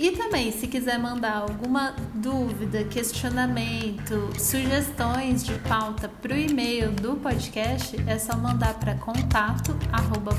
E 0.00 0.12
também, 0.12 0.50
se 0.50 0.66
quiser 0.66 0.98
mandar 0.98 1.42
alguma 1.42 1.94
dúvida, 2.14 2.82
questionamento, 2.84 4.30
sugestões 4.40 5.44
de 5.44 5.52
pauta 5.68 6.08
para 6.08 6.32
o 6.32 6.36
e-mail 6.38 6.90
do 6.90 7.16
podcast, 7.16 8.02
é 8.06 8.18
só 8.18 8.34
mandar 8.34 8.80
para 8.80 8.94
contato 8.94 9.76
arroba. 9.92 10.30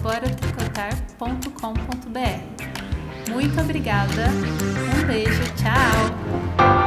Muito 3.30 3.62
obrigada, 3.62 4.30
um 4.32 5.06
beijo, 5.06 5.44
tchau! 5.56 6.81